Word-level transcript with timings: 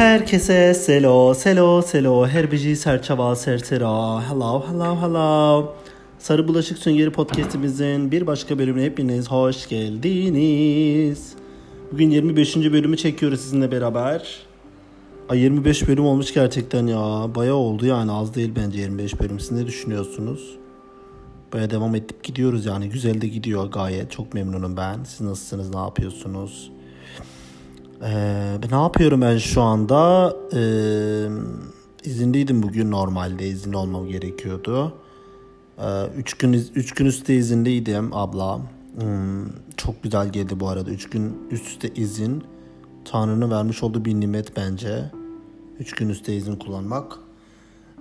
Herkese 0.00 0.74
selo, 0.74 1.34
selo, 1.34 1.82
selo, 1.82 2.26
her 2.26 2.50
bici 2.52 2.76
serçava, 2.76 3.36
sersera, 3.36 4.30
hello, 4.30 4.64
hello, 4.68 5.02
hello. 5.02 5.74
Sarı 6.18 6.48
Bulaşık 6.48 6.78
Süngeri 6.78 7.12
Podcast'imizin 7.12 8.10
bir 8.10 8.26
başka 8.26 8.58
bölümüne 8.58 8.84
hepiniz 8.84 9.30
hoş 9.30 9.68
geldiniz. 9.68 11.32
Bugün 11.92 12.10
25. 12.10 12.56
bölümü 12.56 12.96
çekiyoruz 12.96 13.40
sizinle 13.40 13.72
beraber. 13.72 14.38
Ay 15.28 15.38
25 15.38 15.88
bölüm 15.88 16.06
olmuş 16.06 16.34
gerçekten 16.34 16.86
ya. 16.86 17.34
Baya 17.34 17.54
oldu 17.54 17.86
yani 17.86 18.12
az 18.12 18.34
değil 18.34 18.52
bence 18.56 18.78
25 18.78 19.20
bölüm. 19.20 19.40
Siz 19.40 19.52
ne 19.52 19.66
düşünüyorsunuz? 19.66 20.56
Baya 21.52 21.70
devam 21.70 21.94
edip 21.94 22.24
gidiyoruz 22.24 22.66
yani. 22.66 22.88
Güzel 22.88 23.20
de 23.20 23.28
gidiyor 23.28 23.72
gayet. 23.72 24.10
Çok 24.10 24.34
memnunum 24.34 24.76
ben. 24.76 25.04
Siz 25.04 25.20
nasılsınız? 25.20 25.74
Ne 25.74 25.80
yapıyorsunuz? 25.80 26.70
Ee, 28.02 28.58
ne 28.70 28.76
yapıyorum 28.76 29.20
ben 29.20 29.38
şu 29.38 29.62
anda? 29.62 30.32
Ee, 30.54 31.28
izinliydim 32.04 32.62
bugün 32.62 32.90
normalde. 32.90 33.48
izin 33.48 33.72
olmam 33.72 34.08
gerekiyordu. 34.08 34.94
Ee, 35.78 36.06
üç 36.16 36.34
gün 36.34 36.52
üç 36.74 36.94
gün 36.94 37.06
üstte 37.06 37.34
izindeydim 37.34 38.14
abla. 38.14 38.60
Hmm, 39.00 39.46
çok 39.76 40.02
güzel 40.02 40.28
geldi 40.28 40.60
bu 40.60 40.68
arada. 40.68 40.90
Üç 40.90 41.10
gün 41.10 41.38
üst 41.50 41.66
üste 41.66 41.88
izin. 41.88 42.44
Tanrı'nın 43.04 43.50
vermiş 43.50 43.82
olduğu 43.82 44.04
bir 44.04 44.14
nimet 44.14 44.56
bence. 44.56 45.10
Üç 45.78 45.92
gün 45.92 46.08
üstte 46.08 46.36
izin 46.36 46.56
kullanmak. 46.56 47.18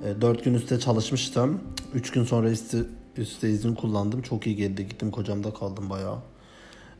Ee, 0.03 0.21
dört 0.21 0.43
gün 0.43 0.53
üstte 0.53 0.79
çalışmıştım. 0.79 1.59
Üç 1.93 2.11
gün 2.11 2.23
sonra 2.23 2.49
üstte, 2.49 2.77
üstte 3.17 3.49
izin 3.49 3.75
kullandım. 3.75 4.21
Çok 4.21 4.47
iyi 4.47 4.55
geldi. 4.55 4.87
Gittim 4.87 5.11
kocamda 5.11 5.53
kaldım 5.53 5.89
bayağı. 5.89 6.17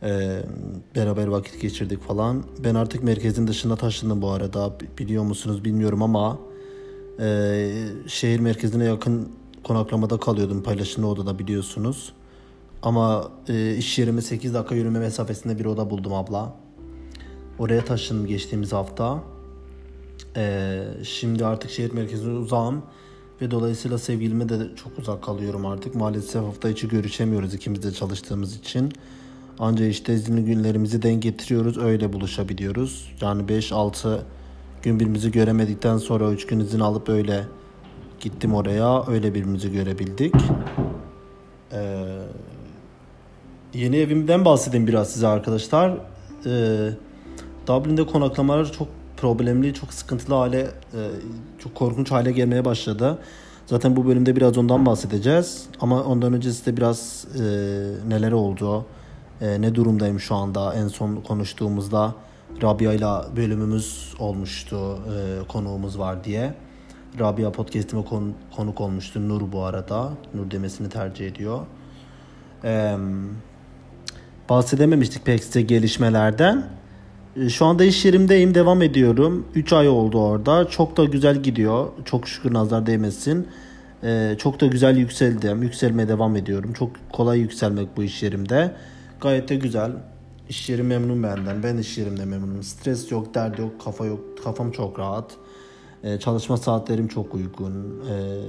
Ee, 0.04 0.42
beraber 0.96 1.28
vakit 1.28 1.62
geçirdik 1.62 2.04
falan. 2.04 2.44
Ben 2.64 2.76
artık 2.76 3.04
merkezin 3.04 3.48
dışına 3.48 3.76
taşındım 3.76 4.22
bu 4.22 4.30
arada. 4.30 4.78
Biliyor 4.98 5.24
musunuz 5.24 5.66
bilmiyorum 5.66 6.04
ama 6.04 6.40
e, 7.20 7.70
şehir 8.08 8.40
merkezine 8.40 8.84
yakın 8.84 9.30
konaklamada 9.64 10.20
kalıyordum 10.20 10.64
paylaşımlı 10.64 11.08
odada 11.08 11.40
biliyorsunuz. 11.40 12.14
Ama 12.82 13.32
e, 13.50 13.76
iş 13.76 14.00
yerime 14.00 14.22
8 14.22 14.54
dakika 14.54 14.76
yürüme 14.76 15.00
mesafesinde 15.00 15.60
bir 15.60 15.66
oda 15.66 15.90
buldum 15.90 16.14
abla. 16.14 16.56
Oraya 17.60 17.86
taşındım 17.86 18.28
geçtiğimiz 18.28 18.74
hafta. 18.74 19.24
E, 20.36 20.84
şimdi 21.04 21.46
artık 21.46 21.72
şehir 21.72 21.92
merkezine 21.92 22.34
uzağım. 22.34 22.84
Ve 23.42 23.52
dolayısıyla 23.52 23.98
sevgilime 23.98 24.50
de 24.50 24.76
çok 24.76 25.00
uzak 25.00 25.24
kalıyorum 25.24 25.66
artık. 25.66 25.96
Maalesef 25.96 26.44
hafta 26.44 26.70
içi 26.70 26.88
görüşemiyoruz 26.88 27.54
ikimiz 27.54 27.84
de 27.84 27.92
çalıştığımız 27.92 28.56
için. 28.56 28.94
Ancak 29.60 29.90
işte 29.90 30.14
izinli 30.14 30.46
günlerimizi 30.46 31.02
denk 31.02 31.24
getiriyoruz. 31.24 31.78
Öyle 31.78 32.14
buluşabiliyoruz. 32.14 33.12
Yani 33.22 33.44
5-6 33.44 34.20
gün 34.84 34.96
birbirimizi 34.96 35.32
göremedikten 35.32 35.98
sonra 35.98 36.32
3 36.32 36.48
gün 36.48 36.60
izin 36.60 36.80
alıp 36.80 37.10
öyle 37.10 37.44
gittim 38.20 38.56
oraya. 38.56 39.08
Öyle 39.08 39.34
birbirimizi 39.34 39.72
görebildik. 39.72 40.36
Ee, 41.72 42.06
yeni 43.74 43.98
evimden 43.98 44.46
bahsedeyim 44.46 44.88
biraz 44.88 45.10
size 45.10 45.28
arkadaşlar. 45.28 45.98
Ee, 46.46 46.90
Dublin'de 47.68 48.06
konaklamalar 48.06 48.72
çok 48.72 48.88
problemli, 49.18 49.74
çok 49.74 49.94
sıkıntılı 49.94 50.36
hale, 50.36 50.60
e, 50.60 51.00
çok 51.60 51.76
korkunç 51.76 52.12
hale 52.12 52.32
gelmeye 52.32 52.66
başladı. 52.66 53.18
Zaten 53.66 53.96
bu 53.96 54.08
bölümde 54.08 54.36
biraz 54.36 54.58
ondan 54.58 54.86
bahsedeceğiz. 54.86 55.66
Ama 55.82 56.04
ondan 56.04 56.34
önce 56.34 56.52
size 56.52 56.78
biraz 56.78 57.26
e, 57.36 57.42
neler 58.08 58.32
oldu, 58.32 58.86
e, 59.42 59.62
ne 59.62 59.76
durumdayım 59.76 60.20
şu 60.20 60.36
anda. 60.36 60.74
En 60.74 60.88
son 60.88 61.16
konuştuğumuzda 61.16 62.16
Rabia 62.62 62.94
ile 62.94 63.36
bölümümüz 63.36 64.14
olmuştu, 64.20 64.96
e, 64.96 65.48
konuğumuz 65.48 66.00
var 66.00 66.24
diye. 66.24 66.54
Rabia 67.20 67.52
podcast'ime 67.52 68.06
kon, 68.06 68.34
konuk 68.56 68.82
olmuştu. 68.82 69.30
Nur 69.30 69.52
bu 69.52 69.64
arada. 69.64 70.10
Nur 70.34 70.52
demesini 70.52 70.90
tercih 70.90 71.28
ediyor. 71.28 71.60
Ee, 72.64 72.96
bahsedememiştik 74.50 75.26
pek 75.26 75.44
size 75.44 75.62
gelişmelerden. 75.62 76.66
Ee, 77.36 77.50
şu 77.50 77.66
anda 77.66 77.84
iş 77.84 78.06
yerimdeyim. 78.06 78.56
Devam 78.56 78.82
ediyorum. 78.82 79.48
3 79.56 79.74
ay 79.74 79.90
oldu 79.90 80.22
orada. 80.22 80.70
Çok 80.70 80.98
da 80.98 81.06
güzel 81.06 81.44
gidiyor. 81.44 81.88
Çok 82.06 82.28
şükür 82.28 82.54
nazar 82.54 82.86
değmesin. 82.86 83.48
Ee, 84.04 84.36
çok 84.38 84.62
da 84.62 84.66
güzel 84.66 84.98
yükseldim. 84.98 85.64
Yükselmeye 85.64 86.08
devam 86.08 86.36
ediyorum. 86.36 86.74
Çok 86.74 86.92
kolay 87.14 87.40
yükselmek 87.40 87.98
bu 87.98 88.04
iş 88.04 88.24
yerimde. 88.24 88.76
Gayet 89.22 89.50
de 89.50 89.56
güzel. 89.56 89.92
İş 90.50 90.70
yeri 90.70 90.84
memnun 90.84 91.24
benden. 91.24 91.64
Ben 91.64 91.78
iş 91.78 91.98
yerimde 91.98 92.26
memnunum. 92.26 92.64
Stres 92.64 93.12
yok, 93.12 93.34
dert 93.36 93.60
yok, 93.60 93.82
kafa 93.82 94.06
yok. 94.06 94.20
Kafam 94.44 94.72
çok 94.72 95.00
rahat. 95.00 95.38
Ee, 96.04 96.20
çalışma 96.20 96.58
saatlerim 96.58 97.08
çok 97.08 97.36
uygun. 97.36 98.02
Ee, 98.10 98.42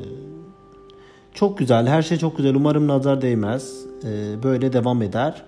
çok 1.34 1.58
güzel. 1.58 1.86
Her 1.86 2.02
şey 2.02 2.18
çok 2.18 2.36
güzel. 2.36 2.54
Umarım 2.54 2.88
nazar 2.88 3.22
değmez. 3.22 3.84
Ee, 4.04 4.42
böyle 4.42 4.72
devam 4.72 5.02
eder. 5.02 5.44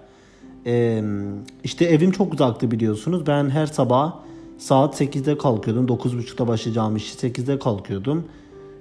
Ee, 0.66 1.02
işte 1.64 1.84
evim 1.84 2.10
çok 2.10 2.34
uzaktı 2.34 2.70
biliyorsunuz. 2.70 3.26
Ben 3.26 3.50
her 3.50 3.66
sabah 3.66 4.14
saat 4.58 5.00
8'de 5.00 5.38
kalkıyordum. 5.38 5.86
9.30'da 5.86 6.48
başlayacağım 6.48 6.96
işi 6.96 7.16
8'de 7.16 7.58
kalkıyordum. 7.58 8.24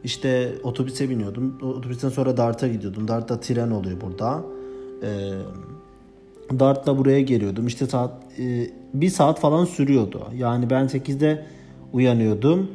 İşte 0.04 0.56
otobüse 0.64 1.10
biniyordum. 1.10 1.58
Otobüsten 1.62 2.10
sonra 2.10 2.38
Dart'a 2.38 2.68
gidiyordum. 2.68 3.08
Dart'ta 3.08 3.40
tren 3.40 3.72
oluyor 3.72 4.02
burada. 4.02 4.44
Ee, 5.04 5.32
Dart'la 6.60 6.98
buraya 6.98 7.22
geliyordum. 7.22 7.68
İşte 7.68 7.86
saat 7.86 8.12
e, 8.40 8.68
bir 8.94 9.10
saat 9.10 9.40
falan 9.40 9.66
sürüyordu. 9.66 10.22
Yani 10.38 10.70
ben 10.70 10.86
8'de 10.86 11.46
uyanıyordum. 11.94 12.68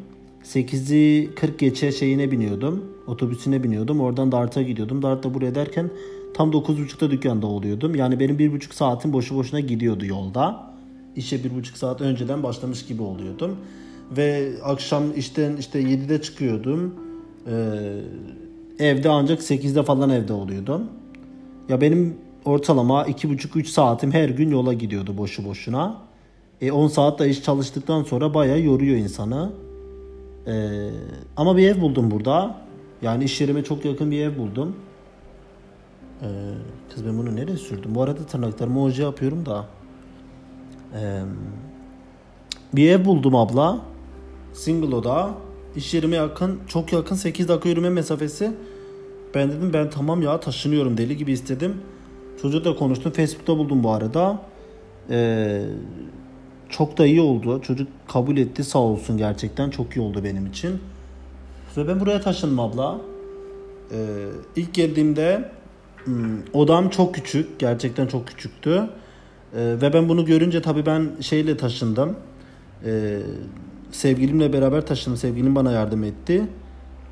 8'i 0.45 1.35
40 1.35 1.59
geçe 1.59 1.93
şeyine 1.93 2.31
biniyordum. 2.31 2.85
Otobüsüne 3.07 3.63
biniyordum. 3.63 4.01
Oradan 4.01 4.33
Dart'a 4.33 4.63
gidiyordum. 4.63 5.03
Dart'ta 5.03 5.35
buraya 5.35 5.55
derken 5.55 5.91
tam 6.35 6.51
9.30'da 6.51 7.11
dükkanda 7.11 7.47
oluyordum. 7.47 7.95
Yani 7.95 8.21
benim 8.21 8.37
1.5 8.37 8.75
saatim 8.75 9.13
boşu 9.13 9.37
boşuna 9.37 9.61
gidiyordu 9.61 10.07
yolda. 10.07 10.71
İşe 11.17 11.37
1.5 11.37 11.77
saat 11.77 12.01
önceden 12.01 12.43
başlamış 12.43 12.87
gibi 12.87 13.03
oluyordum. 13.03 13.57
Ve 14.17 14.53
akşam 14.65 15.05
işten 15.17 15.57
işte 15.57 15.83
7'de 15.83 16.23
çıkıyordum. 16.23 16.95
Ee, 17.47 18.87
evde 18.87 19.09
ancak 19.09 19.41
8'de 19.41 19.83
falan 19.83 20.11
evde 20.11 20.33
oluyordum. 20.33 20.85
Ya 21.69 21.81
benim 21.81 22.15
ortalama 22.47 23.03
2.5-3 23.03 23.65
saatim 23.65 24.13
her 24.13 24.29
gün 24.29 24.51
yola 24.51 24.73
gidiyordu 24.73 25.19
boşu 25.19 25.45
boşuna. 25.45 25.97
E 26.61 26.73
10 26.73 26.89
saat 26.89 27.19
da 27.19 27.27
iş 27.27 27.43
çalıştıktan 27.43 28.03
sonra 28.03 28.35
bayağı 28.35 28.61
yoruyor 28.61 28.97
insanı. 28.97 29.53
Ee, 30.47 30.91
ama 31.37 31.57
bir 31.57 31.69
ev 31.69 31.81
buldum 31.81 32.11
burada. 32.11 32.57
Yani 33.03 33.25
iş 33.25 33.41
yerime 33.41 33.65
çok 33.65 33.85
yakın 33.85 34.11
bir 34.11 34.21
ev 34.21 34.39
buldum. 34.39 34.77
Ee, 36.23 36.27
kız 36.95 37.07
ben 37.07 37.19
bunu 37.19 37.37
nereye 37.37 37.57
sürdüm? 37.57 37.95
Bu 37.95 38.03
arada 38.03 38.27
tırnaklarımı 38.27 38.83
oje 38.83 39.03
yapıyorum 39.03 39.47
da. 39.47 39.67
Ee, 40.95 41.23
bir 42.75 42.91
ev 42.91 43.05
buldum 43.05 43.37
abla. 43.37 43.81
Single 44.53 44.95
oda. 44.95 45.35
İş 45.77 45.95
yerime 45.95 46.17
yakın, 46.17 46.61
çok 46.69 46.93
yakın 46.93 47.17
8 47.17 47.49
dakika 47.49 47.69
yürüme 47.69 47.91
mesafesi. 47.91 48.53
Ben 49.35 49.51
dedim 49.51 49.73
ben 49.73 49.91
tamam 49.91 50.23
ya 50.23 50.41
taşınıyorum 50.41 50.99
deli 50.99 51.17
gibi 51.17 51.33
istedim. 51.33 51.75
Çocukla 52.43 52.77
konuştum. 52.77 53.13
Facebook'ta 53.13 53.59
buldum 53.59 53.85
bu 53.85 53.91
arada. 53.91 54.43
Ee, 55.11 55.63
çok 56.69 56.99
da 56.99 57.07
iyi 57.07 57.21
oldu. 57.21 57.63
Çocuk 57.63 57.89
kabul 58.09 58.37
etti 58.37 58.65
sağ 58.65 58.79
olsun 58.79 59.19
gerçekten. 59.19 59.71
Çok 59.71 59.97
iyi 59.97 60.01
oldu 60.01 60.25
benim 60.25 60.47
için. 60.47 60.81
Ve 61.77 61.89
ben 61.89 62.01
buraya 62.01 62.21
taşındım 62.21 62.61
abla. 62.61 63.01
Ee, 63.93 63.97
ilk 64.57 64.75
geldiğimde 64.75 65.51
hmm, 66.05 66.39
odam 66.53 66.91
çok 66.91 67.15
küçük. 67.15 67.59
Gerçekten 67.59 68.07
çok 68.07 68.27
küçüktü. 68.27 68.71
Ee, 69.57 69.77
ve 69.83 69.93
ben 69.93 70.09
bunu 70.09 70.25
görünce 70.25 70.63
tabii 70.63 70.87
ben 70.87 71.11
şeyle 71.21 71.57
taşındım. 71.57 72.17
Ee, 72.85 73.19
sevgilimle 73.91 74.53
beraber 74.53 74.87
taşındım. 74.87 75.17
Sevgilim 75.17 75.55
bana 75.55 75.73
yardım 75.73 76.05
etti. 76.05 76.47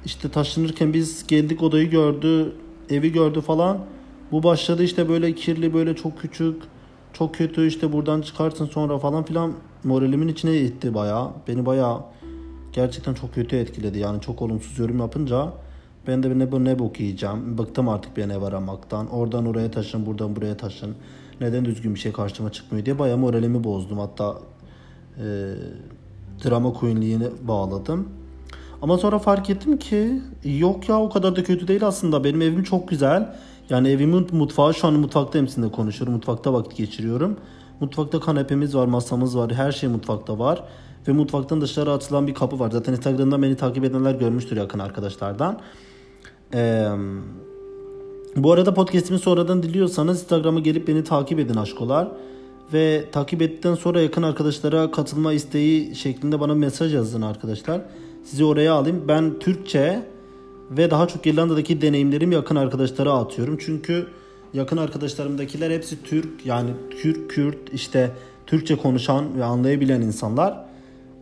İşte 0.05 0.29
taşınırken 0.29 0.93
biz 0.93 1.27
geldik 1.27 1.63
odayı 1.63 1.91
gördü. 1.91 2.53
Evi 2.91 3.13
gördü 3.13 3.41
falan. 3.41 3.94
Bu 4.35 4.43
başladı 4.43 4.83
işte 4.83 5.09
böyle 5.09 5.35
kirli 5.35 5.75
böyle 5.75 5.97
çok 5.97 6.19
küçük 6.19 6.63
çok 7.13 7.35
kötü 7.35 7.67
işte 7.67 7.93
buradan 7.93 8.21
çıkarsın 8.21 8.67
sonra 8.67 8.99
falan 8.99 9.25
filan 9.25 9.53
moralimin 9.85 10.29
içine 10.29 10.57
itti 10.57 10.95
baya. 10.95 11.33
Beni 11.49 11.67
baya 11.67 12.05
gerçekten 12.73 13.15
çok 13.15 13.35
kötü 13.35 13.57
etkiledi. 13.57 13.99
Yani 13.99 14.21
çok 14.21 14.43
olumsuz 14.43 14.79
yorum 14.79 14.99
yapınca 14.99 15.53
ben 16.07 16.23
de 16.23 16.39
ne, 16.39 16.65
ne 16.65 16.79
bok 16.79 17.01
yiyeceğim. 17.01 17.59
Bıktım 17.59 17.89
artık 17.89 18.17
bir 18.17 18.29
ev 18.29 18.43
aramaktan. 18.43 19.11
Oradan 19.11 19.47
oraya 19.47 19.71
taşın, 19.71 20.07
buradan 20.07 20.37
buraya 20.37 20.57
taşın. 20.57 20.95
Neden 21.41 21.65
düzgün 21.65 21.95
bir 21.95 22.01
şey 22.01 22.13
karşıma 22.13 22.53
çıkmıyor 22.53 22.87
diye 22.87 22.99
baya 22.99 23.17
moralimi 23.17 23.65
bozdum. 23.65 23.99
Hatta 23.99 24.39
e, 25.19 25.25
drama 26.45 26.73
queenliğini 26.73 27.27
bağladım. 27.49 28.09
Ama 28.83 28.99
sonra 28.99 29.19
fark 29.19 29.51
ettim 29.51 29.79
ki 29.79 30.23
yok 30.45 30.89
ya 30.89 31.01
o 31.01 31.11
kadar 31.11 31.37
da 31.37 31.45
kötü 31.45 31.69
değil 31.69 31.87
aslında. 31.87 32.25
Benim 32.25 32.43
evim 32.43 32.63
çok 32.63 32.89
güzel. 32.89 33.37
Yani 33.71 33.89
evimin 33.89 34.27
mutfağı 34.33 34.75
şu 34.75 34.87
an 34.87 34.95
mutfaktayım 34.95 35.49
sizinle 35.49 35.73
konuşuyorum. 35.73 36.15
Mutfakta 36.15 36.53
vakit 36.53 36.77
geçiriyorum. 36.77 37.37
Mutfakta 37.81 38.21
kanepemiz 38.21 38.75
var, 38.77 38.87
masamız 38.87 39.39
var, 39.39 39.53
her 39.53 39.73
şey 39.73 39.89
mutfakta 39.89 40.39
var. 40.39 40.65
Ve 41.09 41.13
mutfaktan 41.13 41.61
dışarı 41.61 41.93
açılan 41.93 42.27
bir 42.27 42.35
kapı 42.35 42.59
var. 42.59 42.71
Zaten 42.71 42.93
Instagram'dan 42.93 43.43
beni 43.43 43.57
takip 43.57 43.85
edenler 43.85 44.15
görmüştür 44.15 44.57
yakın 44.57 44.79
arkadaşlardan. 44.79 45.61
Ee, 46.55 46.89
bu 48.37 48.53
arada 48.53 48.75
podcast'imi 48.75 49.19
sonradan 49.19 49.63
diliyorsanız 49.63 50.21
Instagram'a 50.21 50.61
gelip 50.61 50.89
beni 50.89 51.05
takip 51.05 51.39
edin 51.39 51.55
aşkolar. 51.55 52.09
Ve 52.73 53.05
takip 53.13 53.43
ettikten 53.43 53.75
sonra 53.75 54.01
yakın 54.01 54.23
arkadaşlara 54.23 54.91
katılma 54.91 55.33
isteği 55.33 55.97
şeklinde 55.97 56.41
bana 56.41 56.55
mesaj 56.55 56.95
yazın 56.95 57.23
arkadaşlar. 57.23 57.81
Sizi 58.25 58.45
oraya 58.45 58.75
alayım. 58.75 59.05
Ben 59.09 59.39
Türkçe 59.39 60.14
ve 60.77 60.91
daha 60.91 61.09
çok 61.09 61.27
İrlanda'daki 61.27 61.83
deneyimlerimi 61.83 62.35
yakın 62.35 62.57
arkadaşlara 62.57 63.13
atıyorum. 63.13 63.59
Çünkü 63.61 64.07
yakın 64.55 64.77
arkadaşlarımdakiler 64.77 65.71
hepsi 65.71 66.03
Türk 66.03 66.47
yani 66.47 66.71
Türk, 67.03 67.31
Kürt 67.31 67.73
işte 67.73 68.11
Türkçe 68.47 68.77
konuşan 68.77 69.39
ve 69.39 69.45
anlayabilen 69.45 70.01
insanlar. 70.01 70.65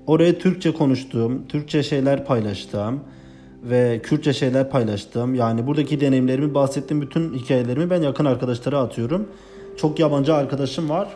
Oraya 0.06 0.38
Türkçe 0.38 0.72
konuştuğum, 0.72 1.46
Türkçe 1.48 1.82
şeyler 1.82 2.24
paylaştığım 2.24 3.00
ve 3.62 4.00
Kürtçe 4.02 4.32
şeyler 4.32 4.70
paylaştım. 4.70 5.34
Yani 5.34 5.66
buradaki 5.66 6.00
deneyimlerimi, 6.00 6.54
bahsettiğim 6.54 7.02
bütün 7.02 7.34
hikayelerimi 7.34 7.90
ben 7.90 8.02
yakın 8.02 8.24
arkadaşlara 8.24 8.78
atıyorum. 8.78 9.28
Çok 9.76 9.98
yabancı 9.98 10.34
arkadaşım 10.34 10.90
var. 10.90 11.08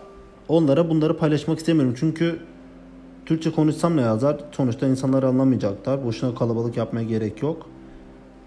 Onlara 0.49 0.91
bunları 0.91 1.17
paylaşmak 1.17 1.59
istemiyorum. 1.59 1.95
Çünkü 1.99 2.39
Türkçe 3.27 3.51
konuşsam 3.53 3.97
ne 3.97 4.01
yazar? 4.01 4.41
Sonuçta 4.53 4.87
insanlar 4.87 5.23
anlamayacaklar. 5.23 6.05
Boşuna 6.05 6.35
kalabalık 6.35 6.77
yapmaya 6.77 7.05
gerek 7.05 7.43
yok. 7.43 7.67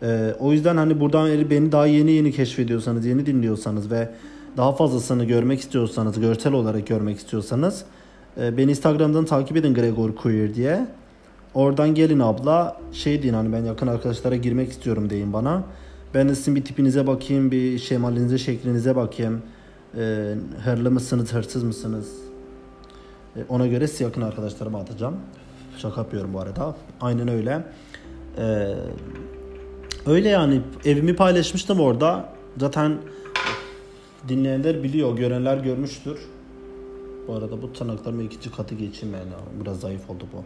Ee, 0.03 0.35
o 0.39 0.53
yüzden 0.53 0.77
hani 0.77 0.99
buradan 0.99 1.49
beni 1.49 1.71
daha 1.71 1.85
yeni 1.85 2.11
yeni 2.11 2.31
keşfediyorsanız, 2.31 3.05
yeni 3.05 3.25
dinliyorsanız 3.25 3.91
ve 3.91 4.09
daha 4.57 4.71
fazlasını 4.71 5.25
görmek 5.25 5.59
istiyorsanız, 5.59 6.19
görsel 6.19 6.53
olarak 6.53 6.87
görmek 6.87 7.17
istiyorsanız 7.17 7.85
e, 8.41 8.57
beni 8.57 8.71
Instagram'dan 8.71 9.25
takip 9.25 9.57
edin 9.57 9.73
Gregor 9.73 10.15
Queer 10.15 10.55
diye. 10.55 10.87
Oradan 11.53 11.95
gelin 11.95 12.19
abla 12.19 12.81
şey 12.91 13.23
deyin 13.23 13.33
hani 13.33 13.53
ben 13.53 13.63
yakın 13.63 13.87
arkadaşlara 13.87 14.35
girmek 14.35 14.71
istiyorum 14.71 15.09
deyin 15.09 15.33
bana. 15.33 15.63
Ben 16.13 16.29
de 16.29 16.35
sizin 16.35 16.55
bir 16.55 16.65
tipinize 16.65 17.07
bakayım, 17.07 17.51
bir 17.51 17.79
şemalinize, 17.79 18.37
şeklinize 18.37 18.95
bakayım. 18.95 19.41
E, 19.97 20.33
hırlı 20.65 20.91
mısınız, 20.91 21.33
hırsız 21.33 21.63
mısınız? 21.63 22.09
E, 23.35 23.39
ona 23.49 23.67
göre 23.67 23.87
size 23.87 24.03
yakın 24.03 24.21
arkadaşlarıma 24.21 24.79
atacağım. 24.79 25.15
Şaka 25.77 26.01
yapıyorum 26.01 26.33
bu 26.33 26.39
arada. 26.39 26.75
Aynen 27.01 27.27
öyle. 27.27 27.63
E, 28.37 28.75
öyle 30.07 30.29
yani 30.29 30.61
evimi 30.85 31.15
paylaşmıştım 31.15 31.79
orada. 31.79 32.29
Zaten 32.57 32.97
dinleyenler 34.27 34.83
biliyor, 34.83 35.17
görenler 35.17 35.57
görmüştür. 35.57 36.19
Bu 37.27 37.33
arada 37.33 37.61
bu 37.61 37.73
tırnaklarıma 37.73 38.23
ikinci 38.23 38.51
katı 38.51 38.75
geçeyim 38.75 39.15
yani. 39.15 39.31
Biraz 39.61 39.79
zayıf 39.79 40.09
oldu 40.09 40.23
bu. 40.33 40.43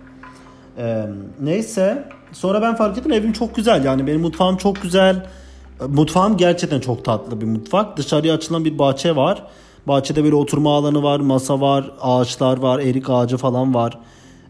Ee, 0.82 1.06
neyse. 1.42 2.10
Sonra 2.32 2.62
ben 2.62 2.76
fark 2.76 2.98
ettim 2.98 3.12
evim 3.12 3.34
çok 3.34 3.56
güzel. 3.56 3.86
Yani 3.86 4.08
benim 4.08 4.22
mutfağım 4.22 4.58
çok 4.58 4.82
güzel. 4.82 5.26
Mutfağım 5.88 6.38
gerçekten 6.38 6.80
çok 6.80 7.06
tatlı 7.06 7.42
bir 7.42 7.46
mutfak. 7.46 7.98
Dışarıya 7.98 8.34
açılan 8.34 8.66
bir 8.66 8.78
bahçe 8.80 9.16
var. 9.16 9.44
Bahçede 9.88 10.24
böyle 10.24 10.36
oturma 10.36 10.78
alanı 10.78 11.04
var, 11.04 11.20
masa 11.20 11.62
var, 11.62 11.92
ağaçlar 12.02 12.58
var, 12.58 12.80
erik 12.80 13.10
ağacı 13.10 13.38
falan 13.38 13.74
var. 13.74 14.00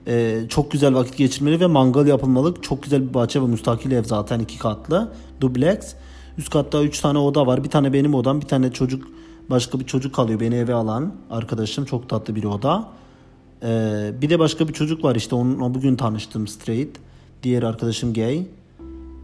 Ee, 0.07 0.41
çok 0.50 0.71
güzel 0.71 0.95
vakit 0.95 1.17
geçirmeli 1.17 1.59
ve 1.59 1.67
mangal 1.67 2.07
yapılmalık. 2.07 2.63
Çok 2.63 2.83
güzel 2.83 3.09
bir 3.09 3.13
bahçe 3.13 3.41
ve 3.41 3.45
müstakil 3.45 3.91
ev 3.91 4.03
zaten 4.03 4.39
iki 4.39 4.59
katlı. 4.59 5.11
Dubleks. 5.41 5.94
Üst 6.38 6.50
katta 6.50 6.83
üç 6.83 7.00
tane 7.00 7.17
oda 7.17 7.47
var. 7.47 7.63
Bir 7.63 7.69
tane 7.69 7.94
benim 7.94 8.13
odam, 8.13 8.41
bir 8.41 8.45
tane 8.45 8.71
çocuk 8.71 9.07
başka 9.50 9.79
bir 9.79 9.85
çocuk 9.85 10.15
kalıyor 10.15 10.39
beni 10.39 10.55
eve 10.55 10.73
alan 10.73 11.13
arkadaşım. 11.29 11.85
Çok 11.85 12.09
tatlı 12.09 12.35
bir 12.35 12.44
oda. 12.44 12.89
Ee, 13.63 14.11
bir 14.21 14.29
de 14.29 14.39
başka 14.39 14.67
bir 14.67 14.73
çocuk 14.73 15.03
var 15.03 15.15
işte 15.15 15.35
onunla 15.35 15.73
bugün 15.73 15.95
tanıştım 15.95 16.47
straight. 16.47 16.97
Diğer 17.44 17.63
arkadaşım 17.63 18.13
gay. 18.13 18.47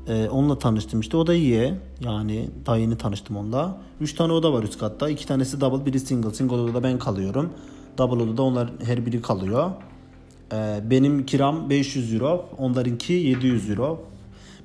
Ee, 0.07 0.29
onunla 0.29 0.59
tanıştım 0.59 0.99
işte 0.99 1.17
o 1.17 1.27
da 1.27 1.33
iyi. 1.33 1.73
Yani 2.01 2.49
daha 2.65 2.77
yeni 2.77 2.97
tanıştım 2.97 3.37
onunla. 3.37 3.77
Üç 4.01 4.13
tane 4.13 4.33
oda 4.33 4.53
var 4.53 4.63
üst 4.63 4.79
katta. 4.79 5.09
İki 5.09 5.27
tanesi 5.27 5.61
double 5.61 5.85
biri 5.85 5.99
single. 5.99 6.33
Single 6.33 6.55
odada 6.55 6.83
ben 6.83 6.99
kalıyorum. 6.99 7.49
Double 7.97 8.23
odada 8.23 8.41
onlar 8.41 8.69
her 8.83 9.05
biri 9.05 9.21
kalıyor. 9.21 9.71
Ee, 10.54 10.80
benim 10.90 11.25
kiram 11.25 11.69
500 11.69 12.13
euro. 12.13 12.50
Onlarınki 12.57 13.13
700 13.13 13.69
euro. 13.69 14.01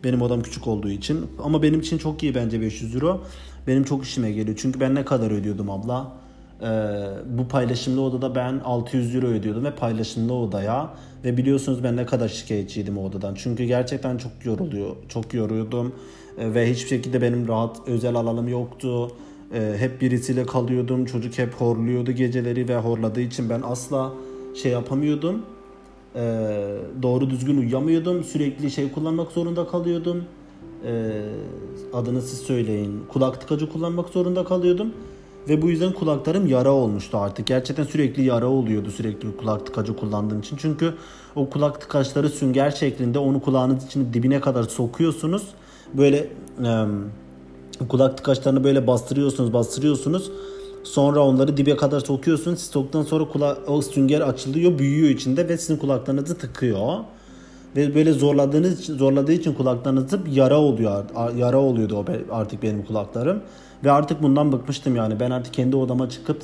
Benim 0.05 0.23
odam 0.23 0.43
küçük 0.43 0.67
olduğu 0.67 0.91
için. 0.91 1.27
Ama 1.43 1.63
benim 1.63 1.81
için 1.81 1.99
çok 1.99 2.23
iyi 2.23 2.35
bence 2.35 2.61
500 2.61 2.95
euro. 2.95 3.21
Benim 3.67 3.85
çok 3.85 4.05
işime 4.05 4.33
geliyor. 4.33 4.57
Çünkü 4.61 4.81
ben 4.81 4.95
ne 4.95 5.05
kadar 5.05 5.31
ödüyordum 5.31 5.71
abla? 5.71 6.13
Ee, 6.63 6.67
bu 7.39 7.49
paylaşımlı 7.49 8.01
odada 8.01 8.35
ben 8.35 8.61
600 8.65 9.15
euro 9.15 9.27
ödüyordum 9.27 9.65
ve 9.65 9.75
paylaşımlı 9.75 10.35
odaya 10.35 10.95
ve 11.25 11.37
biliyorsunuz 11.37 11.85
ben 11.85 11.97
ne 11.97 12.07
kadar 12.07 12.29
şikayetçiydim 12.29 12.99
o 12.99 13.05
odadan. 13.05 13.35
Çünkü 13.35 13.65
gerçekten 13.65 14.17
çok 14.17 14.33
yoruluyor. 14.45 14.97
Çok 15.09 15.35
yoruyordum 15.35 15.95
ee, 16.39 16.55
ve 16.55 16.71
hiçbir 16.71 16.89
şekilde 16.89 17.23
benim 17.23 17.49
rahat 17.49 17.77
özel 17.87 18.15
alanım 18.15 18.49
yoktu. 18.49 19.11
Ee, 19.55 19.75
hep 19.79 20.01
birisiyle 20.01 20.47
kalıyordum. 20.47 21.05
Çocuk 21.05 21.39
hep 21.39 21.55
horluyordu 21.55 22.13
geceleri 22.13 22.69
ve 22.69 22.77
horladığı 22.77 23.21
için 23.21 23.51
ben 23.51 23.63
asla 23.65 24.13
şey 24.63 24.73
yapamıyordum. 24.73 25.43
Ee, 26.16 26.76
doğru 27.02 27.31
düzgün 27.31 27.58
uyuyamıyordum. 27.58 28.25
Sürekli 28.25 28.70
şey 28.70 28.93
kullanmak 28.93 29.32
zorunda 29.32 29.66
kalıyordum. 29.66 30.25
Ee, 30.87 31.22
adını 31.93 32.22
siz 32.22 32.38
söyleyin. 32.38 33.02
Kulak 33.08 33.40
tıkacı 33.40 33.72
kullanmak 33.72 34.08
zorunda 34.08 34.44
kalıyordum. 34.44 34.93
Ve 35.49 35.62
bu 35.62 35.70
yüzden 35.70 35.93
kulaklarım 35.93 36.46
yara 36.46 36.72
olmuştu 36.72 37.19
artık. 37.19 37.46
Gerçekten 37.46 37.84
sürekli 37.84 38.25
yara 38.25 38.46
oluyordu 38.46 38.90
sürekli 38.90 39.37
kulak 39.37 39.66
tıkacı 39.66 39.96
kullandığım 39.96 40.40
için. 40.40 40.56
Çünkü 40.56 40.94
o 41.37 41.50
kulak 41.50 41.81
tıkaçları 41.81 42.28
sünger 42.28 42.70
şeklinde 42.70 43.19
onu 43.19 43.40
kulağınız 43.40 43.87
için 43.87 44.12
dibine 44.12 44.40
kadar 44.40 44.62
sokuyorsunuz. 44.62 45.43
Böyle 45.94 46.28
e, 46.64 47.87
kulak 47.88 48.16
tıkaçlarını 48.16 48.64
böyle 48.64 48.87
bastırıyorsunuz 48.87 49.52
bastırıyorsunuz. 49.52 50.31
Sonra 50.85 51.21
onları 51.21 51.57
dibe 51.57 51.77
kadar 51.77 52.01
sokuyorsunuz. 52.01 52.59
Siz 52.59 52.71
soktuktan 52.71 53.03
sonra 53.03 53.29
kula 53.29 53.59
o 53.67 53.83
sünger 53.83 54.21
açılıyor, 54.21 54.79
büyüyor 54.79 55.09
içinde 55.09 55.49
ve 55.49 55.59
sizin 55.59 55.77
kulaklarınızı 55.77 56.39
tıkıyor. 56.39 56.97
Ve 57.77 57.95
böyle 57.95 58.13
zorladığınız 58.13 58.85
zorladığı 58.85 59.33
için 59.33 59.55
kulaklarınızı 59.55 60.21
yara 60.31 60.59
oluyor. 60.59 61.05
Yara 61.37 61.59
oluyordu 61.59 62.05
artık 62.33 62.63
benim 62.63 62.85
kulaklarım. 62.85 63.43
Ve 63.85 63.91
artık 63.91 64.23
bundan 64.23 64.53
bıkmıştım 64.53 64.97
yani. 64.97 65.21
Ben 65.21 65.31
artık 65.31 65.55
kendi 65.55 65.77
odama 65.77 66.11
çıkıp 66.11 66.43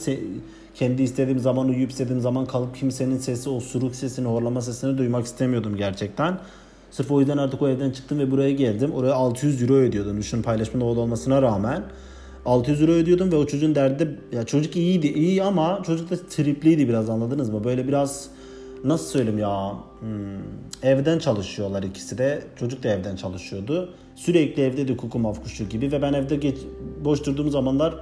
kendi 0.75 1.03
istediğim 1.03 1.39
zaman 1.39 1.69
uyuyup 1.69 1.91
istediğim 1.91 2.21
zaman 2.21 2.47
kalıp 2.47 2.77
kimsenin 2.77 3.19
sesi, 3.19 3.51
o 3.51 3.61
suruk 3.61 3.95
sesini, 3.95 4.29
horlama 4.29 4.61
sesini 4.61 4.99
duymak 4.99 5.27
istemiyordum 5.27 5.77
gerçekten. 5.77 6.39
Sırf 6.91 7.11
o 7.11 7.21
yüzden 7.21 7.39
artık 7.39 7.63
o 7.63 7.69
evden 7.69 7.91
çıktım 7.91 8.19
ve 8.19 8.31
buraya 8.31 8.53
geldim. 8.53 8.93
Oraya 8.93 9.15
600 9.15 9.63
euro 9.63 9.75
ödüyordum. 9.75 10.19
Düşün 10.19 10.43
paylaşımda 10.43 10.85
olmasına 10.85 11.43
rağmen. 11.43 11.83
600 12.47 12.81
euro 12.81 12.93
ödüyordum 12.93 13.33
ve 13.33 13.37
o 13.37 13.47
çocuğun 13.47 13.75
derdi 13.75 14.19
ya 14.33 14.47
çocuk 14.47 14.77
iyiydi 14.77 15.07
iyi 15.07 15.43
ama 15.43 15.83
çocuk 15.87 16.11
da 16.11 16.17
tripliydi 16.17 16.89
biraz 16.89 17.11
anladınız 17.11 17.51
mı? 17.51 17.65
Böyle 17.65 17.89
biraz 17.89 18.29
nasıl 18.85 19.07
söyleyeyim 19.07 19.39
ya 19.39 19.75
hmm, 20.01 20.91
evden 20.91 21.19
çalışıyorlar 21.19 21.83
ikisi 21.83 22.19
de 22.19 22.43
çocuk 22.57 22.83
da 22.83 22.89
evden 22.89 23.17
çalışıyordu 23.17 23.89
sürekli 24.15 24.63
evde 24.63 24.89
de 24.89 24.97
kuku 24.97 25.19
mafkuşu 25.19 25.65
gibi 25.65 25.93
ve 25.93 26.03
ben 26.03 26.13
evde 26.13 26.37
geç, 26.37 26.57
boş 27.05 27.27
durduğum 27.27 27.51
zamanlar 27.51 27.95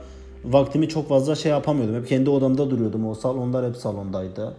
vaktimi 0.44 0.88
çok 0.88 1.08
fazla 1.08 1.34
şey 1.34 1.50
yapamıyordum 1.50 1.96
hep 1.96 2.08
kendi 2.08 2.30
odamda 2.30 2.70
duruyordum 2.70 3.06
o 3.06 3.14
salonlar 3.14 3.68
hep 3.68 3.76
salondaydı 3.76 4.54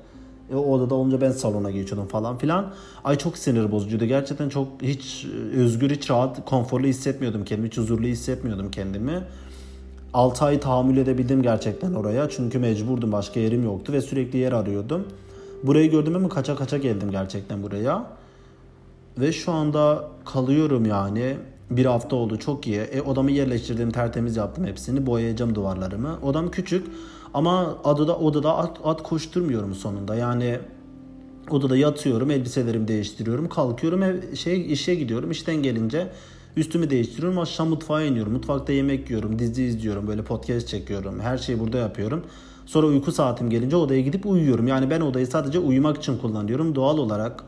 e, 0.51 0.55
o 0.55 0.59
odada 0.59 0.95
olunca 0.95 1.21
ben 1.21 1.31
salona 1.31 1.71
geçiyordum 1.71 2.07
falan 2.07 2.37
filan. 2.37 2.73
Ay 3.03 3.17
çok 3.17 3.37
sinir 3.37 3.71
bozucuydu. 3.71 4.05
Gerçekten 4.05 4.49
çok 4.49 4.67
hiç 4.81 5.25
özgür, 5.55 5.89
hiç 5.89 6.09
rahat, 6.09 6.45
konforlu 6.45 6.87
hissetmiyordum 6.87 7.45
kendimi. 7.45 7.67
Hiç 7.67 7.77
huzurlu 7.77 8.07
hissetmiyordum 8.07 8.71
kendimi. 8.71 9.23
6 10.13 10.45
ay 10.45 10.59
tahammül 10.59 10.97
edebildim 10.97 11.41
gerçekten 11.41 11.93
oraya. 11.93 12.29
Çünkü 12.29 12.59
mecburdum. 12.59 13.11
Başka 13.11 13.39
yerim 13.39 13.63
yoktu 13.63 13.93
ve 13.93 14.01
sürekli 14.01 14.39
yer 14.39 14.51
arıyordum. 14.51 15.07
Burayı 15.63 15.91
gördüm 15.91 16.15
ama 16.15 16.29
kaça 16.29 16.55
kaça 16.55 16.77
geldim 16.77 17.11
gerçekten 17.11 17.63
buraya. 17.63 18.05
Ve 19.17 19.31
şu 19.31 19.51
anda 19.51 20.07
kalıyorum 20.25 20.85
yani. 20.85 21.37
Bir 21.69 21.85
hafta 21.85 22.15
oldu 22.15 22.39
çok 22.39 22.67
iyi. 22.67 22.79
E, 22.79 23.01
odamı 23.01 23.31
yerleştirdim 23.31 23.91
tertemiz 23.91 24.37
yaptım 24.37 24.65
hepsini. 24.65 25.05
Boyayacağım 25.05 25.55
duvarlarımı. 25.55 26.19
Odam 26.23 26.51
küçük 26.51 26.87
ama 27.33 27.75
odada, 27.83 28.17
odada 28.17 28.57
at, 28.57 28.77
at 28.83 29.03
koşturmuyorum 29.03 29.75
sonunda. 29.75 30.15
Yani 30.15 30.59
odada 31.49 31.77
yatıyorum, 31.77 32.31
elbiselerimi 32.31 32.87
değiştiriyorum, 32.87 33.49
kalkıyorum, 33.49 34.03
ev, 34.03 34.35
şey 34.35 34.73
işe 34.73 34.95
gidiyorum. 34.95 35.31
İşten 35.31 35.55
gelince 35.55 36.07
üstümü 36.57 36.89
değiştiriyorum, 36.89 37.39
aşağı 37.39 37.65
mutfağa 37.65 38.01
iniyorum. 38.01 38.33
Mutfakta 38.33 38.73
yemek 38.73 39.09
yiyorum, 39.09 39.39
dizi 39.39 39.63
izliyorum, 39.63 40.07
böyle 40.07 40.21
podcast 40.23 40.67
çekiyorum. 40.67 41.19
Her 41.19 41.37
şeyi 41.37 41.59
burada 41.59 41.77
yapıyorum. 41.77 42.23
Sonra 42.65 42.87
uyku 42.87 43.11
saatim 43.11 43.49
gelince 43.49 43.75
odaya 43.75 44.01
gidip 44.01 44.25
uyuyorum. 44.25 44.67
Yani 44.67 44.89
ben 44.89 45.01
odayı 45.01 45.27
sadece 45.27 45.59
uyumak 45.59 45.97
için 45.97 46.17
kullanıyorum. 46.17 46.75
Doğal 46.75 46.97
olarak 46.97 47.43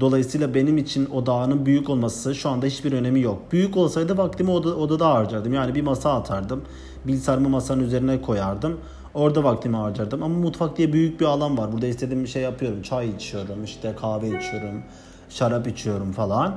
Dolayısıyla 0.00 0.54
benim 0.54 0.78
için 0.78 1.08
o 1.10 1.26
dağının 1.26 1.66
büyük 1.66 1.90
olması 1.90 2.34
şu 2.34 2.48
anda 2.48 2.66
hiçbir 2.66 2.92
önemi 2.92 3.20
yok. 3.20 3.42
Büyük 3.52 3.76
olsaydı 3.76 4.18
vaktimi 4.18 4.50
oda, 4.50 4.76
odada 4.76 5.10
harcardım. 5.14 5.52
Yani 5.54 5.74
bir 5.74 5.82
masa 5.82 6.14
atardım. 6.14 6.62
Bilgisayarımı 7.06 7.48
masanın 7.48 7.82
üzerine 7.82 8.22
koyardım. 8.22 8.80
Orada 9.14 9.44
vaktimi 9.44 9.76
harcardım. 9.76 10.22
Ama 10.22 10.38
mutfak 10.38 10.76
diye 10.76 10.92
büyük 10.92 11.20
bir 11.20 11.24
alan 11.24 11.58
var. 11.58 11.72
Burada 11.72 11.86
istediğim 11.86 12.24
bir 12.24 12.28
şey 12.28 12.42
yapıyorum. 12.42 12.82
Çay 12.82 13.08
içiyorum, 13.08 13.64
işte 13.64 13.94
kahve 14.00 14.26
içiyorum, 14.26 14.82
şarap 15.28 15.66
içiyorum 15.66 16.12
falan. 16.12 16.54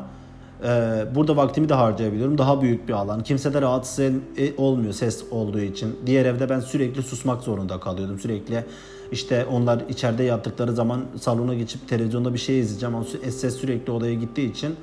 Ee, 0.63 1.05
burada 1.15 1.37
vaktimi 1.37 1.69
de 1.69 1.73
harcayabiliyorum. 1.73 2.37
Daha 2.37 2.61
büyük 2.61 2.87
bir 2.87 2.93
alan. 2.93 3.23
Kimse 3.23 3.53
de 3.53 3.61
rahatsız 3.61 3.99
e, 3.99 4.53
olmuyor 4.57 4.93
ses 4.93 5.23
olduğu 5.31 5.59
için. 5.59 5.95
Diğer 6.05 6.25
evde 6.25 6.49
ben 6.49 6.59
sürekli 6.59 7.03
susmak 7.03 7.43
zorunda 7.43 7.79
kalıyordum. 7.79 8.19
Sürekli 8.19 8.65
işte 9.11 9.45
onlar 9.45 9.83
içeride 9.89 10.23
yattıkları 10.23 10.73
zaman 10.73 11.05
salona 11.19 11.53
geçip 11.53 11.87
televizyonda 11.87 12.33
bir 12.33 12.39
şey 12.39 12.59
izleyeceğim. 12.59 12.95
Ama 12.95 13.05
ses 13.29 13.55
sürekli 13.55 13.91
odaya 13.91 14.13
gittiği 14.13 14.51
için 14.51 14.75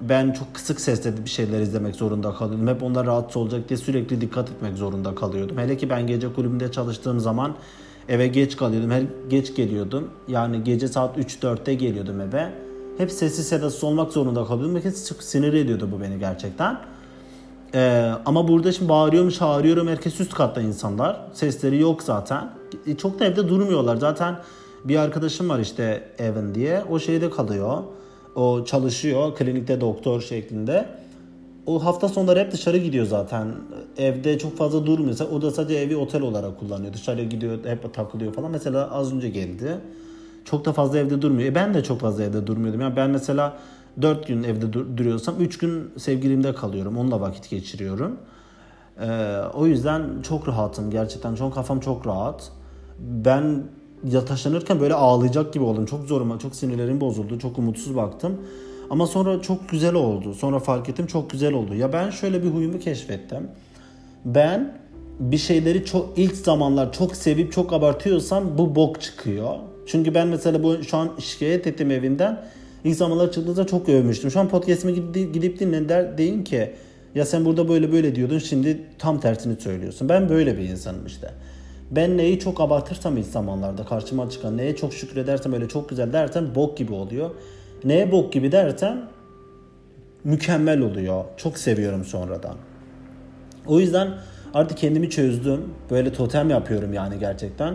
ben 0.00 0.32
çok 0.32 0.54
kısık 0.54 0.80
sesle 0.80 1.24
bir 1.24 1.30
şeyler 1.30 1.60
izlemek 1.60 1.94
zorunda 1.94 2.34
kalıyordum. 2.34 2.68
Hep 2.68 2.82
onlar 2.82 3.06
rahatsız 3.06 3.36
olacak 3.36 3.68
diye 3.68 3.76
sürekli 3.76 4.20
dikkat 4.20 4.50
etmek 4.50 4.76
zorunda 4.76 5.14
kalıyordum. 5.14 5.58
Hele 5.58 5.76
ki 5.76 5.90
ben 5.90 6.06
gece 6.06 6.32
kulübünde 6.32 6.72
çalıştığım 6.72 7.20
zaman 7.20 7.54
eve 8.08 8.26
geç 8.26 8.56
kalıyordum. 8.56 8.90
Her 8.90 9.02
geç 9.28 9.54
geliyordum. 9.54 10.08
Yani 10.28 10.64
gece 10.64 10.88
saat 10.88 11.18
3-4'te 11.18 11.74
geliyordum 11.74 12.20
eve. 12.20 12.71
Hep 12.98 13.10
sessiz 13.10 13.48
sedasız 13.48 13.84
olmak 13.84 14.12
zorunda 14.12 14.44
kalıyordum. 14.44 14.74
Ve 14.74 14.82
çok 15.08 15.22
sinir 15.22 15.52
ediyordu 15.52 15.88
bu 15.92 16.00
beni 16.00 16.18
gerçekten. 16.18 16.78
Ee, 17.74 18.10
ama 18.26 18.48
burada 18.48 18.72
şimdi 18.72 18.88
bağırıyorum, 18.88 19.30
çağırıyorum. 19.30 19.88
Herkes 19.88 20.20
üst 20.20 20.34
katta 20.34 20.60
insanlar. 20.60 21.20
Sesleri 21.32 21.80
yok 21.80 22.02
zaten. 22.02 22.50
E, 22.86 22.96
çok 22.96 23.20
da 23.20 23.24
evde 23.24 23.48
durmuyorlar. 23.48 23.96
Zaten 23.96 24.36
bir 24.84 24.96
arkadaşım 24.96 25.48
var 25.48 25.58
işte 25.58 26.08
Evan 26.18 26.54
diye. 26.54 26.84
O 26.90 26.98
şeyde 26.98 27.30
kalıyor. 27.30 27.78
O 28.34 28.64
çalışıyor 28.64 29.34
klinikte 29.34 29.80
doktor 29.80 30.20
şeklinde. 30.20 30.88
O 31.66 31.84
hafta 31.84 32.08
sonları 32.08 32.40
hep 32.40 32.52
dışarı 32.52 32.76
gidiyor 32.76 33.06
zaten. 33.06 33.48
Evde 33.96 34.38
çok 34.38 34.56
fazla 34.56 34.86
durmuyor. 34.86 35.16
O 35.32 35.42
da 35.42 35.50
sadece 35.50 35.78
evi 35.78 35.96
otel 35.96 36.22
olarak 36.22 36.60
kullanıyor. 36.60 36.92
Dışarıya 36.92 37.24
gidiyor, 37.24 37.58
hep 37.64 37.94
takılıyor 37.94 38.32
falan. 38.32 38.50
Mesela 38.50 38.90
az 38.90 39.14
önce 39.14 39.28
geldi. 39.28 39.80
Çok 40.44 40.64
da 40.64 40.72
fazla 40.72 40.98
evde 40.98 41.22
durmuyor. 41.22 41.48
E 41.48 41.54
ben 41.54 41.74
de 41.74 41.82
çok 41.82 42.00
fazla 42.00 42.24
evde 42.24 42.46
durmuyordum. 42.46 42.80
Yani 42.80 42.96
ben 42.96 43.10
mesela 43.10 43.56
4 44.02 44.26
gün 44.26 44.42
evde 44.42 44.72
dur- 44.72 44.96
duruyorsam 44.96 45.34
3 45.40 45.58
gün 45.58 45.90
sevgilimde 45.96 46.54
kalıyorum. 46.54 46.96
Onunla 46.98 47.20
vakit 47.20 47.50
geçiriyorum. 47.50 48.16
Ee, 49.00 49.36
o 49.54 49.66
yüzden 49.66 50.02
çok 50.22 50.48
rahatım 50.48 50.90
gerçekten. 50.90 51.34
Çok 51.34 51.54
kafam 51.54 51.80
çok 51.80 52.06
rahat. 52.06 52.52
Ben 52.98 53.62
ya 54.04 54.24
taşınırken 54.24 54.80
böyle 54.80 54.94
ağlayacak 54.94 55.52
gibi 55.52 55.64
oldum. 55.64 55.86
Çok 55.86 56.04
zoruma, 56.04 56.38
çok 56.38 56.54
sinirlerim 56.56 57.00
bozuldu. 57.00 57.38
Çok 57.38 57.58
umutsuz 57.58 57.96
baktım. 57.96 58.40
Ama 58.90 59.06
sonra 59.06 59.42
çok 59.42 59.68
güzel 59.68 59.94
oldu. 59.94 60.34
Sonra 60.34 60.58
fark 60.58 60.88
ettim 60.88 61.06
çok 61.06 61.30
güzel 61.30 61.52
oldu. 61.54 61.74
Ya 61.74 61.92
ben 61.92 62.10
şöyle 62.10 62.42
bir 62.42 62.48
huyumu 62.50 62.78
keşfettim. 62.78 63.48
Ben 64.24 64.78
bir 65.20 65.38
şeyleri 65.38 65.84
çok 65.84 66.18
ilk 66.18 66.36
zamanlar 66.36 66.92
çok 66.92 67.16
sevip 67.16 67.52
çok 67.52 67.72
abartıyorsam 67.72 68.58
bu 68.58 68.74
bok 68.74 69.00
çıkıyor. 69.00 69.54
Çünkü 69.86 70.14
ben 70.14 70.28
mesela 70.28 70.62
bu 70.62 70.84
şu 70.84 70.96
an 70.96 71.10
şikayet 71.18 71.66
ettim 71.66 71.90
evinden. 71.90 72.44
İlk 72.84 72.96
zamanlar 72.96 73.32
çıktığında 73.32 73.66
çok 73.66 73.88
övmüştüm. 73.88 74.30
Şu 74.30 74.40
an 74.40 74.48
podcast'ime 74.48 74.92
gidip, 74.92 75.34
gidip 75.34 75.60
dinleyin 75.60 75.88
der, 75.88 76.18
deyin 76.18 76.44
ki 76.44 76.72
ya 77.14 77.24
sen 77.24 77.44
burada 77.44 77.68
böyle 77.68 77.92
böyle 77.92 78.14
diyordun 78.14 78.38
şimdi 78.38 78.80
tam 78.98 79.20
tersini 79.20 79.60
söylüyorsun. 79.60 80.08
Ben 80.08 80.28
böyle 80.28 80.58
bir 80.58 80.62
insanım 80.62 81.06
işte. 81.06 81.30
Ben 81.90 82.16
neyi 82.16 82.38
çok 82.38 82.60
abartırsam 82.60 83.16
ilk 83.16 83.26
zamanlarda 83.26 83.84
karşıma 83.84 84.30
çıkan 84.30 84.56
neye 84.56 84.76
çok 84.76 84.94
şükredersem 84.94 85.52
öyle 85.52 85.68
çok 85.68 85.88
güzel 85.88 86.12
dersem 86.12 86.54
bok 86.54 86.76
gibi 86.76 86.92
oluyor. 86.92 87.30
Neye 87.84 88.12
bok 88.12 88.32
gibi 88.32 88.52
dersem 88.52 89.08
mükemmel 90.24 90.80
oluyor. 90.80 91.24
Çok 91.36 91.58
seviyorum 91.58 92.04
sonradan. 92.04 92.56
O 93.66 93.80
yüzden 93.80 94.08
artık 94.54 94.78
kendimi 94.78 95.10
çözdüm. 95.10 95.60
Böyle 95.90 96.12
totem 96.12 96.50
yapıyorum 96.50 96.92
yani 96.92 97.18
gerçekten. 97.18 97.74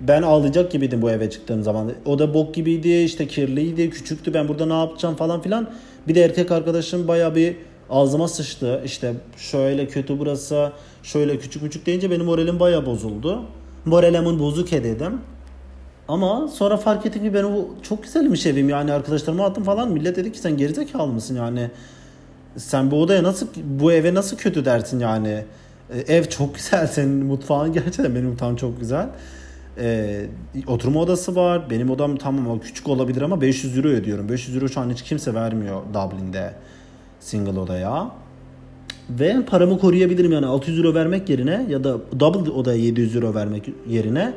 Ben 0.00 0.22
ağlayacak 0.22 0.72
gibiydim 0.72 1.02
bu 1.02 1.10
eve 1.10 1.30
çıktığım 1.30 1.62
zaman. 1.62 1.92
O 2.06 2.18
da 2.18 2.34
bok 2.34 2.54
gibiydi, 2.54 3.02
işte 3.02 3.26
kirliydi, 3.26 3.90
küçüktü. 3.90 4.34
Ben 4.34 4.48
burada 4.48 4.66
ne 4.66 4.78
yapacağım 4.78 5.16
falan 5.16 5.42
filan. 5.42 5.70
Bir 6.08 6.14
de 6.14 6.20
erkek 6.24 6.52
arkadaşım 6.52 7.08
baya 7.08 7.34
bir 7.34 7.56
ağzıma 7.90 8.28
sıçtı. 8.28 8.82
İşte 8.84 9.14
şöyle 9.36 9.88
kötü 9.88 10.18
burası, 10.18 10.72
şöyle 11.02 11.38
küçük 11.38 11.62
küçük 11.62 11.86
deyince 11.86 12.10
benim 12.10 12.24
moralim 12.24 12.60
baya 12.60 12.86
bozuldu. 12.86 13.42
Moralimin 13.84 14.38
bozuk 14.38 14.70
dedim. 14.70 15.20
Ama 16.08 16.48
sonra 16.48 16.76
fark 16.76 17.06
ettim 17.06 17.22
ki 17.22 17.34
ben 17.34 17.44
o 17.44 17.68
çok 17.82 18.02
güzelmiş 18.02 18.46
evim 18.46 18.68
yani 18.68 18.92
arkadaşlarıma 18.92 19.44
attım 19.44 19.64
falan. 19.64 19.92
Millet 19.92 20.16
dedi 20.16 20.32
ki 20.32 20.38
sen 20.38 20.56
gerizekalı 20.56 21.12
mısın 21.12 21.36
yani. 21.36 21.70
Sen 22.56 22.90
bu 22.90 23.02
odaya 23.02 23.22
nasıl, 23.22 23.46
bu 23.64 23.92
eve 23.92 24.14
nasıl 24.14 24.36
kötü 24.36 24.64
dersin 24.64 25.00
yani. 25.00 25.44
E, 25.94 25.98
ev 26.16 26.24
çok 26.24 26.54
güzel 26.54 26.86
senin 26.86 27.26
mutfağın 27.26 27.72
gerçekten 27.72 28.14
benim 28.14 28.28
mutfağım 28.28 28.56
çok 28.56 28.80
güzel. 28.80 29.08
Ee, 29.80 30.26
oturma 30.66 31.00
odası 31.00 31.36
var. 31.36 31.70
Benim 31.70 31.90
odam 31.90 32.16
tamam 32.16 32.58
küçük 32.58 32.88
olabilir 32.88 33.22
ama 33.22 33.40
500 33.40 33.76
euro 33.76 33.88
ödüyorum. 33.88 34.28
500 34.28 34.56
euro 34.56 34.68
şu 34.68 34.80
an 34.80 34.90
hiç 34.90 35.02
kimse 35.02 35.34
vermiyor 35.34 35.82
Dublin'de 35.94 36.54
single 37.20 37.60
odaya. 37.60 38.10
Ve 39.10 39.44
paramı 39.46 39.78
koruyabilirim 39.78 40.32
yani 40.32 40.46
600 40.46 40.78
euro 40.78 40.94
vermek 40.94 41.28
yerine 41.30 41.66
ya 41.68 41.84
da 41.84 41.98
double 42.20 42.50
odaya 42.50 42.78
700 42.78 43.16
euro 43.16 43.34
vermek 43.34 43.70
yerine 43.88 44.32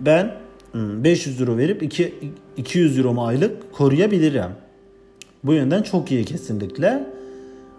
ben 0.00 0.34
500 0.74 1.40
euro 1.40 1.56
verip 1.56 1.82
2, 1.82 2.14
200 2.56 2.98
euro 2.98 3.12
mu 3.12 3.26
aylık 3.26 3.72
koruyabilirim. 3.72 4.50
Bu 5.44 5.52
yönden 5.52 5.82
çok 5.82 6.12
iyi 6.12 6.24
kesinlikle. 6.24 7.06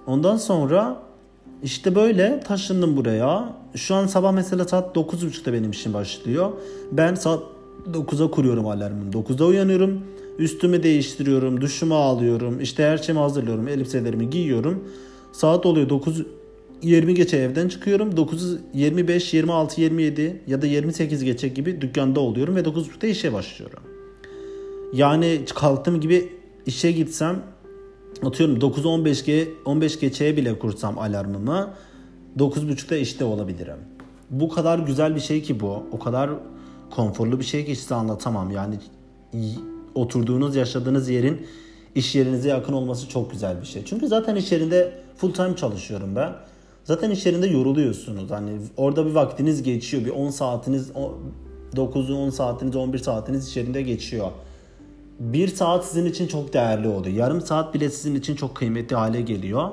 Ondan 0.07 0.37
sonra 0.37 0.97
işte 1.63 1.95
böyle 1.95 2.39
taşındım 2.39 2.97
buraya. 2.97 3.62
Şu 3.75 3.95
an 3.95 4.07
sabah 4.07 4.31
mesela 4.31 4.67
saat 4.67 4.95
9.30'da 4.95 5.53
benim 5.53 5.71
işim 5.71 5.93
başlıyor. 5.93 6.51
Ben 6.91 7.15
saat 7.15 7.43
9'a 7.91 8.31
kuruyorum 8.31 8.67
alarmımı. 8.67 9.11
9'da 9.11 9.45
uyanıyorum. 9.45 10.01
Üstümü 10.39 10.83
değiştiriyorum. 10.83 11.61
Duşumu 11.61 11.95
alıyorum. 11.95 12.61
İşte 12.61 12.83
her 12.83 12.97
şeyimi 12.97 13.19
hazırlıyorum. 13.19 13.67
Elbiselerimi 13.67 14.29
giyiyorum. 14.29 14.83
Saat 15.31 15.65
oluyor 15.65 15.89
9 15.89 16.23
20 16.81 17.13
geçe 17.13 17.37
evden 17.37 17.67
çıkıyorum. 17.67 18.17
9 18.17 18.57
25 18.73 19.33
26 19.33 19.81
27 19.81 20.41
ya 20.47 20.61
da 20.61 20.67
28 20.67 21.23
geçe 21.23 21.47
gibi 21.47 21.81
dükkanda 21.81 22.19
oluyorum 22.19 22.55
ve 22.55 22.61
9.30'da 22.61 23.07
işe 23.07 23.33
başlıyorum. 23.33 23.79
Yani 24.93 25.41
kalktığım 25.55 26.01
gibi 26.01 26.29
işe 26.65 26.91
gitsem 26.91 27.43
atıyorum 28.25 28.61
9 28.61 28.85
15 28.85 29.25
ge 29.25 29.47
15 29.65 29.99
geçeye 29.99 30.37
bile 30.37 30.59
kursam 30.59 30.99
alarmımı 30.99 31.73
9.30'da 32.37 32.95
işte 32.95 33.25
olabilirim. 33.25 33.77
Bu 34.29 34.49
kadar 34.49 34.79
güzel 34.79 35.15
bir 35.15 35.19
şey 35.19 35.41
ki 35.41 35.59
bu. 35.59 35.83
O 35.91 35.99
kadar 35.99 36.29
konforlu 36.89 37.39
bir 37.39 37.45
şey 37.45 37.65
ki 37.65 37.75
size 37.75 37.95
anlatamam. 37.95 38.51
Yani 38.51 38.75
oturduğunuz, 39.95 40.55
yaşadığınız 40.55 41.09
yerin 41.09 41.47
iş 41.95 42.15
yerinize 42.15 42.49
yakın 42.49 42.73
olması 42.73 43.09
çok 43.09 43.31
güzel 43.31 43.61
bir 43.61 43.65
şey. 43.65 43.85
Çünkü 43.85 44.07
zaten 44.07 44.35
iş 44.35 44.51
yerinde 44.51 44.93
full 45.17 45.33
time 45.33 45.55
çalışıyorum 45.55 46.15
ben. 46.15 46.33
Zaten 46.83 47.11
iş 47.11 47.25
yerinde 47.25 47.47
yoruluyorsunuz. 47.47 48.31
Hani 48.31 48.51
orada 48.77 49.05
bir 49.05 49.11
vaktiniz 49.11 49.63
geçiyor. 49.63 50.05
Bir 50.05 50.09
10 50.09 50.29
saatiniz 50.29 50.91
9-10 51.75 52.31
saatiniz 52.31 52.75
11 52.75 52.99
saatiniz 52.99 53.47
iş 53.47 53.57
yerinde 53.57 53.81
geçiyor. 53.81 54.31
Bir 55.19 55.47
saat 55.47 55.85
sizin 55.85 56.05
için 56.05 56.27
çok 56.27 56.53
değerli 56.53 56.87
oluyor. 56.87 57.15
Yarım 57.15 57.41
saat 57.41 57.73
bile 57.73 57.89
sizin 57.89 58.15
için 58.15 58.35
çok 58.35 58.55
kıymetli 58.55 58.95
hale 58.95 59.21
geliyor. 59.21 59.69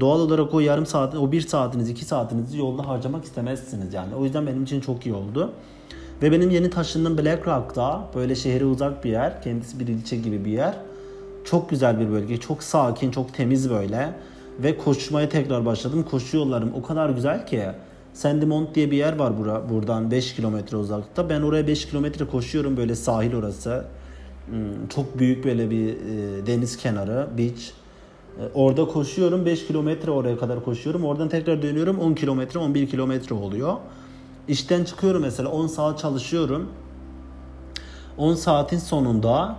Doğal 0.00 0.20
olarak 0.20 0.54
o 0.54 0.60
yarım 0.60 0.86
saat, 0.86 1.14
o 1.14 1.32
bir 1.32 1.40
saatiniz, 1.40 1.90
iki 1.90 2.04
saatinizi 2.04 2.58
yolda 2.58 2.88
harcamak 2.88 3.24
istemezsiniz 3.24 3.94
yani. 3.94 4.14
O 4.14 4.24
yüzden 4.24 4.46
benim 4.46 4.62
için 4.62 4.80
çok 4.80 5.06
iyi 5.06 5.14
oldu. 5.14 5.52
Ve 6.22 6.32
benim 6.32 6.50
yeni 6.50 6.70
taşındığım 6.70 7.18
Black 7.18 7.48
Rock'ta 7.48 8.08
böyle 8.14 8.34
şehre 8.34 8.64
uzak 8.64 9.04
bir 9.04 9.10
yer. 9.10 9.42
Kendisi 9.42 9.80
bir 9.80 9.88
ilçe 9.88 10.16
gibi 10.16 10.44
bir 10.44 10.50
yer. 10.50 10.74
Çok 11.44 11.70
güzel 11.70 12.00
bir 12.00 12.10
bölge. 12.10 12.36
Çok 12.36 12.62
sakin, 12.62 13.10
çok 13.10 13.34
temiz 13.34 13.70
böyle. 13.70 14.14
Ve 14.58 14.78
koşmaya 14.78 15.28
tekrar 15.28 15.66
başladım. 15.66 16.06
Koşu 16.10 16.36
yollarım 16.36 16.72
o 16.74 16.82
kadar 16.82 17.10
güzel 17.10 17.46
ki. 17.46 17.62
Sandymont 18.14 18.74
diye 18.74 18.90
bir 18.90 18.96
yer 18.96 19.16
var 19.18 19.38
bura, 19.38 19.70
buradan 19.70 20.10
5 20.10 20.34
kilometre 20.34 20.76
uzaklıkta. 20.76 21.28
Ben 21.28 21.42
oraya 21.42 21.66
5 21.66 21.86
kilometre 21.86 22.24
koşuyorum 22.24 22.76
böyle 22.76 22.94
sahil 22.94 23.34
orası. 23.34 23.84
Hmm, 24.46 24.88
çok 24.88 25.18
büyük 25.18 25.44
böyle 25.44 25.70
bir 25.70 25.88
e, 25.88 26.46
deniz 26.46 26.76
kenarı, 26.76 27.28
beach. 27.38 27.81
E, 28.40 28.42
orada 28.54 28.84
koşuyorum 28.84 29.46
5 29.46 29.66
kilometre 29.66 30.10
oraya 30.10 30.38
kadar 30.38 30.64
koşuyorum. 30.64 31.04
Oradan 31.04 31.28
tekrar 31.28 31.62
dönüyorum 31.62 31.98
10 31.98 32.14
kilometre 32.14 32.58
11 32.58 32.90
kilometre 32.90 33.34
oluyor. 33.34 33.76
İşten 34.48 34.84
çıkıyorum 34.84 35.22
mesela 35.22 35.48
10 35.48 35.66
saat 35.66 35.98
çalışıyorum. 35.98 36.68
10 38.18 38.34
saatin 38.34 38.78
sonunda 38.78 39.56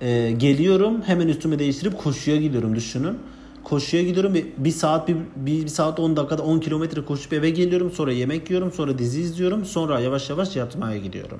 e, 0.00 0.32
geliyorum 0.32 1.02
hemen 1.02 1.28
üstümü 1.28 1.58
değiştirip 1.58 1.98
koşuya 1.98 2.36
gidiyorum 2.36 2.76
düşünün. 2.76 3.18
Koşuya 3.64 4.02
gidiyorum 4.02 4.34
bir, 4.34 4.46
bir 4.58 4.70
saat 4.70 5.08
bir, 5.08 5.16
bir, 5.36 5.62
bir 5.62 5.68
saat 5.68 6.00
10 6.00 6.16
dakikada 6.16 6.42
10 6.42 6.60
kilometre 6.60 7.04
koşup 7.04 7.32
eve 7.32 7.50
geliyorum. 7.50 7.90
Sonra 7.90 8.12
yemek 8.12 8.50
yiyorum 8.50 8.72
sonra 8.72 8.98
dizi 8.98 9.20
izliyorum. 9.20 9.64
Sonra 9.64 10.00
yavaş 10.00 10.30
yavaş 10.30 10.56
yatmaya 10.56 10.98
gidiyorum. 10.98 11.38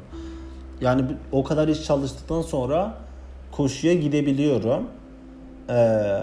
Yani 0.80 1.04
o 1.32 1.44
kadar 1.44 1.68
iş 1.68 1.84
çalıştıktan 1.84 2.42
sonra 2.42 2.98
koşuya 3.52 3.94
gidebiliyorum. 3.94 4.82
Ee, 5.70 6.22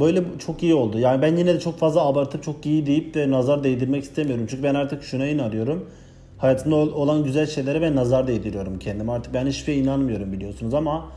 böyle 0.00 0.24
çok 0.46 0.62
iyi 0.62 0.74
oldu. 0.74 0.98
Yani 0.98 1.22
ben 1.22 1.36
yine 1.36 1.54
de 1.54 1.60
çok 1.60 1.78
fazla 1.78 2.06
abartıp 2.06 2.42
çok 2.42 2.66
iyi 2.66 2.86
deyip 2.86 3.14
de 3.14 3.30
nazar 3.30 3.64
değdirmek 3.64 4.04
istemiyorum. 4.04 4.46
Çünkü 4.50 4.62
ben 4.62 4.74
artık 4.74 5.02
şuna 5.02 5.26
inanıyorum. 5.26 5.86
hayatımda 6.38 6.76
olan 6.76 7.24
güzel 7.24 7.46
şeylere 7.46 7.82
ben 7.82 7.96
nazar 7.96 8.26
değdiriyorum 8.26 8.78
kendime. 8.78 9.12
Artık 9.12 9.34
ben 9.34 9.46
hiçbir 9.46 9.64
şeye 9.64 9.78
inanmıyorum 9.78 10.32
biliyorsunuz 10.32 10.74
ama 10.74 11.08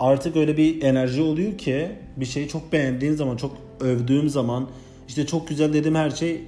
artık 0.00 0.36
öyle 0.36 0.56
bir 0.56 0.82
enerji 0.82 1.22
oluyor 1.22 1.58
ki 1.58 1.88
bir 2.16 2.24
şeyi 2.24 2.48
çok 2.48 2.72
beğendiğim 2.72 3.16
zaman, 3.16 3.36
çok 3.36 3.56
övdüğüm 3.80 4.28
zaman 4.28 4.66
işte 5.08 5.26
çok 5.26 5.48
güzel 5.48 5.72
dedim 5.72 5.94
her 5.94 6.10
şey 6.10 6.40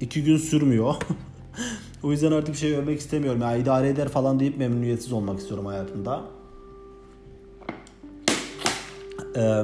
iki 0.00 0.24
gün 0.24 0.36
sürmüyor. 0.36 0.94
o 2.02 2.12
yüzden 2.12 2.32
artık 2.32 2.54
bir 2.54 2.58
şey 2.58 2.74
övmek 2.74 3.00
istemiyorum. 3.00 3.40
Ya 3.40 3.56
idare 3.56 3.88
eder 3.88 4.08
falan 4.08 4.40
deyip 4.40 4.58
memnuniyetsiz 4.58 5.12
olmak 5.12 5.38
istiyorum 5.38 5.66
hayatımda. 5.66 6.20
Ee, 9.36 9.62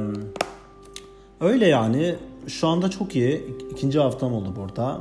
öyle 1.40 1.66
yani. 1.66 2.14
Şu 2.46 2.68
anda 2.68 2.90
çok 2.90 3.16
iyi. 3.16 3.44
İkinci 3.70 3.98
haftam 3.98 4.34
oldu 4.34 4.48
burada. 4.56 5.00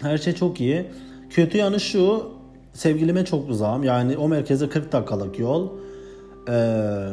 Her 0.00 0.18
şey 0.18 0.32
çok 0.32 0.60
iyi. 0.60 0.84
Kötü 1.30 1.58
yanı 1.58 1.80
şu. 1.80 2.30
Sevgilime 2.72 3.24
çok 3.24 3.50
uzağım. 3.50 3.84
Yani 3.84 4.16
o 4.16 4.28
merkeze 4.28 4.68
40 4.68 4.92
dakikalık 4.92 5.38
yol. 5.38 5.68
Ee, 6.48 7.08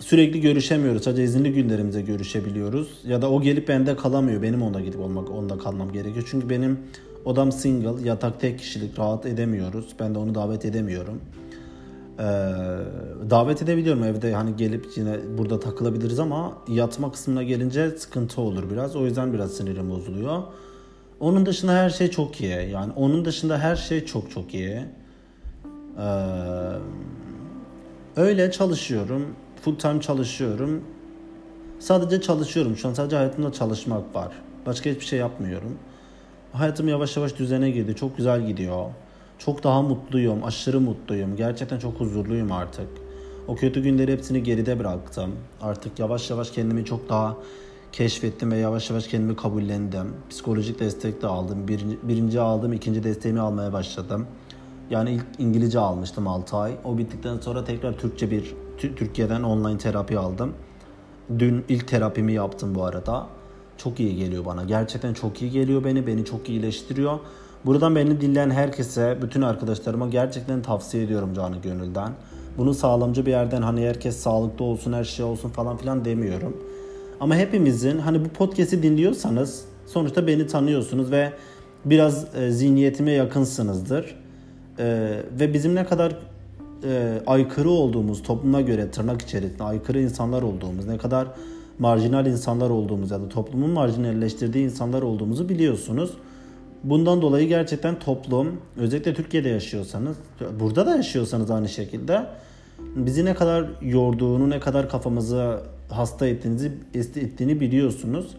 sürekli 0.00 0.40
görüşemiyoruz. 0.40 1.02
Sadece 1.02 1.24
izinli 1.24 1.52
günlerimize 1.52 2.02
görüşebiliyoruz. 2.02 2.98
Ya 3.06 3.22
da 3.22 3.30
o 3.30 3.42
gelip 3.42 3.68
bende 3.68 3.96
kalamıyor. 3.96 4.42
Benim 4.42 4.62
onda 4.62 4.80
gidip 4.80 5.00
olmak, 5.00 5.30
onda 5.30 5.58
kalmam 5.58 5.92
gerekiyor. 5.92 6.26
Çünkü 6.30 6.50
benim 6.50 6.78
odam 7.24 7.52
single, 7.52 8.08
yatak 8.08 8.40
tek 8.40 8.58
kişilik 8.58 8.98
rahat 8.98 9.26
edemiyoruz. 9.26 9.86
Ben 10.00 10.14
de 10.14 10.18
onu 10.18 10.34
davet 10.34 10.64
edemiyorum. 10.64 11.20
Ee, 12.20 12.22
davet 13.30 13.62
edebiliyorum 13.62 14.04
evde 14.04 14.34
hani 14.34 14.56
gelip 14.56 14.86
yine 14.96 15.18
burada 15.38 15.60
takılabiliriz 15.60 16.18
ama 16.18 16.52
yatma 16.68 17.12
kısmına 17.12 17.42
gelince 17.42 17.90
sıkıntı 17.90 18.40
olur 18.40 18.70
biraz. 18.70 18.96
O 18.96 19.04
yüzden 19.04 19.32
biraz 19.32 19.52
sinirim 19.52 19.90
bozuluyor. 19.90 20.42
Onun 21.20 21.46
dışında 21.46 21.72
her 21.72 21.90
şey 21.90 22.10
çok 22.10 22.40
iyi. 22.40 22.70
Yani 22.70 22.92
onun 22.96 23.24
dışında 23.24 23.58
her 23.58 23.76
şey 23.76 24.04
çok 24.04 24.30
çok 24.30 24.54
iyi. 24.54 24.80
Ee, 25.98 26.04
öyle 28.16 28.50
çalışıyorum. 28.50 29.26
Full 29.62 29.78
time 29.78 30.00
çalışıyorum. 30.00 30.84
Sadece 31.78 32.20
çalışıyorum. 32.20 32.76
Şu 32.76 32.88
an 32.88 32.94
sadece 32.94 33.16
hayatımda 33.16 33.52
çalışmak 33.52 34.14
var. 34.14 34.32
Başka 34.66 34.90
hiçbir 34.90 35.04
şey 35.04 35.18
yapmıyorum. 35.18 35.78
Hayatım 36.52 36.88
yavaş 36.88 37.16
yavaş 37.16 37.38
düzene 37.38 37.70
girdi. 37.70 37.96
Çok 37.96 38.16
güzel 38.16 38.46
gidiyor. 38.46 38.86
Çok 39.40 39.64
daha 39.64 39.82
mutluyum. 39.82 40.44
Aşırı 40.44 40.80
mutluyum. 40.80 41.36
Gerçekten 41.36 41.78
çok 41.78 42.00
huzurluyum 42.00 42.52
artık. 42.52 42.88
O 43.48 43.56
kötü 43.56 43.82
günleri 43.82 44.12
hepsini 44.12 44.42
geride 44.42 44.78
bıraktım. 44.78 45.30
Artık 45.62 45.98
yavaş 45.98 46.30
yavaş 46.30 46.50
kendimi 46.50 46.84
çok 46.84 47.08
daha 47.08 47.36
keşfettim 47.92 48.50
ve 48.50 48.56
yavaş 48.56 48.90
yavaş 48.90 49.06
kendimi 49.06 49.36
kabullendim. 49.36 50.14
Psikolojik 50.30 50.80
destek 50.80 51.22
de 51.22 51.26
aldım. 51.26 51.68
Birinci, 51.68 51.98
birinci 52.02 52.40
aldım, 52.40 52.72
ikinci 52.72 53.02
desteğimi 53.04 53.40
almaya 53.40 53.72
başladım. 53.72 54.26
Yani 54.90 55.10
ilk 55.10 55.26
İngilizce 55.38 55.78
almıştım 55.78 56.28
6 56.28 56.56
ay. 56.56 56.72
O 56.84 56.98
bittikten 56.98 57.38
sonra 57.38 57.64
tekrar 57.64 57.98
Türkçe 57.98 58.30
bir 58.30 58.54
Türkiye'den 58.78 59.42
online 59.42 59.78
terapi 59.78 60.18
aldım. 60.18 60.54
Dün 61.38 61.64
ilk 61.68 61.88
terapimi 61.88 62.32
yaptım 62.32 62.74
bu 62.74 62.84
arada. 62.84 63.26
Çok 63.76 64.00
iyi 64.00 64.16
geliyor 64.16 64.44
bana. 64.44 64.64
Gerçekten 64.64 65.14
çok 65.14 65.42
iyi 65.42 65.50
geliyor 65.50 65.84
beni. 65.84 66.06
Beni 66.06 66.24
çok 66.24 66.48
iyileştiriyor. 66.48 67.18
Buradan 67.66 67.96
beni 67.96 68.20
dinleyen 68.20 68.50
herkese, 68.50 69.18
bütün 69.22 69.42
arkadaşlarıma 69.42 70.08
gerçekten 70.08 70.62
tavsiye 70.62 71.04
ediyorum 71.04 71.34
canı 71.34 71.56
gönülden. 71.56 72.12
Bunu 72.58 72.74
sağlamcı 72.74 73.26
bir 73.26 73.30
yerden 73.30 73.62
hani 73.62 73.88
herkes 73.88 74.16
sağlıklı 74.16 74.64
olsun, 74.64 74.92
her 74.92 75.04
şey 75.04 75.24
olsun 75.24 75.48
falan 75.48 75.76
filan 75.76 76.04
demiyorum. 76.04 76.56
Ama 77.20 77.36
hepimizin 77.36 77.98
hani 77.98 78.24
bu 78.24 78.28
podcast'i 78.28 78.82
dinliyorsanız 78.82 79.64
sonuçta 79.86 80.26
beni 80.26 80.46
tanıyorsunuz 80.46 81.10
ve 81.10 81.32
biraz 81.84 82.34
e, 82.34 82.50
zihniyetime 82.50 83.12
yakınsınızdır. 83.12 84.16
E, 84.78 85.16
ve 85.40 85.54
bizim 85.54 85.74
ne 85.74 85.86
kadar 85.86 86.16
e, 86.84 87.20
aykırı 87.26 87.70
olduğumuz 87.70 88.22
topluma 88.22 88.60
göre 88.60 88.90
tırnak 88.90 89.22
içerisinde 89.22 89.64
aykırı 89.64 90.00
insanlar 90.00 90.42
olduğumuz, 90.42 90.86
ne 90.86 90.98
kadar 90.98 91.28
marjinal 91.78 92.26
insanlar 92.26 92.70
olduğumuz 92.70 93.10
ya 93.10 93.20
da 93.20 93.28
toplumun 93.28 93.70
marjinalleştirdiği 93.70 94.64
insanlar 94.64 95.02
olduğumuzu 95.02 95.48
biliyorsunuz. 95.48 96.10
Bundan 96.84 97.22
dolayı 97.22 97.48
gerçekten 97.48 97.98
toplum, 97.98 98.60
özellikle 98.76 99.14
Türkiye'de 99.14 99.48
yaşıyorsanız, 99.48 100.16
burada 100.60 100.86
da 100.86 100.96
yaşıyorsanız 100.96 101.50
aynı 101.50 101.68
şekilde 101.68 102.26
bizi 102.78 103.24
ne 103.24 103.34
kadar 103.34 103.66
yorduğunu, 103.82 104.50
ne 104.50 104.60
kadar 104.60 104.88
kafamızı 104.88 105.60
hasta 105.90 106.26
ettiğinizi, 106.26 106.72
ettiğini 106.94 107.60
biliyorsunuz. 107.60 108.36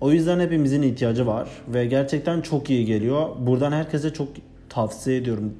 O 0.00 0.12
yüzden 0.12 0.40
hepimizin 0.40 0.82
ihtiyacı 0.82 1.26
var 1.26 1.48
ve 1.68 1.86
gerçekten 1.86 2.40
çok 2.40 2.70
iyi 2.70 2.86
geliyor. 2.86 3.28
Buradan 3.38 3.72
herkese 3.72 4.12
çok 4.12 4.28
tavsiye 4.68 5.16
ediyorum. 5.16 5.54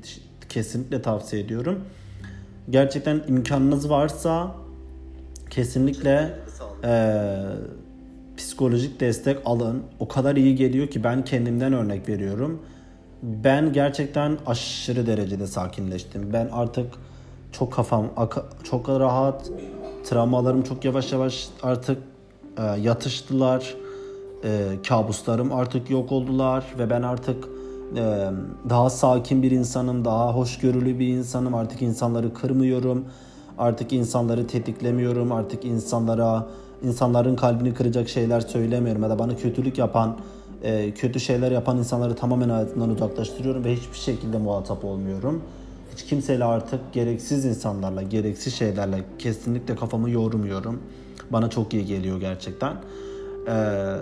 Kesinlikle 0.48 1.02
tavsiye 1.02 1.42
ediyorum. 1.42 1.80
Gerçekten 2.70 3.22
imkanınız 3.28 3.90
varsa 3.90 4.54
kesinlikle 5.50 6.34
e, 6.84 7.42
psikolojik 8.36 9.00
destek 9.00 9.38
alın. 9.44 9.82
O 10.00 10.08
kadar 10.08 10.36
iyi 10.36 10.56
geliyor 10.56 10.86
ki 10.86 11.04
ben 11.04 11.24
kendimden 11.24 11.72
örnek 11.72 12.08
veriyorum. 12.08 12.62
Ben 13.22 13.72
gerçekten 13.72 14.38
aşırı 14.46 15.06
derecede 15.06 15.46
sakinleştim. 15.46 16.32
Ben 16.32 16.48
artık 16.52 16.86
çok 17.52 17.72
kafam 17.72 18.06
çok 18.64 18.88
rahat. 18.88 19.50
Travmalarım 20.04 20.62
çok 20.62 20.84
yavaş 20.84 21.12
yavaş 21.12 21.48
artık 21.62 21.98
e, 22.58 22.62
yatıştılar. 22.62 23.74
E, 24.44 24.68
kabuslarım 24.88 25.52
artık 25.52 25.90
yok 25.90 26.12
oldular 26.12 26.64
ve 26.78 26.90
ben 26.90 27.02
artık 27.02 27.44
e, 27.96 28.30
daha 28.68 28.90
sakin 28.90 29.42
bir 29.42 29.50
insanım, 29.50 30.04
daha 30.04 30.34
hoşgörülü 30.34 30.98
bir 30.98 31.08
insanım. 31.08 31.54
Artık 31.54 31.82
insanları 31.82 32.34
kırmıyorum. 32.34 33.04
Artık 33.58 33.92
insanları 33.92 34.46
tetiklemiyorum. 34.46 35.32
Artık 35.32 35.64
insanlara 35.64 36.46
insanların 36.82 37.36
kalbini 37.36 37.74
kıracak 37.74 38.08
şeyler 38.08 38.40
söylemiyorum 38.40 39.02
ya 39.02 39.10
da 39.10 39.18
bana 39.18 39.36
kötülük 39.36 39.78
yapan, 39.78 40.16
e, 40.62 40.94
kötü 40.94 41.20
şeyler 41.20 41.50
yapan 41.50 41.78
insanları 41.78 42.16
tamamen 42.16 42.48
hayatımdan 42.48 42.90
uzaklaştırıyorum 42.90 43.64
ve 43.64 43.76
hiçbir 43.76 43.98
şekilde 43.98 44.38
muhatap 44.38 44.84
olmuyorum. 44.84 45.42
Hiç 45.94 46.04
kimseyle 46.04 46.44
artık 46.44 46.92
gereksiz 46.92 47.44
insanlarla, 47.44 48.02
gereksiz 48.02 48.54
şeylerle 48.54 49.04
kesinlikle 49.18 49.76
kafamı 49.76 50.10
yormuyorum. 50.10 50.82
Bana 51.30 51.50
çok 51.50 51.74
iyi 51.74 51.86
geliyor 51.86 52.20
gerçekten. 52.20 52.76
Ee, 53.48 53.96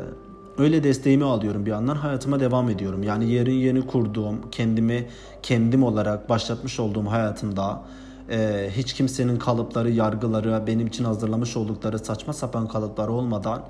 öyle 0.59 0.85
desteğimi 0.85 1.25
alıyorum 1.25 1.67
bir 1.67 1.71
yandan 1.71 1.97
hayatıma 1.97 2.41
devam 2.41 2.71
ediyorum. 2.71 3.03
Yani 3.03 3.31
yeri 3.31 3.55
yeni 3.55 3.87
kurduğum, 3.87 4.51
kendimi 4.51 5.07
kendim 5.43 5.83
olarak 5.83 6.29
başlatmış 6.29 6.81
olduğum 6.81 7.07
hayatımda 7.07 7.83
e, 8.31 8.71
hiç 8.77 8.93
kimsenin 8.93 9.37
kalıpları, 9.37 9.91
yargıları, 9.91 10.67
benim 10.67 10.87
için 10.87 11.05
hazırlamış 11.05 11.57
oldukları 11.57 11.99
saçma 11.99 12.33
sapan 12.33 12.69
kalıplar 12.69 13.09
olmadan 13.09 13.63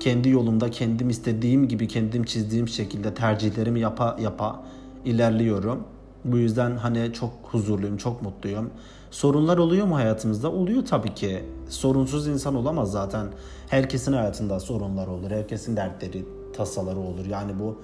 kendi 0.00 0.28
yolumda 0.28 0.70
kendim 0.70 1.10
istediğim 1.10 1.68
gibi 1.68 1.88
kendim 1.88 2.24
çizdiğim 2.24 2.68
şekilde 2.68 3.14
tercihlerimi 3.14 3.80
yapa 3.80 4.16
yapa 4.20 4.62
ilerliyorum. 5.04 5.84
Bu 6.24 6.38
yüzden 6.38 6.76
hani 6.76 7.12
çok 7.12 7.30
huzurluyum, 7.42 7.96
çok 7.96 8.22
mutluyum. 8.22 8.70
Sorunlar 9.10 9.58
oluyor 9.58 9.86
mu 9.86 9.96
hayatımızda? 9.96 10.52
Oluyor 10.52 10.86
tabii 10.86 11.14
ki. 11.14 11.44
Sorunsuz 11.68 12.26
insan 12.26 12.54
olamaz 12.54 12.92
zaten. 12.92 13.26
Herkesin 13.68 14.12
hayatında 14.12 14.60
sorunlar 14.60 15.06
olur. 15.06 15.30
Herkesin 15.30 15.76
dertleri, 15.76 16.24
tasaları 16.56 16.98
olur. 16.98 17.26
Yani 17.26 17.52
bu 17.60 17.78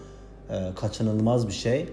e, 0.50 0.74
kaçınılmaz 0.74 1.48
bir 1.48 1.52
şey. 1.52 1.88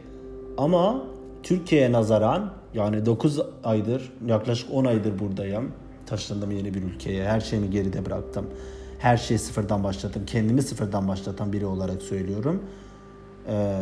Ama 0.57 1.01
Türkiye'ye 1.43 1.91
nazaran 1.91 2.51
yani 2.73 3.05
9 3.05 3.39
aydır, 3.63 4.11
yaklaşık 4.27 4.73
10 4.73 4.85
aydır 4.85 5.19
buradayım. 5.19 5.71
Taşındım 6.05 6.51
yeni 6.51 6.73
bir 6.73 6.83
ülkeye. 6.83 7.27
Her 7.27 7.39
şeyimi 7.39 7.69
geride 7.69 8.05
bıraktım. 8.05 8.45
Her 8.99 9.17
şeyi 9.17 9.39
sıfırdan 9.39 9.83
başlattım. 9.83 10.23
Kendimi 10.25 10.61
sıfırdan 10.61 11.07
başlatan 11.07 11.53
biri 11.53 11.65
olarak 11.65 12.01
söylüyorum. 12.01 12.63
Ee, 13.47 13.77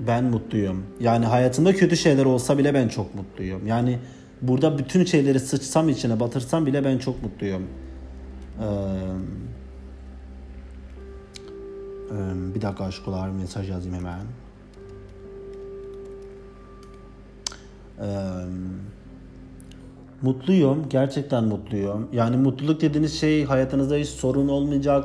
ben 0.00 0.24
mutluyum. 0.24 0.86
Yani 1.00 1.26
hayatımda 1.26 1.72
kötü 1.72 1.96
şeyler 1.96 2.24
olsa 2.24 2.58
bile 2.58 2.74
ben 2.74 2.88
çok 2.88 3.14
mutluyum. 3.14 3.66
Yani 3.66 3.98
burada 4.42 4.78
bütün 4.78 5.04
şeyleri 5.04 5.40
sıçsam 5.40 5.88
içine 5.88 6.20
batırsam 6.20 6.66
bile 6.66 6.84
ben 6.84 6.98
çok 6.98 7.22
mutluyum. 7.22 7.62
Ee, 8.60 8.64
bir 12.54 12.62
dakika 12.62 12.84
aşkolar 12.84 13.28
mesaj 13.28 13.70
yazayım 13.70 13.96
hemen. 13.96 14.20
Mutluyum. 20.22 20.88
Gerçekten 20.90 21.44
mutluyum. 21.44 22.08
Yani 22.12 22.36
mutluluk 22.36 22.80
dediğiniz 22.80 23.20
şey 23.20 23.44
hayatınızda 23.44 23.96
hiç 23.96 24.08
sorun 24.08 24.48
olmayacak 24.48 25.04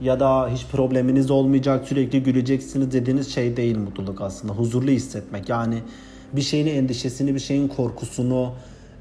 ya 0.00 0.20
da 0.20 0.48
hiç 0.48 0.66
probleminiz 0.72 1.30
olmayacak, 1.30 1.88
sürekli 1.88 2.22
güleceksiniz 2.22 2.92
dediğiniz 2.92 3.34
şey 3.34 3.56
değil 3.56 3.78
mutluluk 3.78 4.20
aslında. 4.20 4.52
Huzurlu 4.52 4.90
hissetmek. 4.90 5.48
Yani 5.48 5.78
bir 6.32 6.40
şeyin 6.40 6.66
endişesini, 6.66 7.34
bir 7.34 7.40
şeyin 7.40 7.68
korkusunu, 7.68 8.52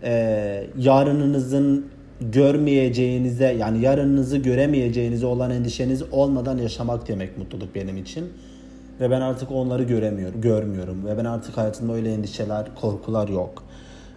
e, 0.04 0.68
yarınınızın 0.78 1.86
görmeyeceğinize 2.22 3.56
yani 3.60 3.82
yarınınızı 3.82 4.38
göremeyeceğinize 4.38 5.26
olan 5.26 5.52
endişeniz 5.52 6.04
olmadan 6.12 6.58
yaşamak 6.58 7.08
demek 7.08 7.38
mutluluk 7.38 7.76
benim 7.76 7.98
için. 7.98 8.26
Ve 9.00 9.12
ben 9.12 9.22
artık 9.22 9.52
onları 9.52 9.84
göremiyorum, 9.84 10.42
görmüyorum. 10.42 11.06
Ve 11.06 11.18
ben 11.18 11.26
artık 11.26 11.58
hayatımda 11.58 11.94
öyle 11.94 12.14
endişeler, 12.14 12.76
korkular 12.76 13.28
yok. 13.28 13.64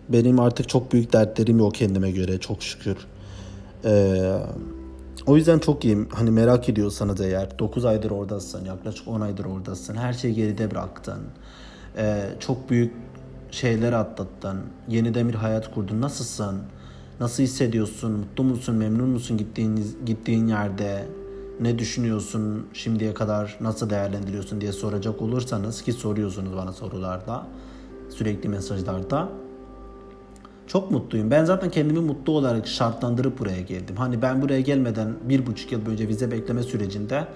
Benim 0.08 0.40
artık 0.40 0.68
çok 0.68 0.92
büyük 0.92 1.12
dertlerim 1.12 1.58
yok 1.58 1.74
kendime 1.74 2.10
göre 2.10 2.38
çok 2.38 2.62
şükür. 2.62 2.96
Ee, 3.84 4.38
o 5.26 5.36
yüzden 5.36 5.58
çok 5.58 5.84
iyiyim. 5.84 6.08
Hani 6.12 6.30
merak 6.30 6.68
ediyorsanız 6.68 7.20
eğer 7.20 7.58
9 7.58 7.84
aydır 7.84 8.10
oradasın, 8.10 8.64
yaklaşık 8.64 9.08
10 9.08 9.20
aydır 9.20 9.44
oradasın. 9.44 9.94
Her 9.96 10.12
şeyi 10.12 10.34
geride 10.34 10.70
bıraktın. 10.70 11.18
Ee, 11.96 12.20
çok 12.40 12.70
büyük 12.70 12.92
şeyler 13.50 13.92
atlattın. 13.92 14.58
Yeniden 14.88 15.28
bir 15.28 15.34
hayat 15.34 15.74
kurdun. 15.74 16.00
Nasılsın? 16.00 16.58
Nasıl 17.20 17.42
hissediyorsun? 17.42 18.12
Mutlu 18.12 18.44
musun? 18.44 18.74
Memnun 18.74 19.08
musun 19.08 19.36
gittiğin 19.36 19.96
gittiğin 20.06 20.46
yerde? 20.46 21.04
Ne 21.60 21.78
düşünüyorsun? 21.78 22.66
Şimdiye 22.72 23.14
kadar 23.14 23.56
nasıl 23.60 23.90
değerlendiriyorsun 23.90 24.60
diye 24.60 24.72
soracak 24.72 25.22
olursanız 25.22 25.82
ki 25.82 25.92
soruyorsunuz 25.92 26.56
bana 26.56 26.72
sorularda, 26.72 27.46
sürekli 28.10 28.48
mesajlarda. 28.48 29.28
Çok 30.66 30.90
mutluyum. 30.90 31.30
Ben 31.30 31.44
zaten 31.44 31.70
kendimi 31.70 32.00
mutlu 32.00 32.32
olarak 32.32 32.66
şartlandırıp 32.66 33.38
buraya 33.38 33.60
geldim. 33.60 33.96
Hani 33.96 34.22
ben 34.22 34.42
buraya 34.42 34.60
gelmeden 34.60 35.14
bir 35.24 35.46
buçuk 35.46 35.72
yıl 35.72 35.86
önce 35.86 36.08
vize 36.08 36.30
bekleme 36.30 36.62
sürecinde 36.62 37.28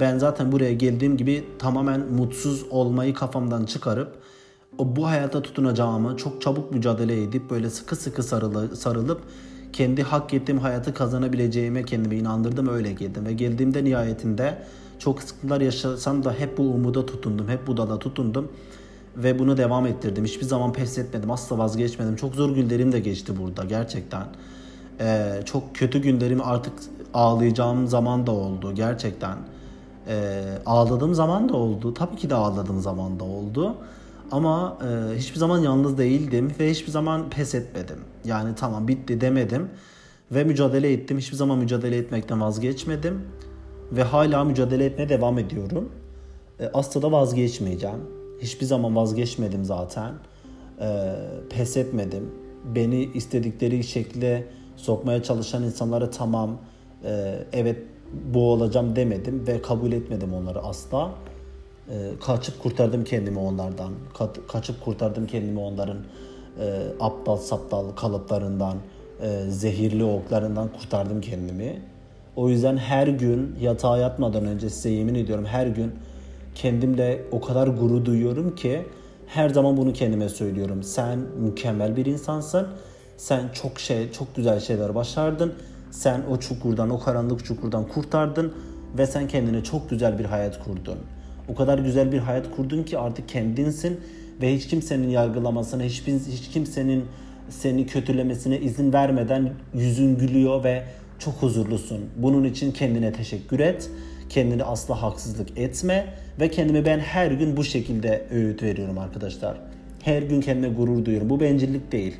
ben 0.00 0.18
zaten 0.18 0.52
buraya 0.52 0.72
geldiğim 0.72 1.16
gibi 1.16 1.44
tamamen 1.58 2.12
mutsuz 2.12 2.64
olmayı 2.70 3.14
kafamdan 3.14 3.64
çıkarıp 3.64 4.22
bu 4.78 5.06
hayata 5.06 5.42
tutunacağımı 5.42 6.16
çok 6.16 6.42
çabuk 6.42 6.72
mücadele 6.72 7.22
edip 7.22 7.50
böyle 7.50 7.70
sıkı 7.70 7.96
sıkı 7.96 8.22
sarılı, 8.22 8.76
sarılıp 8.76 9.20
kendi 9.72 10.02
hak 10.02 10.34
ettiğim 10.34 10.58
hayatı 10.58 10.94
kazanabileceğime 10.94 11.84
kendime 11.84 12.16
inandırdım 12.16 12.68
öyle 12.68 12.92
geldim 12.92 13.26
ve 13.26 13.32
geldiğimde 13.32 13.84
nihayetinde 13.84 14.58
çok 14.98 15.22
sıkıntılar 15.22 15.60
yaşasam 15.60 16.24
da 16.24 16.32
hep 16.32 16.58
bu 16.58 16.62
umuda 16.62 17.06
tutundum 17.06 17.48
hep 17.48 17.66
bu 17.66 17.76
dala 17.76 17.98
tutundum. 17.98 18.52
Ve 19.16 19.38
bunu 19.38 19.56
devam 19.56 19.86
ettirdim. 19.86 20.24
Hiçbir 20.24 20.44
zaman 20.44 20.72
pes 20.72 20.98
etmedim 20.98 21.30
asla 21.30 21.58
vazgeçmedim. 21.58 22.16
Çok 22.16 22.34
zor 22.34 22.54
günlerim 22.54 22.92
de 22.92 23.00
geçti 23.00 23.32
burada 23.40 23.64
gerçekten. 23.64 24.24
Ee, 25.00 25.42
çok 25.44 25.74
kötü 25.74 25.98
günlerim 25.98 26.40
artık 26.44 26.72
ağlayacağım 27.14 27.86
zaman 27.86 28.26
da 28.26 28.32
oldu 28.32 28.74
gerçekten. 28.74 29.36
Ee, 30.08 30.42
ağladığım 30.66 31.14
zaman 31.14 31.48
da 31.48 31.56
oldu. 31.56 31.94
Tabii 31.94 32.16
ki 32.16 32.30
de 32.30 32.34
ağladığım 32.34 32.80
zaman 32.80 33.20
da 33.20 33.24
oldu 33.24 33.76
ama 34.32 34.78
e, 34.82 35.18
hiçbir 35.18 35.38
zaman 35.38 35.58
yalnız 35.58 35.98
değildim 35.98 36.52
ve 36.60 36.70
hiçbir 36.70 36.90
zaman 36.90 37.30
pes 37.30 37.54
etmedim. 37.54 37.98
Yani 38.24 38.54
tamam 38.54 38.88
bitti 38.88 39.20
demedim 39.20 39.70
ve 40.32 40.44
mücadele 40.44 40.92
ettim. 40.92 41.18
Hiçbir 41.18 41.36
zaman 41.36 41.58
mücadele 41.58 41.96
etmekten 41.96 42.40
vazgeçmedim 42.40 43.22
ve 43.92 44.02
hala 44.02 44.44
mücadele 44.44 44.84
etmeye 44.84 45.08
devam 45.08 45.38
ediyorum. 45.38 45.88
E, 46.60 46.66
asla 46.74 47.02
da 47.02 47.12
vazgeçmeyeceğim. 47.12 48.00
Hiçbir 48.42 48.66
zaman 48.66 48.96
vazgeçmedim 48.96 49.64
zaten. 49.64 50.14
E, 50.80 51.14
pes 51.50 51.76
etmedim. 51.76 52.30
Beni 52.74 53.04
istedikleri 53.04 53.84
şekilde 53.84 54.44
sokmaya 54.76 55.22
çalışan 55.22 55.62
insanlara 55.62 56.10
tamam 56.10 56.58
e, 57.04 57.38
evet 57.52 57.78
bu 58.34 58.52
olacağım 58.52 58.96
demedim 58.96 59.46
ve 59.46 59.62
kabul 59.62 59.92
etmedim 59.92 60.34
onları 60.34 60.62
asla. 60.62 61.14
E, 61.90 62.10
kaçıp 62.26 62.62
kurtardım 62.62 63.04
kendimi 63.04 63.38
onlardan. 63.38 63.92
Ka- 64.14 64.46
kaçıp 64.48 64.84
kurtardım 64.84 65.26
kendimi 65.26 65.60
onların 65.60 65.98
e, 66.60 66.82
aptal 67.00 67.36
saptal 67.36 67.90
kalıplarından, 67.90 68.76
e, 69.22 69.50
zehirli 69.50 70.04
oklarından 70.04 70.68
kurtardım 70.68 71.20
kendimi. 71.20 71.82
O 72.36 72.48
yüzden 72.48 72.76
her 72.76 73.06
gün 73.06 73.56
yatağa 73.60 73.98
yatmadan 73.98 74.46
önce 74.46 74.70
size 74.70 74.90
yemin 74.90 75.14
ediyorum 75.14 75.44
her 75.44 75.66
gün 75.66 75.92
kendimle 76.54 77.22
o 77.32 77.40
kadar 77.40 77.68
gurur 77.68 78.04
duyuyorum 78.04 78.54
ki 78.54 78.86
her 79.26 79.48
zaman 79.48 79.76
bunu 79.76 79.92
kendime 79.92 80.28
söylüyorum. 80.28 80.82
Sen 80.82 81.18
mükemmel 81.18 81.96
bir 81.96 82.06
insansın. 82.06 82.66
Sen 83.16 83.48
çok 83.48 83.80
şey, 83.80 84.12
çok 84.12 84.36
güzel 84.36 84.60
şeyler 84.60 84.94
başardın. 84.94 85.54
Sen 85.90 86.22
o 86.30 86.36
çukurdan, 86.36 86.90
o 86.90 87.00
karanlık 87.00 87.44
çukurdan 87.44 87.88
kurtardın 87.88 88.52
ve 88.98 89.06
sen 89.06 89.28
kendine 89.28 89.64
çok 89.64 89.90
güzel 89.90 90.18
bir 90.18 90.24
hayat 90.24 90.64
kurdun. 90.64 90.98
O 91.48 91.54
kadar 91.54 91.78
güzel 91.78 92.12
bir 92.12 92.18
hayat 92.18 92.56
kurdun 92.56 92.82
ki 92.82 92.98
artık 92.98 93.28
kendinsin 93.28 94.00
ve 94.42 94.54
hiç 94.54 94.66
kimsenin 94.66 95.08
yargılamasına, 95.08 95.82
hiç, 95.82 96.02
hiç 96.06 96.48
kimsenin 96.48 97.04
seni 97.48 97.86
kötülemesine 97.86 98.60
izin 98.60 98.92
vermeden 98.92 99.50
yüzün 99.74 100.18
gülüyor 100.18 100.64
ve 100.64 100.82
çok 101.18 101.34
huzurlusun. 101.34 102.00
Bunun 102.16 102.44
için 102.44 102.72
kendine 102.72 103.12
teşekkür 103.12 103.60
et. 103.60 103.90
Kendini 104.28 104.64
asla 104.64 105.02
haksızlık 105.02 105.58
etme 105.58 106.06
ve 106.40 106.50
kendime 106.50 106.86
ben 106.86 106.98
her 106.98 107.30
gün 107.30 107.56
bu 107.56 107.64
şekilde 107.64 108.26
öğüt 108.30 108.62
veriyorum 108.62 108.98
arkadaşlar. 108.98 109.56
Her 110.02 110.22
gün 110.22 110.40
kendime 110.40 110.74
gurur 110.74 111.04
duyuyorum. 111.04 111.30
Bu 111.30 111.40
bencillik 111.40 111.92
değil. 111.92 112.16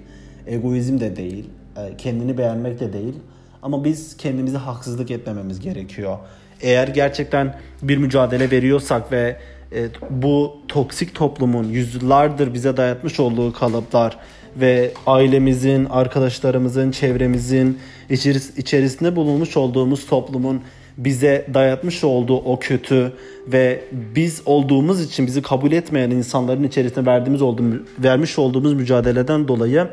Egoizm 0.47 1.01
de 1.01 1.17
değil. 1.17 1.45
E, 1.77 1.97
kendini 1.97 2.39
beğenmek 2.39 2.81
de 2.81 2.93
değil. 2.93 3.15
Ama 3.63 3.85
biz 3.85 4.17
kendimize 4.17 4.59
haksızlık 4.59 5.11
etmememiz 5.11 5.61
gerekiyor 5.61 6.19
eğer 6.63 6.89
gerçekten 6.89 7.59
bir 7.83 7.97
mücadele 7.97 8.51
veriyorsak 8.51 9.13
ve 9.13 9.37
e, 9.75 9.87
bu 10.11 10.57
toksik 10.69 11.15
toplumun 11.15 11.65
yüzyıllardır 11.65 12.55
bize 12.55 12.77
dayatmış 12.77 13.21
olduğu 13.21 13.53
kalıplar 13.53 14.19
ve 14.57 14.93
ailemizin, 15.07 15.85
arkadaşlarımızın, 15.85 16.91
çevremizin 16.91 17.79
içeris- 18.11 18.59
içerisinde 18.59 19.17
bulunmuş 19.17 19.57
olduğumuz 19.57 20.07
toplumun 20.07 20.61
bize 20.97 21.47
dayatmış 21.55 22.05
olduğu 22.05 22.37
o 22.37 22.59
kötü 22.59 23.13
ve 23.47 23.81
biz 23.93 24.43
olduğumuz 24.47 25.03
için 25.03 25.27
bizi 25.27 25.43
kabul 25.43 25.73
etmeyen 25.73 26.11
insanların 26.11 26.63
içerisinde 26.63 27.07
verdiğimiz 27.07 27.43
olduğumuz, 27.43 27.81
vermiş 27.99 28.39
olduğumuz 28.39 28.75
mücadeleden 28.75 29.49
dolayı 29.49 29.89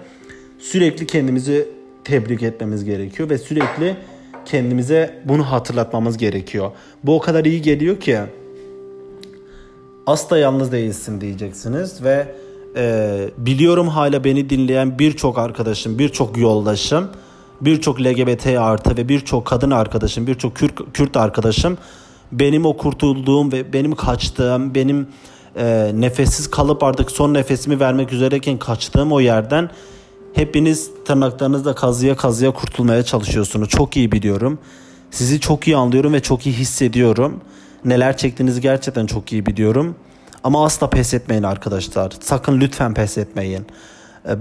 sürekli 0.60 1.08
kendimizi 1.08 1.68
tebrik 2.04 2.44
etmemiz 2.44 2.86
gerekiyor 2.86 3.30
ve 3.30 3.38
sürekli 3.38 3.96
kendimize 4.46 5.22
bunu 5.26 5.44
hatırlatmamız 5.44 6.18
gerekiyor. 6.18 6.72
Bu 7.04 7.16
o 7.16 7.20
kadar 7.20 7.46
iyi 7.46 7.62
geliyor 7.62 8.00
ki 8.00 8.20
asla 10.06 10.38
yalnız 10.38 10.72
değilsin 10.72 11.22
diyeceksiniz 11.22 12.04
ve 12.04 12.28
e, 12.76 13.30
biliyorum 13.38 13.88
hala 13.88 14.24
beni 14.24 14.50
dinleyen 14.50 15.00
birçok 15.00 15.38
arkadaşım, 15.38 16.00
birçok 16.00 16.38
yoldaşım, 16.38 17.10
birçok 17.62 18.02
LGBT 18.02 18.46
artı 18.46 18.98
ve 18.98 19.10
birçok 19.10 19.46
kadın 19.46 19.72
arkadaşım, 19.72 20.28
birçok 20.28 20.56
Kürt, 20.56 20.74
Kürt 20.94 21.18
arkadaşım 21.18 21.78
benim 22.32 22.66
o 22.66 22.78
kurtulduğum 22.78 23.52
ve 23.52 23.74
benim 23.74 23.96
kaçtığım, 23.96 24.76
benim 24.76 25.08
e, 25.56 25.92
nefessiz 25.94 26.50
kalıp 26.50 26.84
artık 26.84 27.12
son 27.12 27.34
nefesimi 27.34 27.80
vermek 27.80 28.14
üzereyken 28.14 28.58
kaçtığım 28.58 29.12
o 29.12 29.20
yerden 29.20 29.70
Hepiniz 30.34 30.92
tırnaklarınızla 31.06 31.76
kazıya 31.76 32.16
kazıya 32.16 32.52
kurtulmaya 32.54 33.04
çalışıyorsunuz. 33.04 33.70
Çok 33.70 33.98
iyi 33.98 34.12
biliyorum. 34.12 34.60
Sizi 35.12 35.40
çok 35.40 35.68
iyi 35.68 35.78
anlıyorum 35.78 36.14
ve 36.14 36.20
çok 36.20 36.46
iyi 36.46 36.56
hissediyorum. 36.56 37.42
Neler 37.86 38.18
çektiğinizi 38.18 38.62
gerçekten 38.62 39.06
çok 39.06 39.34
iyi 39.34 39.46
biliyorum. 39.46 39.96
Ama 40.44 40.66
asla 40.66 40.90
pes 40.90 41.14
etmeyin 41.14 41.44
arkadaşlar. 41.44 42.14
Sakın 42.22 42.60
lütfen 42.60 42.94
pes 42.94 43.18
etmeyin. 43.18 43.66
Ee, 44.26 44.32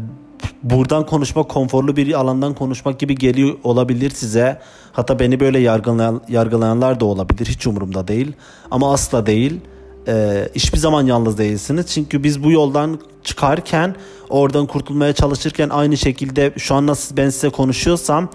buradan 0.63 1.07
konuşmak 1.07 1.49
konforlu 1.49 1.97
bir 1.97 2.21
alandan 2.21 2.55
konuşmak 2.55 2.99
gibi 2.99 3.15
geliyor 3.15 3.55
olabilir 3.65 4.11
size. 4.11 4.61
Hatta 4.93 5.19
beni 5.19 5.41
böyle 5.41 5.59
yargılayan, 5.59 6.21
yargılayanlar 6.29 7.01
da 7.01 7.05
olabilir. 7.05 7.47
Hiç 7.47 7.67
umurumda 7.67 8.09
değil. 8.09 8.33
Ama 8.71 8.93
asla 8.93 9.27
değil 9.27 9.61
e, 10.09 10.49
hiçbir 10.55 10.79
zaman 10.79 11.07
yalnız 11.07 11.39
değilsiniz. 11.39 11.87
Çünkü 11.87 12.23
biz 12.23 12.45
bu 12.45 12.51
yoldan 12.51 13.01
çıkarken 13.25 13.97
oradan 14.29 14.67
kurtulmaya 14.67 15.13
çalışırken 15.13 15.69
aynı 15.69 15.97
şekilde 15.97 16.53
şu 16.57 16.75
an 16.75 16.87
nasıl 16.87 17.17
ben 17.17 17.31
size 17.31 17.49
konuşuyorsam 17.49 18.29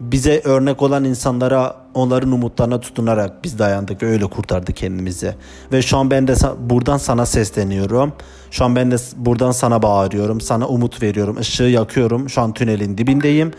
bize 0.00 0.40
örnek 0.44 0.82
olan 0.82 1.04
insanlara 1.04 1.76
onların 1.94 2.32
umutlarına 2.32 2.80
tutunarak 2.80 3.44
biz 3.44 3.58
dayandık 3.58 4.02
öyle 4.02 4.26
kurtardık 4.26 4.76
kendimizi. 4.76 5.34
Ve 5.72 5.82
şu 5.82 5.96
an 5.96 6.10
ben 6.10 6.28
de 6.28 6.34
buradan 6.58 6.96
sana 6.96 7.26
sesleniyorum. 7.26 8.12
Şu 8.50 8.64
an 8.64 8.76
ben 8.76 8.90
de 8.90 8.96
buradan 9.16 9.50
sana 9.50 9.82
bağırıyorum. 9.82 10.40
Sana 10.40 10.68
umut 10.68 11.02
veriyorum. 11.02 11.38
Işığı 11.40 11.62
yakıyorum. 11.62 12.28
Şu 12.28 12.40
an 12.40 12.52
tünelin 12.52 12.98
dibindeyim. 12.98 13.52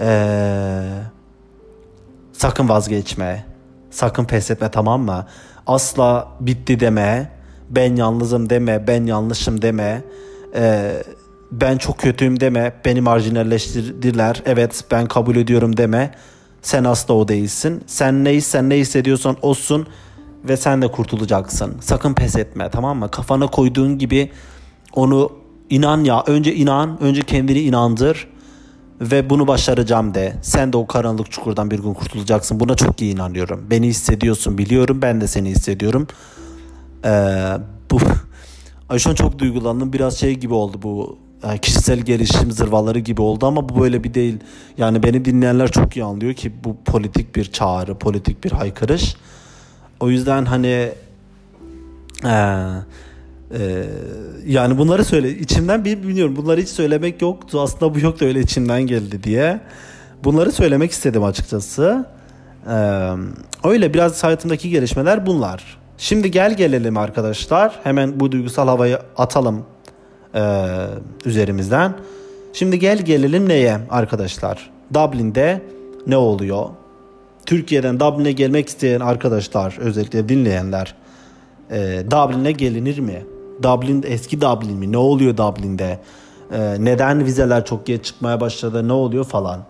Ee, 0.00 0.82
sakın 2.32 2.68
vazgeçme. 2.68 3.44
Sakın 3.90 4.24
pes 4.24 4.50
etme 4.50 4.70
tamam 4.70 5.02
mı? 5.02 5.26
Asla 5.66 6.28
bitti 6.40 6.80
deme. 6.80 7.30
Ben 7.70 7.96
yalnızım 7.96 8.50
deme. 8.50 8.86
Ben 8.86 9.06
yanlışım 9.06 9.62
deme. 9.62 10.02
Ee, 10.54 11.02
ben 11.52 11.78
çok 11.78 11.98
kötüyüm 11.98 12.40
deme. 12.40 12.72
Beni 12.84 13.00
marjinalleştirdiler. 13.00 14.42
Evet 14.46 14.84
ben 14.90 15.06
kabul 15.06 15.36
ediyorum 15.36 15.76
deme. 15.76 16.14
Sen 16.62 16.84
asla 16.84 17.14
o 17.14 17.28
değilsin. 17.28 17.82
Sen 17.86 18.24
neysen 18.24 18.70
ne 18.70 18.76
hissediyorsan 18.76 19.36
olsun 19.42 19.86
ve 20.48 20.56
sen 20.56 20.82
de 20.82 20.88
kurtulacaksın. 20.88 21.76
Sakın 21.80 22.14
pes 22.14 22.36
etme 22.36 22.70
tamam 22.70 22.98
mı? 22.98 23.10
Kafana 23.10 23.46
koyduğun 23.46 23.98
gibi 23.98 24.30
onu 24.92 25.32
inan 25.70 26.04
ya. 26.04 26.22
Önce 26.26 26.54
inan, 26.54 27.02
önce 27.02 27.22
kendini 27.22 27.60
inandır 27.60 28.28
ve 29.00 29.30
bunu 29.30 29.46
başaracağım 29.48 30.14
de. 30.14 30.36
Sen 30.42 30.72
de 30.72 30.76
o 30.76 30.86
karanlık 30.86 31.30
çukurdan 31.30 31.70
bir 31.70 31.78
gün 31.78 31.94
kurtulacaksın. 31.94 32.60
Buna 32.60 32.74
çok 32.74 33.02
iyi 33.02 33.14
inanıyorum. 33.14 33.66
Beni 33.70 33.86
hissediyorsun 33.86 34.58
biliyorum. 34.58 35.02
Ben 35.02 35.20
de 35.20 35.26
seni 35.26 35.50
hissediyorum. 35.50 36.06
Ee, 37.04 37.52
bu 37.90 37.98
Ay 38.88 38.98
çok 38.98 39.38
duygulandım. 39.38 39.92
Biraz 39.92 40.18
şey 40.18 40.34
gibi 40.34 40.54
oldu 40.54 40.78
bu 40.82 41.18
yani 41.42 41.58
kişisel 41.58 41.98
gelişim 41.98 42.52
zırvaları 42.52 42.98
gibi 42.98 43.22
oldu 43.22 43.46
ama 43.46 43.68
bu 43.68 43.80
böyle 43.80 44.04
bir 44.04 44.14
değil. 44.14 44.38
Yani 44.78 45.02
beni 45.02 45.24
dinleyenler 45.24 45.70
çok 45.70 45.96
iyi 45.96 46.04
anlıyor 46.04 46.34
ki 46.34 46.52
bu 46.64 46.76
politik 46.84 47.36
bir 47.36 47.44
çağrı, 47.44 47.94
politik 47.94 48.44
bir 48.44 48.52
haykırış. 48.52 49.16
O 50.00 50.10
yüzden 50.10 50.44
hani 50.44 50.92
ee, 52.24 52.66
e, 53.58 53.84
yani 54.46 54.78
bunları 54.78 55.04
söyle 55.04 55.30
içimden 55.38 55.84
bir 55.84 56.02
bilmiyorum 56.02 56.36
bunları 56.36 56.60
hiç 56.60 56.68
söylemek 56.68 57.22
yoktu 57.22 57.60
aslında 57.60 57.94
bu 57.94 57.98
yok 57.98 58.20
da 58.20 58.24
öyle 58.24 58.40
içimden 58.40 58.82
geldi 58.82 59.22
diye 59.22 59.60
bunları 60.24 60.52
söylemek 60.52 60.90
istedim 60.90 61.24
açıkçası 61.24 62.06
ee, 62.68 63.10
öyle 63.64 63.94
biraz 63.94 64.24
hayatımdaki 64.24 64.70
gelişmeler 64.70 65.26
bunlar 65.26 65.78
şimdi 65.98 66.30
gel 66.30 66.56
gelelim 66.56 66.96
arkadaşlar 66.96 67.80
hemen 67.82 68.20
bu 68.20 68.32
duygusal 68.32 68.68
havayı 68.68 68.98
atalım 69.16 69.64
e, 70.34 70.40
üzerimizden 71.24 71.94
şimdi 72.52 72.78
gel 72.78 72.98
gelelim 72.98 73.48
neye 73.48 73.78
arkadaşlar 73.90 74.70
Dublin'de 74.94 75.62
ne 76.06 76.16
oluyor 76.16 76.66
Türkiye'den 77.46 78.00
Dublin'e 78.00 78.32
gelmek 78.32 78.68
isteyen 78.68 79.00
arkadaşlar 79.00 79.76
özellikle 79.80 80.28
dinleyenler 80.28 80.94
e, 81.70 82.04
Dublin'e 82.10 82.52
gelinir 82.52 82.98
mi? 82.98 83.26
Dublin 83.62 84.04
eski 84.06 84.40
Dublin 84.40 84.76
mi? 84.76 84.92
Ne 84.92 84.96
oluyor 84.96 85.36
Dublin'de? 85.36 85.98
E, 86.52 86.84
neden 86.84 87.24
vizeler 87.24 87.64
çok 87.64 87.86
geç 87.86 88.04
çıkmaya 88.04 88.40
başladı? 88.40 88.88
Ne 88.88 88.92
oluyor 88.92 89.24
falan. 89.24 89.60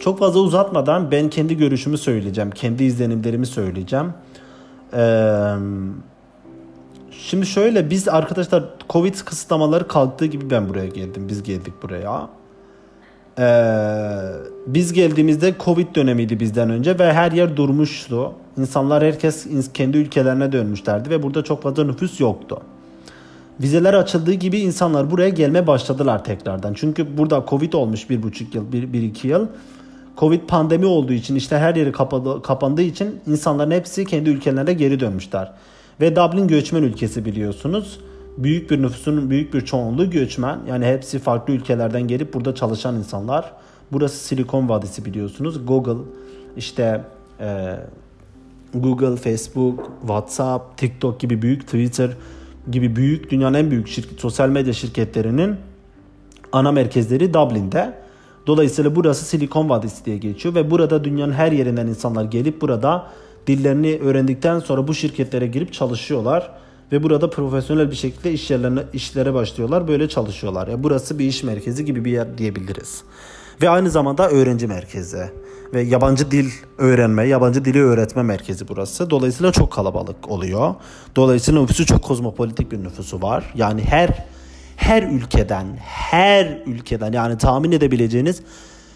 Çok 0.00 0.18
fazla 0.18 0.40
uzatmadan 0.40 1.10
ben 1.10 1.30
kendi 1.30 1.56
görüşümü 1.56 1.98
söyleyeceğim. 1.98 2.50
Kendi 2.50 2.84
izlenimlerimi 2.84 3.46
söyleyeceğim. 3.46 4.12
Eee 4.92 5.56
Şimdi 7.30 7.46
şöyle 7.46 7.90
biz 7.90 8.08
arkadaşlar 8.08 8.64
Covid 8.90 9.14
kısıtlamaları 9.14 9.88
kalktığı 9.88 10.26
gibi 10.26 10.50
ben 10.50 10.68
buraya 10.68 10.86
geldim. 10.86 11.28
Biz 11.28 11.42
geldik 11.42 11.74
buraya. 11.82 12.28
Ee, 13.38 13.44
biz 14.66 14.92
geldiğimizde 14.92 15.54
Covid 15.64 15.94
dönemiydi 15.94 16.40
bizden 16.40 16.70
önce 16.70 16.98
ve 16.98 17.12
her 17.12 17.32
yer 17.32 17.56
durmuştu. 17.56 18.32
İnsanlar 18.58 19.04
herkes 19.04 19.46
kendi 19.74 19.98
ülkelerine 19.98 20.52
dönmüşlerdi 20.52 21.10
ve 21.10 21.22
burada 21.22 21.44
çok 21.44 21.62
fazla 21.62 21.84
nüfus 21.84 22.20
yoktu. 22.20 22.60
Vizeler 23.60 23.94
açıldığı 23.94 24.32
gibi 24.32 24.58
insanlar 24.58 25.10
buraya 25.10 25.28
gelme 25.28 25.66
başladılar 25.66 26.24
tekrardan. 26.24 26.74
Çünkü 26.74 27.18
burada 27.18 27.44
Covid 27.48 27.72
olmuş 27.72 28.10
bir 28.10 28.22
buçuk 28.22 28.54
yıl, 28.54 28.72
bir, 28.72 28.92
bir 28.92 29.02
iki 29.02 29.28
yıl. 29.28 29.46
Covid 30.16 30.40
pandemi 30.48 30.86
olduğu 30.86 31.12
için 31.12 31.34
işte 31.34 31.58
her 31.58 31.74
yeri 31.74 31.92
kapadı, 31.92 32.42
kapandığı 32.42 32.82
için 32.82 33.20
insanların 33.26 33.70
hepsi 33.70 34.04
kendi 34.04 34.30
ülkelerine 34.30 34.72
geri 34.72 35.00
dönmüşler. 35.00 35.52
Ve 36.00 36.16
Dublin 36.16 36.48
göçmen 36.48 36.82
ülkesi 36.82 37.24
biliyorsunuz 37.24 38.00
büyük 38.38 38.70
bir 38.70 38.82
nüfusun 38.82 39.30
büyük 39.30 39.54
bir 39.54 39.60
çoğunluğu 39.60 40.10
göçmen. 40.10 40.58
Yani 40.68 40.86
hepsi 40.86 41.18
farklı 41.18 41.54
ülkelerden 41.54 42.02
gelip 42.08 42.34
burada 42.34 42.54
çalışan 42.54 42.96
insanlar. 42.96 43.52
Burası 43.92 44.16
Silikon 44.16 44.68
Vadisi 44.68 45.04
biliyorsunuz. 45.04 45.66
Google, 45.66 46.04
işte 46.56 47.04
e, 47.40 47.76
Google, 48.74 49.16
Facebook, 49.16 49.90
WhatsApp, 50.00 50.78
TikTok 50.78 51.20
gibi 51.20 51.42
büyük, 51.42 51.62
Twitter 51.62 52.10
gibi 52.70 52.96
büyük 52.96 53.30
dünyanın 53.30 53.54
en 53.54 53.70
büyük 53.70 53.88
şirket, 53.88 54.20
sosyal 54.20 54.48
medya 54.48 54.72
şirketlerinin 54.72 55.56
ana 56.52 56.72
merkezleri 56.72 57.34
Dublin'de. 57.34 58.05
Dolayısıyla 58.46 58.96
burası 58.96 59.24
Silikon 59.24 59.68
Vadisi 59.68 60.04
diye 60.04 60.18
geçiyor 60.18 60.54
ve 60.54 60.70
burada 60.70 61.04
dünyanın 61.04 61.32
her 61.32 61.52
yerinden 61.52 61.86
insanlar 61.86 62.24
gelip 62.24 62.60
burada 62.60 63.06
dillerini 63.46 63.98
öğrendikten 63.98 64.58
sonra 64.58 64.88
bu 64.88 64.94
şirketlere 64.94 65.46
girip 65.46 65.72
çalışıyorlar 65.72 66.50
ve 66.92 67.02
burada 67.02 67.30
profesyonel 67.30 67.90
bir 67.90 67.96
şekilde 67.96 68.32
iş 68.32 68.50
yerlerine 68.50 68.80
işlere 68.92 69.34
başlıyorlar. 69.34 69.88
Böyle 69.88 70.08
çalışıyorlar. 70.08 70.68
Yani 70.68 70.82
burası 70.82 71.18
bir 71.18 71.24
iş 71.24 71.42
merkezi 71.42 71.84
gibi 71.84 72.04
bir 72.04 72.10
yer 72.10 72.38
diyebiliriz. 72.38 73.02
Ve 73.62 73.70
aynı 73.70 73.90
zamanda 73.90 74.30
öğrenci 74.30 74.66
merkezi 74.66 75.30
ve 75.74 75.82
yabancı 75.82 76.30
dil 76.30 76.50
öğrenme, 76.78 77.28
yabancı 77.28 77.64
dili 77.64 77.82
öğretme 77.82 78.22
merkezi 78.22 78.68
burası. 78.68 79.10
Dolayısıyla 79.10 79.52
çok 79.52 79.72
kalabalık 79.72 80.30
oluyor. 80.30 80.74
Dolayısıyla 81.16 81.60
nüfusu 81.60 81.86
çok 81.86 82.02
kozmopolitik 82.02 82.72
bir 82.72 82.84
nüfusu 82.84 83.22
var. 83.22 83.52
Yani 83.54 83.82
her 83.82 84.26
her 84.76 85.02
ülkeden, 85.02 85.66
her 85.80 86.58
ülkeden 86.66 87.12
yani 87.12 87.38
tahmin 87.38 87.72
edebileceğiniz 87.72 88.42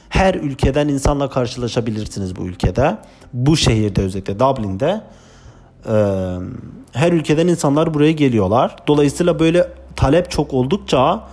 her 0.08 0.34
ülkeden 0.34 0.88
insanla 0.88 1.30
karşılaşabilirsiniz 1.30 2.36
bu 2.36 2.46
ülkede. 2.46 2.96
Bu 3.32 3.56
şehirde 3.56 4.02
özellikle 4.02 4.38
Dublin'de 4.38 5.00
her 6.92 7.12
ülkeden 7.12 7.48
insanlar 7.48 7.94
buraya 7.94 8.12
geliyorlar. 8.12 8.76
Dolayısıyla 8.86 9.38
böyle 9.38 9.68
talep 9.96 10.30
çok 10.30 10.54
oldukça 10.54 11.24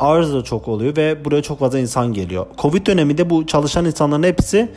arz 0.00 0.32
da 0.32 0.44
çok 0.44 0.68
oluyor 0.68 0.96
ve 0.96 1.24
buraya 1.24 1.42
çok 1.42 1.58
fazla 1.58 1.78
insan 1.78 2.12
geliyor. 2.12 2.46
Covid 2.58 2.86
döneminde 2.86 3.30
bu 3.30 3.46
çalışan 3.46 3.84
insanların 3.84 4.22
hepsi 4.22 4.68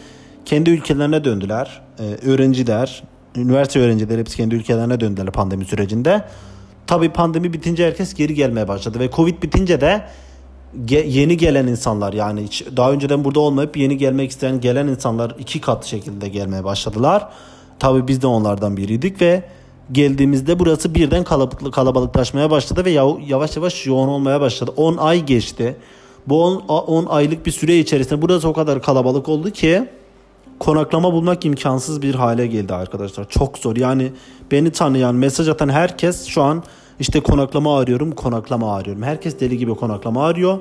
kendi 0.46 0.70
ülkelerine 0.70 1.24
döndüler. 1.24 1.82
Öğrenciler, 2.26 3.04
üniversite 3.36 3.80
öğrencileri 3.80 4.20
hepsi 4.20 4.38
kendi 4.38 4.56
ülkelerine 4.56 5.00
döndüler 5.00 5.32
pandemi 5.32 5.66
sürecinde. 5.66 6.26
Tabii 6.88 7.10
pandemi 7.10 7.54
bitince 7.54 7.86
herkes 7.86 8.14
geri 8.14 8.34
gelmeye 8.34 8.68
başladı 8.68 9.00
ve 9.00 9.10
Covid 9.12 9.44
bitince 9.44 9.82
de 9.82 10.06
ge- 10.86 11.08
yeni 11.08 11.38
gelen 11.38 11.68
insanlar 11.68 12.14
yani 12.14 12.44
hiç 12.44 12.66
daha 12.78 12.92
önceden 12.92 13.24
burada 13.24 13.40
olmayıp 13.40 13.78
yeni 13.78 13.98
gelmek 13.98 14.32
isteyen 14.32 14.62
gelen 14.62 14.88
insanlar 14.88 15.36
iki 15.40 15.62
kat 15.62 15.86
şekilde 15.86 16.28
gelmeye 16.28 16.64
başladılar. 16.64 17.30
Tabii 17.80 18.08
biz 18.08 18.22
de 18.22 18.28
onlardan 18.28 18.78
biriydik 18.78 19.22
ve 19.22 19.44
geldiğimizde 19.92 20.60
burası 20.60 20.96
birden 20.96 21.24
kalabalık, 21.24 21.74
kalabalıklaşmaya 21.74 22.52
başladı 22.52 22.86
ve 22.86 22.92
yavaş 23.28 23.56
yavaş 23.56 23.86
yoğun 23.86 24.08
olmaya 24.08 24.42
başladı. 24.42 24.74
10 24.76 24.98
ay 24.98 25.26
geçti. 25.26 25.76
Bu 26.28 26.44
10, 26.44 26.56
10 26.68 27.06
aylık 27.06 27.46
bir 27.46 27.52
süre 27.52 27.78
içerisinde 27.80 28.22
burası 28.22 28.48
o 28.48 28.54
kadar 28.54 28.82
kalabalık 28.82 29.30
oldu 29.30 29.52
ki 29.52 29.90
konaklama 30.60 31.14
bulmak 31.14 31.46
imkansız 31.46 32.02
bir 32.02 32.16
hale 32.16 32.48
geldi 32.48 32.74
arkadaşlar. 32.74 33.30
Çok 33.30 33.58
zor. 33.58 33.76
Yani 33.76 34.12
beni 34.52 34.72
tanıyan, 34.72 35.16
mesaj 35.16 35.50
atan 35.50 35.70
herkes 35.70 36.26
şu 36.26 36.42
an 36.42 36.64
işte 37.00 37.20
konaklama 37.20 37.80
arıyorum, 37.80 38.12
konaklama 38.12 38.76
arıyorum. 38.76 39.04
Herkes 39.04 39.40
deli 39.40 39.58
gibi 39.58 39.76
konaklama 39.76 40.26
arıyor. 40.26 40.60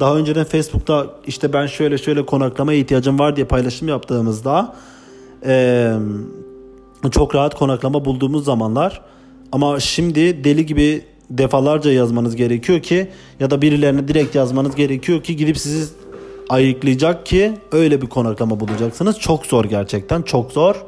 Daha 0.00 0.16
önceden 0.16 0.44
Facebook'ta 0.44 1.06
işte 1.26 1.52
ben 1.52 1.66
şöyle 1.66 1.98
şöyle 1.98 2.26
konaklamaya 2.26 2.78
ihtiyacım 2.78 3.18
var 3.18 3.36
diye 3.36 3.46
paylaşım 3.46 3.88
yaptığımızda 3.88 4.74
eee 5.46 5.92
çok 7.10 7.34
rahat 7.34 7.54
konaklama 7.54 8.04
bulduğumuz 8.04 8.44
zamanlar 8.44 9.00
ama 9.52 9.80
şimdi 9.80 10.44
deli 10.44 10.66
gibi 10.66 11.04
defalarca 11.30 11.92
yazmanız 11.92 12.36
gerekiyor 12.36 12.82
ki 12.82 13.08
ya 13.40 13.50
da 13.50 13.62
birilerine 13.62 14.08
direkt 14.08 14.34
yazmanız 14.34 14.74
gerekiyor 14.74 15.22
ki 15.22 15.36
gidip 15.36 15.58
sizi 15.58 15.92
ayıklayacak 16.48 17.26
ki 17.26 17.58
öyle 17.72 18.02
bir 18.02 18.06
konaklama 18.06 18.60
bulacaksınız. 18.60 19.18
Çok 19.18 19.46
zor 19.46 19.64
gerçekten 19.64 20.22
çok 20.22 20.52
zor. 20.52 20.84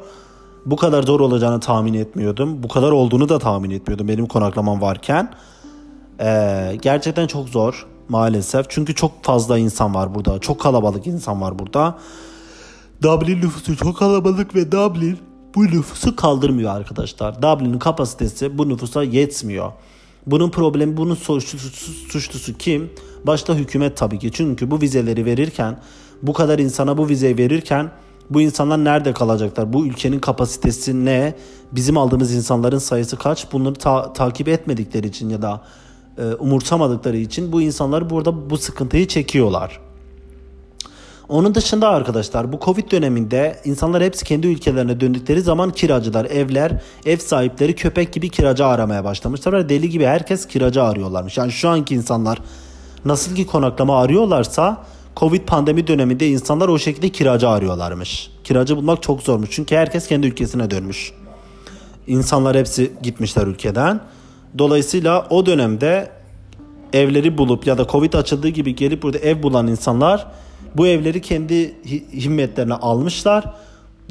Bu 0.65 0.75
kadar 0.75 1.03
zor 1.03 1.19
olacağını 1.19 1.59
tahmin 1.59 1.93
etmiyordum. 1.93 2.63
Bu 2.63 2.67
kadar 2.67 2.91
olduğunu 2.91 3.29
da 3.29 3.39
tahmin 3.39 3.69
etmiyordum 3.69 4.07
benim 4.07 4.25
konaklamam 4.25 4.81
varken. 4.81 5.33
Ee, 6.19 6.77
gerçekten 6.81 7.27
çok 7.27 7.49
zor 7.49 7.87
maalesef. 8.09 8.65
Çünkü 8.69 8.95
çok 8.95 9.23
fazla 9.23 9.57
insan 9.57 9.95
var 9.95 10.15
burada. 10.15 10.39
Çok 10.39 10.61
kalabalık 10.61 11.07
insan 11.07 11.41
var 11.41 11.59
burada. 11.59 11.97
Dublin 13.01 13.37
nüfusu 13.37 13.77
çok 13.77 13.97
kalabalık 13.97 14.55
ve 14.55 14.71
Dublin 14.71 15.17
bu 15.55 15.65
nüfusu 15.65 16.15
kaldırmıyor 16.15 16.75
arkadaşlar. 16.75 17.41
Dublin'in 17.41 17.79
kapasitesi 17.79 18.57
bu 18.57 18.69
nüfusa 18.69 19.03
yetmiyor. 19.03 19.71
Bunun 20.31 20.49
problemi, 20.49 20.97
bunun 20.97 21.15
suçlusu, 21.15 21.91
suçlusu 21.91 22.57
kim? 22.57 22.89
Başta 23.23 23.55
hükümet 23.55 23.97
tabii 23.97 24.19
ki. 24.19 24.31
Çünkü 24.31 24.71
bu 24.71 24.81
vizeleri 24.81 25.25
verirken, 25.25 25.79
bu 26.21 26.33
kadar 26.33 26.59
insana 26.59 26.97
bu 26.97 27.09
vizeyi 27.09 27.37
verirken 27.37 27.91
bu 28.29 28.41
insanlar 28.41 28.83
nerede 28.83 29.13
kalacaklar? 29.13 29.73
Bu 29.73 29.85
ülkenin 29.85 30.19
kapasitesi 30.19 31.05
ne? 31.05 31.35
Bizim 31.71 31.97
aldığımız 31.97 32.33
insanların 32.35 32.77
sayısı 32.77 33.17
kaç? 33.17 33.51
Bunları 33.51 33.73
ta- 33.75 34.13
takip 34.13 34.47
etmedikleri 34.47 35.07
için 35.07 35.29
ya 35.29 35.41
da 35.41 35.61
e, 36.17 36.23
umursamadıkları 36.23 37.17
için 37.17 37.51
bu 37.51 37.61
insanlar 37.61 38.09
burada 38.09 38.49
bu 38.49 38.57
sıkıntıyı 38.57 39.07
çekiyorlar. 39.07 39.88
Onun 41.29 41.55
dışında 41.55 41.89
arkadaşlar 41.89 42.53
bu 42.53 42.59
Covid 42.59 42.91
döneminde 42.91 43.59
insanlar 43.65 44.03
hepsi 44.03 44.25
kendi 44.25 44.47
ülkelerine 44.47 44.99
döndükleri 44.99 45.41
zaman 45.41 45.71
kiracılar, 45.71 46.25
evler, 46.25 46.81
ev 47.05 47.17
sahipleri 47.17 47.75
köpek 47.75 48.13
gibi 48.13 48.29
kiracı 48.29 48.65
aramaya 48.65 49.03
başlamışlar. 49.03 49.53
Ve 49.53 49.69
deli 49.69 49.89
gibi 49.89 50.05
herkes 50.05 50.47
kiracı 50.47 50.83
arıyorlarmış. 50.83 51.37
Yani 51.37 51.51
şu 51.51 51.69
anki 51.69 51.95
insanlar 51.95 52.41
nasıl 53.05 53.35
ki 53.35 53.47
konaklama 53.47 54.01
arıyorlarsa 54.01 54.85
Covid 55.17 55.41
pandemi 55.41 55.87
döneminde 55.87 56.27
insanlar 56.27 56.67
o 56.67 56.79
şekilde 56.79 57.09
kiracı 57.09 57.49
arıyorlarmış. 57.49 58.31
Kiracı 58.43 58.77
bulmak 58.77 59.03
çok 59.03 59.21
zormuş 59.21 59.49
çünkü 59.51 59.75
herkes 59.75 60.07
kendi 60.07 60.27
ülkesine 60.27 60.71
dönmüş. 60.71 61.11
İnsanlar 62.07 62.57
hepsi 62.57 62.91
gitmişler 63.03 63.47
ülkeden. 63.47 64.01
Dolayısıyla 64.57 65.27
o 65.29 65.45
dönemde 65.45 66.11
evleri 66.93 67.37
bulup 67.37 67.67
ya 67.67 67.77
da 67.77 67.87
Covid 67.87 68.13
açıldığı 68.13 68.49
gibi 68.49 68.75
gelip 68.75 69.03
burada 69.03 69.17
ev 69.17 69.43
bulan 69.43 69.67
insanlar 69.67 70.27
bu 70.77 70.87
evleri 70.87 71.21
kendi 71.21 71.75
himmetlerine 72.13 72.73
almışlar. 72.73 73.53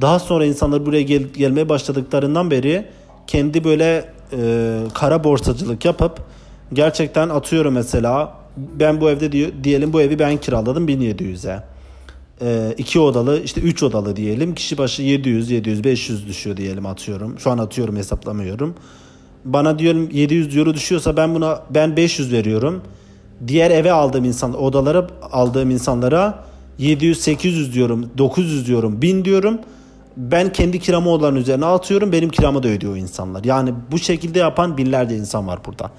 Daha 0.00 0.18
sonra 0.18 0.44
insanlar 0.44 0.86
buraya 0.86 1.02
gel- 1.02 1.22
gelmeye 1.22 1.68
başladıklarından 1.68 2.50
beri 2.50 2.86
kendi 3.26 3.64
böyle 3.64 4.04
e, 4.32 4.78
kara 4.94 5.24
borsacılık 5.24 5.84
yapıp 5.84 6.20
gerçekten 6.72 7.28
atıyorum 7.28 7.74
mesela 7.74 8.34
ben 8.56 9.00
bu 9.00 9.10
evde 9.10 9.32
diyor, 9.32 9.50
diyelim 9.64 9.92
bu 9.92 10.00
evi 10.00 10.18
ben 10.18 10.36
kiraladım 10.36 10.88
1700'e. 10.88 11.62
E, 12.42 12.74
iki 12.78 13.00
odalı 13.00 13.42
işte 13.44 13.60
3 13.60 13.82
odalı 13.82 14.16
diyelim 14.16 14.54
kişi 14.54 14.78
başı 14.78 15.02
700 15.02 15.50
700 15.50 15.84
500 15.84 16.28
düşüyor 16.28 16.56
diyelim 16.56 16.86
atıyorum. 16.86 17.38
Şu 17.38 17.50
an 17.50 17.58
atıyorum 17.58 17.96
hesaplamıyorum. 17.96 18.74
Bana 19.44 19.78
diyorum 19.78 20.08
700 20.12 20.56
euro 20.56 20.74
düşüyorsa 20.74 21.16
ben 21.16 21.34
buna 21.34 21.62
ben 21.70 21.96
500 21.96 22.32
veriyorum. 22.32 22.82
Diğer 23.48 23.70
eve 23.70 23.92
aldığım 23.92 24.24
insan 24.24 24.62
odalara 24.62 25.06
aldığım 25.32 25.70
insanlara 25.70 26.44
700 26.78 27.20
800 27.20 27.74
diyorum 27.74 28.10
900 28.18 28.66
diyorum 28.66 29.02
1000 29.02 29.24
diyorum 29.24 29.58
ben 30.18 30.52
kendi 30.52 30.80
kiramı 30.80 31.10
odaların 31.10 31.36
üzerine 31.36 31.66
atıyorum 31.66 32.12
benim 32.12 32.28
kiramı 32.28 32.62
da 32.62 32.68
ödüyor 32.68 32.96
insanlar. 32.96 33.44
Yani 33.44 33.74
bu 33.92 33.98
şekilde 33.98 34.38
yapan 34.38 34.78
binlerce 34.78 35.16
insan 35.16 35.46
var 35.46 35.58
burada. 35.66 35.90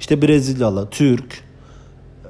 İşte 0.00 0.22
Brezilyalı, 0.22 0.88
Türk, 0.90 1.44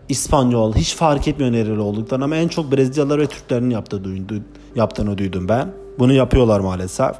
İspanyol 0.08 0.74
hiç 0.74 0.94
fark 0.94 1.28
etmiyor 1.28 1.52
nereli 1.52 1.80
olduklarını 1.80 2.24
ama 2.24 2.36
en 2.36 2.48
çok 2.48 2.72
Brezilyalılar 2.72 3.18
ve 3.18 3.26
Türklerin 3.26 3.70
yaptığı 3.70 4.04
duydu, 4.04 4.42
yaptığını 4.74 5.18
duydum 5.18 5.48
ben. 5.48 5.72
Bunu 5.98 6.12
yapıyorlar 6.12 6.60
maalesef. 6.60 7.14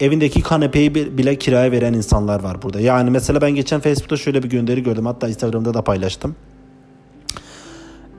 Evindeki 0.00 0.42
kanepeyi 0.42 0.94
bile 0.94 1.38
kiraya 1.38 1.72
veren 1.72 1.92
insanlar 1.92 2.40
var 2.40 2.62
burada. 2.62 2.80
Yani 2.80 3.10
mesela 3.10 3.40
ben 3.40 3.50
geçen 3.50 3.80
Facebook'ta 3.80 4.16
şöyle 4.16 4.42
bir 4.42 4.50
gönderi 4.50 4.82
gördüm. 4.82 5.06
Hatta 5.06 5.28
Instagram'da 5.28 5.74
da 5.74 5.82
paylaştım. 5.82 6.36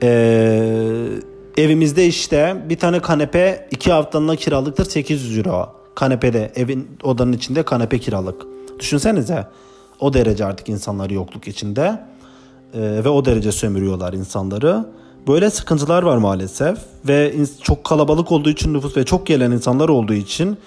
Ee, 0.02 1.08
evimizde 1.56 2.06
işte 2.06 2.56
bir 2.68 2.76
tane 2.76 3.00
kanepe 3.00 3.68
iki 3.70 3.92
haftalığına 3.92 4.36
kiralıktır 4.36 4.84
800 4.84 5.38
euro. 5.38 5.68
Kanepede 5.94 6.52
evin 6.54 6.88
odanın 7.02 7.32
içinde 7.32 7.62
kanepe 7.62 7.98
kiralık. 7.98 8.42
Düşünsenize 8.78 9.46
o 10.00 10.12
derece 10.12 10.44
artık 10.44 10.68
insanlar 10.68 11.10
yokluk 11.10 11.48
içinde 11.48 12.00
ee, 12.74 12.80
ve 13.04 13.08
o 13.08 13.24
derece 13.24 13.52
sömürüyorlar 13.52 14.12
insanları. 14.12 14.86
Böyle 15.28 15.50
sıkıntılar 15.50 16.02
var 16.02 16.16
maalesef 16.16 16.78
ve 17.08 17.34
çok 17.62 17.84
kalabalık 17.84 18.32
olduğu 18.32 18.50
için 18.50 18.74
nüfus 18.74 18.96
ve 18.96 19.04
çok 19.04 19.26
gelen 19.26 19.50
insanlar 19.50 19.88
olduğu 19.88 20.14
için 20.14 20.58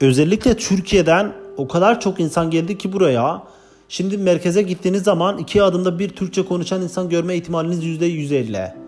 özellikle 0.00 0.56
Türkiye'den 0.56 1.32
o 1.56 1.68
kadar 1.68 2.00
çok 2.00 2.20
insan 2.20 2.50
geldi 2.50 2.78
ki 2.78 2.92
buraya. 2.92 3.42
Şimdi 3.88 4.18
merkeze 4.18 4.62
gittiğiniz 4.62 5.02
zaman 5.02 5.38
iki 5.38 5.62
adımda 5.62 5.98
bir 5.98 6.08
Türkçe 6.08 6.44
konuşan 6.44 6.82
insan 6.82 7.08
görme 7.08 7.36
ihtimaliniz 7.36 7.84
%150. 7.84 8.85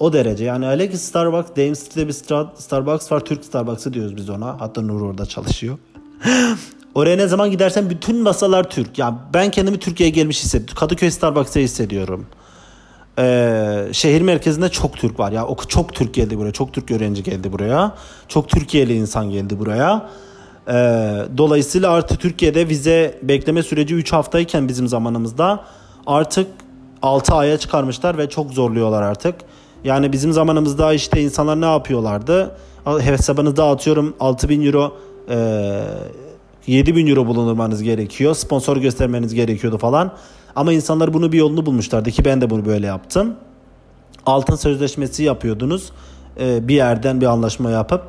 O 0.00 0.12
derece 0.12 0.44
yani 0.44 0.90
ki 0.90 0.98
Starbucks, 0.98 1.50
Dame 1.56 1.74
Street'te 1.74 2.08
bir 2.08 2.12
Starbucks 2.60 3.12
var. 3.12 3.20
Türk 3.20 3.44
Starbucks'ı 3.44 3.94
diyoruz 3.94 4.16
biz 4.16 4.30
ona. 4.30 4.60
Hatta 4.60 4.82
Nur 4.82 5.00
orada 5.00 5.26
çalışıyor. 5.26 5.78
Oraya 6.94 7.16
ne 7.16 7.26
zaman 7.26 7.50
gidersen 7.50 7.90
bütün 7.90 8.16
masalar 8.22 8.70
Türk. 8.70 8.98
Ya 8.98 9.18
ben 9.34 9.50
kendimi 9.50 9.78
Türkiye'ye 9.78 10.14
gelmiş 10.14 10.44
hissediyorum. 10.44 10.74
Kadıköy 10.78 11.10
Starbucks'ta 11.10 11.60
hissediyorum. 11.60 12.26
Ee, 13.18 13.88
şehir 13.92 14.22
merkezinde 14.22 14.68
çok 14.68 14.96
Türk 14.96 15.20
var 15.20 15.32
ya. 15.32 15.46
O 15.46 15.56
çok 15.68 15.94
Türk 15.94 16.14
geldi 16.14 16.38
buraya. 16.38 16.52
Çok 16.52 16.74
Türk 16.74 16.90
öğrenci 16.90 17.22
geldi 17.22 17.52
buraya. 17.52 17.94
Çok 18.28 18.48
Türkiye'li 18.48 18.94
insan 18.94 19.30
geldi 19.30 19.58
buraya. 19.58 20.10
Ee, 20.68 20.72
dolayısıyla 21.36 21.90
artık 21.90 22.20
Türkiye'de 22.20 22.68
vize 22.68 23.18
bekleme 23.22 23.62
süreci 23.62 23.94
3 23.94 24.12
haftayken 24.12 24.68
bizim 24.68 24.88
zamanımızda 24.88 25.64
artık 26.06 26.46
6 27.02 27.34
aya 27.34 27.58
çıkarmışlar 27.58 28.18
ve 28.18 28.28
çok 28.28 28.50
zorluyorlar 28.50 29.02
artık. 29.02 29.34
Yani 29.84 30.12
bizim 30.12 30.32
zamanımızda 30.32 30.92
işte 30.92 31.22
insanlar 31.22 31.60
ne 31.60 31.72
yapıyorlardı? 31.72 32.56
Hesabınızda 32.84 33.68
atıyorum 33.68 34.14
6000 34.20 34.66
euro 34.66 34.96
e, 35.30 35.80
7000 36.66 37.06
euro 37.06 37.26
bulundurmanız 37.26 37.82
gerekiyor. 37.82 38.34
Sponsor 38.34 38.76
göstermeniz 38.76 39.34
gerekiyordu 39.34 39.78
falan. 39.78 40.12
Ama 40.56 40.72
insanlar 40.72 41.14
bunu 41.14 41.32
bir 41.32 41.38
yolunu 41.38 41.66
bulmuşlardı 41.66 42.10
ki 42.10 42.24
ben 42.24 42.40
de 42.40 42.50
bunu 42.50 42.64
böyle 42.64 42.86
yaptım. 42.86 43.34
Altın 44.26 44.56
sözleşmesi 44.56 45.22
yapıyordunuz. 45.22 45.92
E, 46.40 46.68
bir 46.68 46.74
yerden 46.74 47.20
bir 47.20 47.26
anlaşma 47.26 47.70
yapıp 47.70 48.02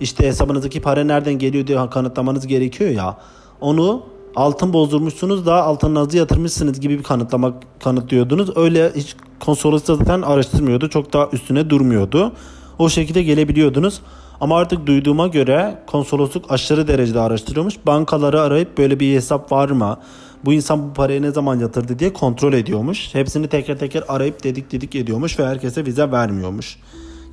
işte 0.00 0.26
hesabınızdaki 0.26 0.82
para 0.82 1.04
nereden 1.04 1.34
geliyor 1.34 1.66
diye 1.66 1.90
kanıtlamanız 1.90 2.46
gerekiyor 2.46 2.90
ya. 2.90 3.16
Onu 3.60 4.02
altın 4.36 4.72
bozdurmuşsunuz 4.72 5.46
da 5.46 5.62
altınınızı 5.62 6.16
yatırmışsınız 6.16 6.80
gibi 6.80 6.98
bir 6.98 7.02
kanıtlamak 7.02 7.54
kanıtlıyordunuz. 7.80 8.56
Öyle 8.56 8.92
hiç 8.96 9.16
konsolos 9.40 9.84
zaten 9.84 10.22
araştırmıyordu. 10.22 10.88
Çok 10.88 11.12
daha 11.12 11.28
üstüne 11.32 11.70
durmuyordu. 11.70 12.32
O 12.78 12.88
şekilde 12.88 13.22
gelebiliyordunuz. 13.22 14.00
Ama 14.40 14.58
artık 14.58 14.86
duyduğuma 14.86 15.26
göre 15.26 15.78
konsolosluk 15.86 16.50
aşırı 16.52 16.88
derecede 16.88 17.20
araştırıyormuş. 17.20 17.74
Bankaları 17.86 18.40
arayıp 18.40 18.78
böyle 18.78 19.00
bir 19.00 19.14
hesap 19.14 19.52
var 19.52 19.70
mı? 19.70 19.98
Bu 20.44 20.52
insan 20.52 20.88
bu 20.88 20.92
parayı 20.92 21.22
ne 21.22 21.30
zaman 21.30 21.58
yatırdı 21.58 21.98
diye 21.98 22.12
kontrol 22.12 22.52
ediyormuş. 22.52 23.14
Hepsini 23.14 23.48
teker 23.48 23.78
teker 23.78 24.04
arayıp 24.08 24.44
dedik 24.44 24.72
dedik 24.72 24.94
ediyormuş 24.94 25.38
ve 25.38 25.46
herkese 25.46 25.86
vize 25.86 26.10
vermiyormuş. 26.12 26.78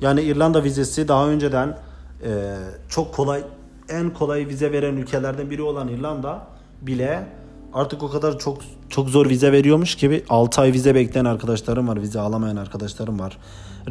Yani 0.00 0.22
İrlanda 0.22 0.64
vizesi 0.64 1.08
daha 1.08 1.28
önceden 1.28 1.78
e, 2.24 2.56
çok 2.88 3.14
kolay 3.14 3.42
en 3.88 4.10
kolay 4.10 4.48
vize 4.48 4.72
veren 4.72 4.96
ülkelerden 4.96 5.50
biri 5.50 5.62
olan 5.62 5.88
İrlanda 5.88 6.46
bile 6.82 7.26
artık 7.74 8.02
o 8.02 8.10
kadar 8.10 8.38
çok 8.38 8.58
çok 8.90 9.08
zor 9.08 9.28
vize 9.28 9.52
veriyormuş 9.52 9.94
gibi 9.94 10.24
6 10.28 10.60
ay 10.60 10.72
vize 10.72 10.94
bekleyen 10.94 11.24
arkadaşlarım 11.24 11.88
var. 11.88 12.00
Vize 12.00 12.20
alamayan 12.20 12.56
arkadaşlarım 12.56 13.20
var. 13.20 13.38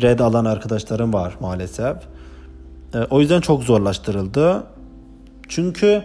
Red 0.01 0.19
alan 0.19 0.45
arkadaşlarım 0.45 1.13
var 1.13 1.35
maalesef. 1.39 1.97
E, 2.93 2.97
o 3.09 3.19
yüzden 3.19 3.41
çok 3.41 3.63
zorlaştırıldı. 3.63 4.63
Çünkü 5.49 6.03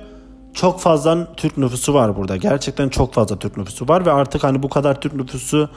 çok 0.55 0.81
fazla 0.81 1.35
Türk 1.37 1.59
nüfusu 1.59 1.95
var 1.95 2.17
burada. 2.17 2.37
Gerçekten 2.37 2.89
çok 2.89 3.15
fazla 3.15 3.39
Türk 3.39 3.57
nüfusu 3.57 3.89
var 3.89 4.07
ve 4.07 4.13
artık 4.13 4.45
hani 4.45 4.63
bu 4.63 4.69
kadar 4.69 5.01
Türk 5.01 5.15
nüfusu 5.15 5.69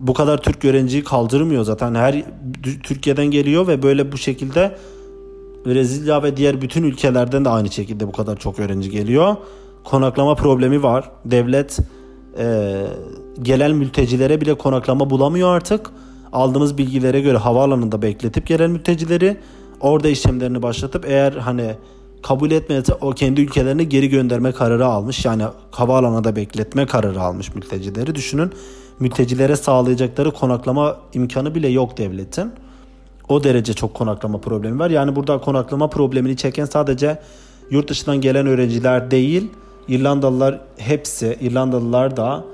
bu 0.00 0.14
kadar 0.14 0.42
Türk 0.42 0.64
öğrenciyi 0.64 1.04
kaldırmıyor 1.04 1.64
zaten. 1.64 1.94
Her 1.94 2.24
Türkiye'den 2.82 3.26
geliyor 3.26 3.66
ve 3.66 3.82
böyle 3.82 4.12
bu 4.12 4.18
şekilde 4.18 4.76
Brezilya 5.66 6.22
ve 6.22 6.36
diğer 6.36 6.62
bütün 6.62 6.82
ülkelerden 6.82 7.44
de 7.44 7.48
aynı 7.48 7.70
şekilde 7.70 8.08
bu 8.08 8.12
kadar 8.12 8.36
çok 8.36 8.58
öğrenci 8.58 8.90
geliyor. 8.90 9.36
Konaklama 9.86 10.34
problemi 10.34 10.82
var. 10.82 11.10
Devlet 11.24 11.78
e, 12.38 12.86
gelen 13.42 13.74
mültecilere 13.74 14.40
bile 14.40 14.54
konaklama 14.54 15.10
bulamıyor 15.10 15.56
artık. 15.56 15.90
Aldığımız 16.32 16.78
bilgilere 16.78 17.20
göre 17.20 17.36
havaalanında 17.36 18.02
bekletip 18.02 18.46
gelen 18.46 18.70
mültecileri 18.70 19.36
orada 19.80 20.08
işlemlerini 20.08 20.62
başlatıp 20.62 21.04
eğer 21.08 21.32
hani 21.32 21.74
kabul 22.22 22.50
etmezse 22.50 22.94
o 22.94 23.10
kendi 23.10 23.40
ülkelerine 23.40 23.84
geri 23.84 24.08
gönderme 24.08 24.52
kararı 24.52 24.86
almış. 24.86 25.24
Yani 25.24 25.42
havaalanında 25.70 26.36
bekletme 26.36 26.86
kararı 26.86 27.20
almış 27.20 27.54
mültecileri. 27.54 28.14
Düşünün 28.14 28.52
mültecilere 29.00 29.56
sağlayacakları 29.56 30.30
konaklama 30.30 30.96
imkanı 31.12 31.54
bile 31.54 31.68
yok 31.68 31.98
devletin. 31.98 32.52
O 33.28 33.44
derece 33.44 33.72
çok 33.72 33.94
konaklama 33.94 34.38
problemi 34.38 34.78
var. 34.78 34.90
Yani 34.90 35.16
burada 35.16 35.40
konaklama 35.40 35.90
problemini 35.90 36.36
çeken 36.36 36.64
sadece 36.64 37.18
yurt 37.70 37.90
dışından 37.90 38.20
gelen 38.20 38.46
öğrenciler 38.46 39.10
değil, 39.10 39.50
İrlandalılar 39.88 40.60
hepsi, 40.76 41.38
İrlandalılar 41.40 42.16
da 42.16 42.44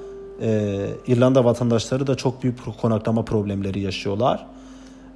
e, 0.43 0.79
İrlanda 1.07 1.45
vatandaşları 1.45 2.07
da 2.07 2.15
çok 2.15 2.43
büyük 2.43 2.59
konaklama 2.81 3.25
problemleri 3.25 3.81
yaşıyorlar. 3.81 4.47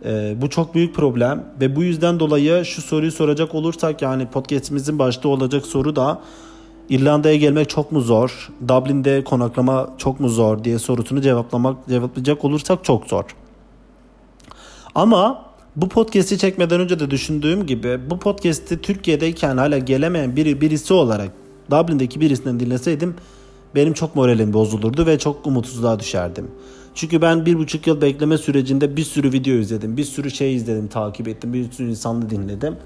E, 0.05 0.35
bu 0.42 0.50
çok 0.50 0.74
büyük 0.74 0.94
problem 0.94 1.44
ve 1.61 1.76
bu 1.76 1.83
yüzden 1.83 2.20
dolayı 2.20 2.64
şu 2.64 2.83
soruyu 2.83 3.12
soracak 3.12 3.55
olursak 3.55 4.02
yani 4.02 4.26
podcastimizin 4.26 4.98
başta 4.98 5.29
olacak 5.29 5.66
soru 5.66 5.96
da 5.96 6.20
İrlanda'ya 6.88 7.37
gelmek 7.37 7.68
çok 7.68 7.92
mu 7.92 8.00
zor? 8.00 8.50
Dublin'de 8.68 9.24
konaklama 9.24 9.90
çok 9.98 10.20
mu 10.20 10.29
zor 10.29 10.64
diye 10.64 10.79
sorusunu 10.79 11.20
cevaplamak 11.20 11.88
cevaplayacak 11.88 12.44
olursak 12.44 12.85
çok 12.85 13.07
zor. 13.07 13.24
Ama 14.94 15.46
bu 15.76 15.88
podcast'i 15.88 16.38
çekmeden 16.38 16.81
önce 16.81 17.00
de 17.00 17.11
düşündüğüm 17.11 17.66
gibi 17.66 18.11
bu 18.11 18.18
podcast'i 18.18 18.81
Türkiye'deyken 18.81 19.57
hala 19.57 19.79
gelemeyen 19.79 20.37
biri 20.37 20.61
birisi 20.61 20.94
olarak 20.94 21.33
Dublin'deki 21.70 22.20
birisinden 22.20 22.61
dinleseydim 22.61 23.14
benim 23.75 23.92
çok 23.92 24.17
moralim 24.17 24.52
bozulurdu 24.52 25.06
ve 25.06 25.19
çok 25.19 25.46
umutsuzluğa 25.46 26.00
düşerdim. 26.00 26.46
Çünkü 26.94 27.23
ben 27.23 27.46
bir 27.46 27.58
buçuk 27.58 27.87
yıl 27.87 28.00
bekleme 28.00 28.38
sürecinde 28.38 28.96
bir 28.96 29.04
sürü 29.04 29.33
video 29.33 29.54
izledim. 29.54 29.96
Bir 29.96 30.04
sürü 30.04 30.31
şey 30.31 30.54
izledim, 30.54 30.88
takip 30.88 31.29
ettim. 31.29 31.52
Bir 31.52 31.73
sürü 31.73 31.90
insanı 31.90 32.31
dinledim. 32.31 32.77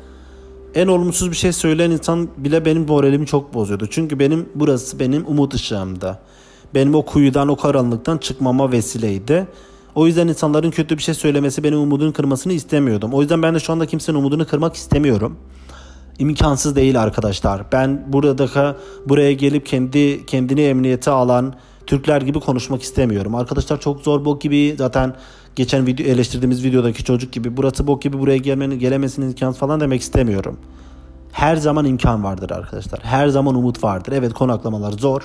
En 0.75 0.87
olumsuz 0.87 1.31
bir 1.31 1.37
şey 1.37 1.53
söyleyen 1.53 1.91
insan 1.91 2.29
bile 2.37 2.65
benim 2.65 2.87
moralimi 2.87 3.27
çok 3.27 3.55
bozuyordu. 3.55 3.87
Çünkü 3.91 4.19
benim 4.19 4.49
burası 4.55 4.99
benim 4.99 5.27
umut 5.27 5.55
ışığımdı. 5.55 6.19
Benim 6.75 6.95
o 6.95 7.03
kuyudan, 7.03 7.49
o 7.49 7.57
karanlıktan 7.57 8.19
çıkmama 8.19 8.73
vesileydi. 8.73 9.47
O 9.95 10.07
yüzden 10.07 10.29
insanların 10.29 10.71
kötü 10.71 10.99
bir 10.99 11.03
şey 11.03 11.15
söylemesi 11.15 11.65
benim 11.65 11.79
umudunu 11.79 12.13
kırmasını 12.13 12.53
istemiyordum. 12.53 13.15
O 13.15 13.21
yüzden 13.21 13.43
ben 13.43 13.55
de 13.55 13.61
şu 13.61 13.73
anda 13.73 13.87
kimsenin 13.87 14.19
umudunu 14.19 14.47
kırmak 14.47 14.75
istemiyorum. 14.75 15.37
İmkansız 16.21 16.77
değil 16.77 17.03
arkadaşlar. 17.03 17.63
Ben 17.73 18.05
burada 18.09 18.77
buraya 19.07 19.33
gelip 19.33 19.67
kendi 19.67 20.27
kendini 20.27 20.61
emniyete 20.61 21.11
alan 21.11 21.55
Türkler 21.87 22.23
gibi 22.23 22.41
konuşmak 22.41 22.83
istemiyorum. 22.83 23.35
Arkadaşlar 23.35 23.81
çok 23.81 24.01
zor 24.01 24.25
bok 24.25 24.41
gibi 24.41 24.75
zaten 24.79 25.15
geçen 25.57 25.87
video 25.87 26.07
eleştirdiğimiz 26.07 26.65
videodaki 26.65 27.05
çocuk 27.05 27.33
gibi 27.33 27.57
burası 27.57 27.87
bok 27.87 28.03
gibi 28.03 28.19
buraya 28.19 28.37
gelmenin 28.37 28.79
gelemesinin 28.79 29.27
imkanı 29.27 29.53
falan 29.53 29.81
demek 29.81 30.01
istemiyorum. 30.01 30.57
Her 31.33 31.57
zaman 31.57 31.85
imkan 31.85 32.25
vardır 32.25 32.51
arkadaşlar. 32.51 33.01
Her 33.03 33.29
zaman 33.29 33.55
umut 33.55 33.85
vardır. 33.85 34.13
Evet 34.13 34.35
konaklamalar 34.35 34.93
zor. 34.93 35.23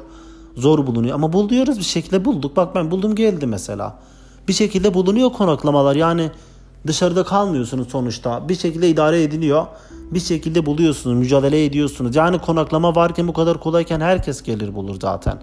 zor 0.55 0.87
bulunuyor. 0.87 1.15
Ama 1.15 1.33
buluyoruz 1.33 1.77
bir 1.77 1.83
şekilde 1.83 2.25
bulduk. 2.25 2.57
Bak 2.57 2.75
ben 2.75 2.91
buldum 2.91 3.15
geldi 3.15 3.47
mesela. 3.47 3.99
Bir 4.47 4.53
şekilde 4.53 4.93
bulunuyor 4.93 5.29
konaklamalar. 5.29 5.95
Yani 5.95 6.31
dışarıda 6.87 7.23
kalmıyorsunuz 7.23 7.87
sonuçta. 7.89 8.49
Bir 8.49 8.55
şekilde 8.55 8.89
idare 8.89 9.23
ediliyor. 9.23 9.65
Bir 10.11 10.19
şekilde 10.19 10.65
buluyorsunuz, 10.65 11.17
mücadele 11.17 11.65
ediyorsunuz. 11.65 12.15
Yani 12.15 12.39
konaklama 12.39 12.95
varken 12.95 13.27
bu 13.27 13.33
kadar 13.33 13.59
kolayken 13.59 14.01
herkes 14.01 14.43
gelir 14.43 14.75
bulur 14.75 14.97
zaten. 15.01 15.37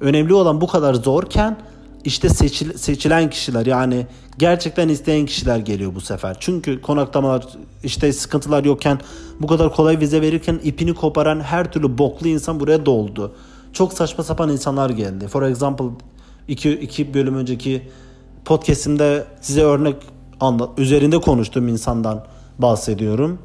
Önemli 0.00 0.34
olan 0.34 0.60
bu 0.60 0.66
kadar 0.66 0.94
zorken 0.94 1.56
işte 2.04 2.28
seçil, 2.28 2.78
seçilen 2.78 3.30
kişiler 3.30 3.66
yani 3.66 4.06
gerçekten 4.38 4.88
isteyen 4.88 5.26
kişiler 5.26 5.58
geliyor 5.58 5.94
bu 5.94 6.00
sefer. 6.00 6.36
Çünkü 6.40 6.82
konaklamalar 6.82 7.48
işte 7.84 8.12
sıkıntılar 8.12 8.64
yokken 8.64 9.00
bu 9.40 9.46
kadar 9.46 9.74
kolay 9.74 10.00
vize 10.00 10.20
verirken 10.20 10.60
ipini 10.64 10.94
koparan 10.94 11.40
her 11.40 11.72
türlü 11.72 11.98
boklu 11.98 12.28
insan 12.28 12.60
buraya 12.60 12.86
doldu. 12.86 13.34
Çok 13.72 13.92
saçma 13.92 14.24
sapan 14.24 14.48
insanlar 14.48 14.90
geldi. 14.90 15.28
For 15.28 15.42
example 15.42 15.86
iki, 16.48 16.70
iki 16.70 17.14
bölüm 17.14 17.36
önceki 17.36 17.82
podcastimde 18.44 19.24
size 19.40 19.62
örnek 19.62 19.96
anlat, 20.42 20.70
üzerinde 20.78 21.20
konuştuğum 21.20 21.68
insandan 21.68 22.24
bahsediyorum. 22.58 23.38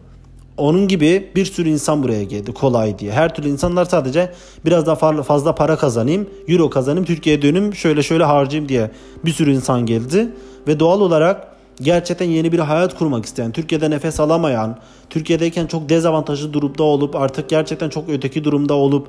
Onun 0.57 0.87
gibi 0.87 1.31
bir 1.35 1.45
sürü 1.45 1.69
insan 1.69 2.03
buraya 2.03 2.23
geldi 2.23 2.53
kolay 2.53 2.99
diye. 2.99 3.11
Her 3.11 3.35
türlü 3.35 3.49
insanlar 3.49 3.85
sadece 3.85 4.33
biraz 4.65 4.85
daha 4.85 5.23
fazla 5.23 5.55
para 5.55 5.77
kazanayım, 5.77 6.29
euro 6.47 6.69
kazanayım, 6.69 7.05
Türkiye'ye 7.05 7.41
dönüm, 7.41 7.75
şöyle 7.75 8.03
şöyle 8.03 8.23
harcayayım 8.23 8.69
diye 8.69 8.91
bir 9.25 9.31
sürü 9.31 9.53
insan 9.53 9.85
geldi. 9.85 10.29
Ve 10.67 10.79
doğal 10.79 11.01
olarak 11.01 11.47
gerçekten 11.81 12.25
yeni 12.25 12.51
bir 12.51 12.59
hayat 12.59 12.97
kurmak 12.97 13.25
isteyen, 13.25 13.51
Türkiye'de 13.51 13.89
nefes 13.89 14.19
alamayan, 14.19 14.77
Türkiye'deyken 15.09 15.67
çok 15.67 15.89
dezavantajlı 15.89 16.53
durumda 16.53 16.83
olup 16.83 17.15
artık 17.15 17.49
gerçekten 17.49 17.89
çok 17.89 18.09
öteki 18.09 18.43
durumda 18.43 18.73
olup 18.73 19.07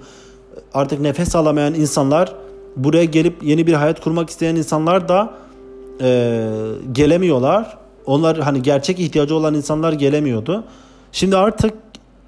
artık 0.74 1.00
nefes 1.00 1.36
alamayan 1.36 1.74
insanlar 1.74 2.34
buraya 2.76 3.04
gelip 3.04 3.42
yeni 3.42 3.66
bir 3.66 3.72
hayat 3.72 4.00
kurmak 4.00 4.30
isteyen 4.30 4.56
insanlar 4.56 5.08
da 5.08 5.34
e, 6.00 6.48
gelemiyorlar. 6.92 7.78
Onlar 8.06 8.38
hani 8.38 8.62
gerçek 8.62 9.00
ihtiyacı 9.00 9.34
olan 9.34 9.54
insanlar 9.54 9.92
gelemiyordu. 9.92 10.64
Şimdi 11.12 11.36
artık 11.36 11.74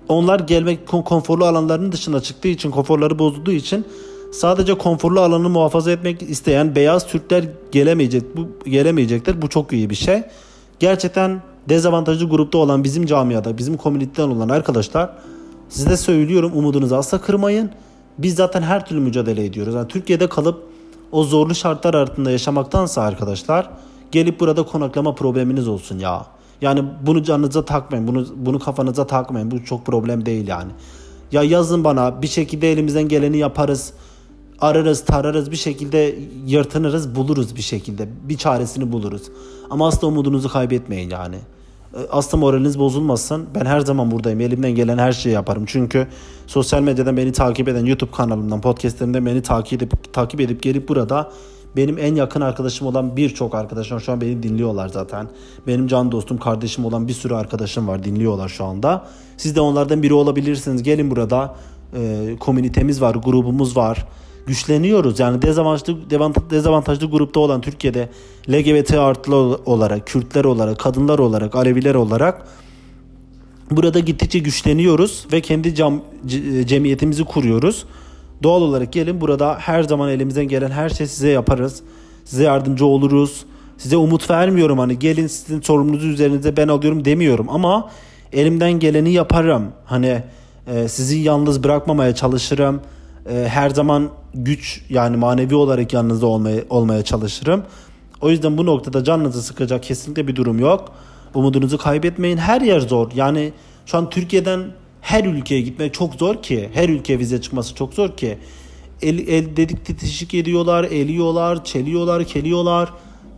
onlar 0.08 0.40
gelmek 0.40 0.86
konforlu 0.86 1.44
alanlarının 1.44 1.92
dışına 1.92 2.20
çıktığı 2.20 2.48
için, 2.48 2.70
konforları 2.70 3.18
bozulduğu 3.18 3.52
için 3.52 3.84
sadece 4.32 4.74
konforlu 4.78 5.20
alanı 5.20 5.48
muhafaza 5.48 5.90
etmek 5.90 6.22
isteyen 6.22 6.74
beyaz 6.76 7.06
Türkler 7.06 7.44
gelemeyecek. 7.72 8.36
Bu 8.36 8.48
gelemeyecekler. 8.64 9.42
Bu 9.42 9.48
çok 9.48 9.72
iyi 9.72 9.90
bir 9.90 9.94
şey. 9.94 10.22
Gerçekten 10.78 11.42
dezavantajlı 11.68 12.28
grupta 12.28 12.58
olan 12.58 12.84
bizim 12.84 13.06
camiada, 13.06 13.58
bizim 13.58 13.76
komüniteden 13.76 14.28
olan 14.28 14.48
arkadaşlar 14.48 15.10
size 15.68 15.96
söylüyorum 15.96 16.52
umudunuzu 16.54 16.94
asla 16.94 17.20
kırmayın. 17.20 17.70
Biz 18.18 18.34
zaten 18.34 18.62
her 18.62 18.86
türlü 18.86 19.00
mücadele 19.00 19.44
ediyoruz. 19.44 19.74
Yani 19.74 19.88
Türkiye'de 19.88 20.28
kalıp 20.28 20.69
o 21.12 21.24
zorlu 21.24 21.54
şartlar 21.54 21.94
altında 21.94 22.30
yaşamaktansa 22.30 23.02
arkadaşlar 23.02 23.70
gelip 24.12 24.40
burada 24.40 24.62
konaklama 24.62 25.14
probleminiz 25.14 25.68
olsun 25.68 25.98
ya. 25.98 26.26
Yani 26.60 26.84
bunu 27.06 27.22
canınıza 27.22 27.64
takmayın. 27.64 28.08
Bunu 28.08 28.26
bunu 28.36 28.58
kafanıza 28.58 29.06
takmayın. 29.06 29.50
Bu 29.50 29.64
çok 29.64 29.86
problem 29.86 30.26
değil 30.26 30.48
yani. 30.48 30.72
Ya 31.32 31.42
yazın 31.42 31.84
bana 31.84 32.22
bir 32.22 32.28
şekilde 32.28 32.72
elimizden 32.72 33.08
geleni 33.08 33.38
yaparız. 33.38 33.92
Ararız, 34.60 35.04
tararız 35.04 35.50
bir 35.50 35.56
şekilde 35.56 36.18
yırtınırız, 36.46 37.14
buluruz 37.14 37.56
bir 37.56 37.62
şekilde. 37.62 38.08
Bir 38.28 38.36
çaresini 38.36 38.92
buluruz. 38.92 39.22
Ama 39.70 39.88
asla 39.88 40.08
umudunuzu 40.08 40.48
kaybetmeyin 40.48 41.10
yani. 41.10 41.36
E, 41.94 41.98
asla 42.10 42.38
moraliniz 42.38 42.78
bozulmasın. 42.78 43.46
Ben 43.54 43.64
her 43.64 43.80
zaman 43.80 44.10
buradayım. 44.10 44.40
Elimden 44.40 44.74
gelen 44.74 44.98
her 44.98 45.12
şeyi 45.12 45.32
yaparım. 45.32 45.64
Çünkü 45.66 46.06
sosyal 46.46 46.82
medyadan 46.82 47.16
beni 47.16 47.32
takip 47.32 47.68
eden 47.68 47.86
YouTube 47.86 48.10
kanalımdan, 48.10 48.60
podcastlerimden 48.60 49.26
beni 49.26 49.42
takip 49.42 49.82
edip 49.82 50.12
takip 50.12 50.40
edip 50.40 50.62
gelip 50.62 50.88
burada 50.88 51.30
benim 51.76 51.98
en 51.98 52.14
yakın 52.14 52.40
arkadaşım 52.40 52.86
olan 52.86 53.16
birçok 53.16 53.54
arkadaşım 53.54 54.00
şu 54.00 54.12
an 54.12 54.20
beni 54.20 54.42
dinliyorlar 54.42 54.88
zaten. 54.88 55.28
Benim 55.66 55.86
can 55.86 56.12
dostum, 56.12 56.38
kardeşim 56.38 56.84
olan 56.84 57.08
bir 57.08 57.12
sürü 57.12 57.34
arkadaşım 57.34 57.88
var 57.88 58.04
dinliyorlar 58.04 58.48
şu 58.48 58.64
anda. 58.64 59.06
Siz 59.36 59.56
de 59.56 59.60
onlardan 59.60 60.02
biri 60.02 60.14
olabilirsiniz. 60.14 60.82
Gelin 60.82 61.10
burada. 61.10 61.56
E, 61.96 62.36
komünitemiz 62.40 63.00
var, 63.00 63.14
grubumuz 63.14 63.76
var. 63.76 64.06
Güçleniyoruz. 64.50 65.20
Yani 65.20 65.42
dezavantajlı, 65.42 66.10
dezavantajlı 66.50 67.10
grupta 67.10 67.40
olan 67.40 67.60
Türkiye'de 67.60 68.08
LGBT 68.48 68.94
artılı 68.94 69.60
olarak, 69.66 70.06
Kürtler 70.06 70.44
olarak, 70.44 70.78
kadınlar 70.78 71.18
olarak, 71.18 71.54
Aleviler 71.54 71.94
olarak 71.94 72.46
burada 73.70 74.00
gittikçe 74.00 74.38
güçleniyoruz 74.38 75.26
ve 75.32 75.40
kendi 75.40 75.74
cam, 75.74 76.02
cemiyetimizi 76.64 77.24
kuruyoruz. 77.24 77.84
Doğal 78.42 78.62
olarak 78.62 78.92
gelin 78.92 79.20
burada 79.20 79.58
her 79.58 79.82
zaman 79.82 80.10
elimizden 80.10 80.48
gelen 80.48 80.70
her 80.70 80.88
şey 80.88 81.06
size 81.06 81.28
yaparız. 81.28 81.82
Size 82.24 82.42
yardımcı 82.42 82.86
oluruz. 82.86 83.44
Size 83.78 83.96
umut 83.96 84.30
vermiyorum 84.30 84.78
hani 84.78 84.98
gelin 84.98 85.26
sizin 85.26 85.60
sorumluluğu 85.60 86.06
üzerinize 86.06 86.56
ben 86.56 86.68
alıyorum 86.68 87.04
demiyorum 87.04 87.46
ama 87.50 87.90
elimden 88.32 88.72
geleni 88.72 89.12
yaparım. 89.12 89.72
Hani 89.84 90.22
e, 90.66 90.88
sizi 90.88 91.18
yalnız 91.18 91.64
bırakmamaya 91.64 92.14
çalışırım. 92.14 92.80
E, 93.30 93.48
her 93.48 93.70
zaman 93.70 94.08
güç 94.34 94.82
yani 94.88 95.16
manevi 95.16 95.54
olarak 95.54 95.92
yanınızda 95.92 96.26
olmaya, 96.26 96.62
olmaya 96.70 97.04
çalışırım. 97.04 97.62
O 98.20 98.30
yüzden 98.30 98.58
bu 98.58 98.66
noktada 98.66 99.04
canınızı 99.04 99.42
sıkacak 99.42 99.82
kesinlikle 99.82 100.28
bir 100.28 100.36
durum 100.36 100.58
yok. 100.58 100.92
Umudunuzu 101.34 101.78
kaybetmeyin. 101.78 102.36
Her 102.36 102.60
yer 102.60 102.80
zor. 102.80 103.10
Yani 103.14 103.52
şu 103.86 103.98
an 103.98 104.10
Türkiye'den 104.10 104.64
her 105.00 105.24
ülkeye 105.24 105.60
gitmek 105.60 105.94
çok 105.94 106.14
zor 106.14 106.42
ki. 106.42 106.70
Her 106.74 106.88
ülkeye 106.88 107.18
vize 107.18 107.40
çıkması 107.40 107.74
çok 107.74 107.94
zor 107.94 108.16
ki. 108.16 108.38
El, 109.02 109.18
el 109.18 109.56
dedik 109.56 109.84
titişik 109.84 110.34
ediyorlar, 110.34 110.84
eliyorlar, 110.84 111.64
çeliyorlar, 111.64 112.24
keliyorlar. 112.24 112.92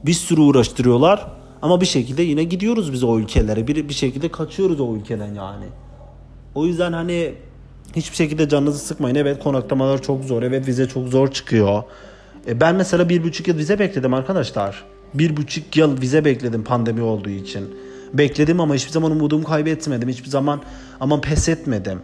Bir 0.06 0.12
sürü 0.12 0.40
uğraştırıyorlar. 0.40 1.26
Ama 1.62 1.80
bir 1.80 1.86
şekilde 1.86 2.22
yine 2.22 2.44
gidiyoruz 2.44 2.92
biz 2.92 3.04
o 3.04 3.18
ülkelere. 3.18 3.66
Bir, 3.66 3.88
bir 3.88 3.94
şekilde 3.94 4.28
kaçıyoruz 4.28 4.80
o 4.80 4.94
ülkeden 4.94 5.34
yani. 5.34 5.64
O 6.54 6.66
yüzden 6.66 6.92
hani 6.92 7.34
hiçbir 7.96 8.16
şekilde 8.16 8.48
canınızı 8.48 8.78
sıkmayın. 8.78 9.14
Evet 9.14 9.42
konaklamalar 9.42 10.02
çok 10.02 10.24
zor. 10.24 10.42
Evet 10.42 10.68
vize 10.68 10.88
çok 10.88 11.08
zor 11.08 11.28
çıkıyor. 11.28 11.82
E 12.48 12.60
ben 12.60 12.74
mesela 12.74 13.08
bir 13.08 13.24
buçuk 13.24 13.48
yıl 13.48 13.58
vize 13.58 13.78
bekledim 13.78 14.14
arkadaşlar. 14.14 14.84
Bir 15.14 15.36
buçuk 15.36 15.76
yıl 15.76 16.00
vize 16.00 16.24
bekledim 16.24 16.64
pandemi 16.64 17.02
olduğu 17.02 17.30
için. 17.30 17.64
Bekledim 18.14 18.60
ama 18.60 18.74
hiçbir 18.74 18.90
zaman 18.90 19.10
umudumu 19.10 19.44
kaybetmedim. 19.44 20.08
Hiçbir 20.08 20.28
zaman 20.28 20.60
aman 21.00 21.20
pes 21.20 21.48
etmedim. 21.48 21.98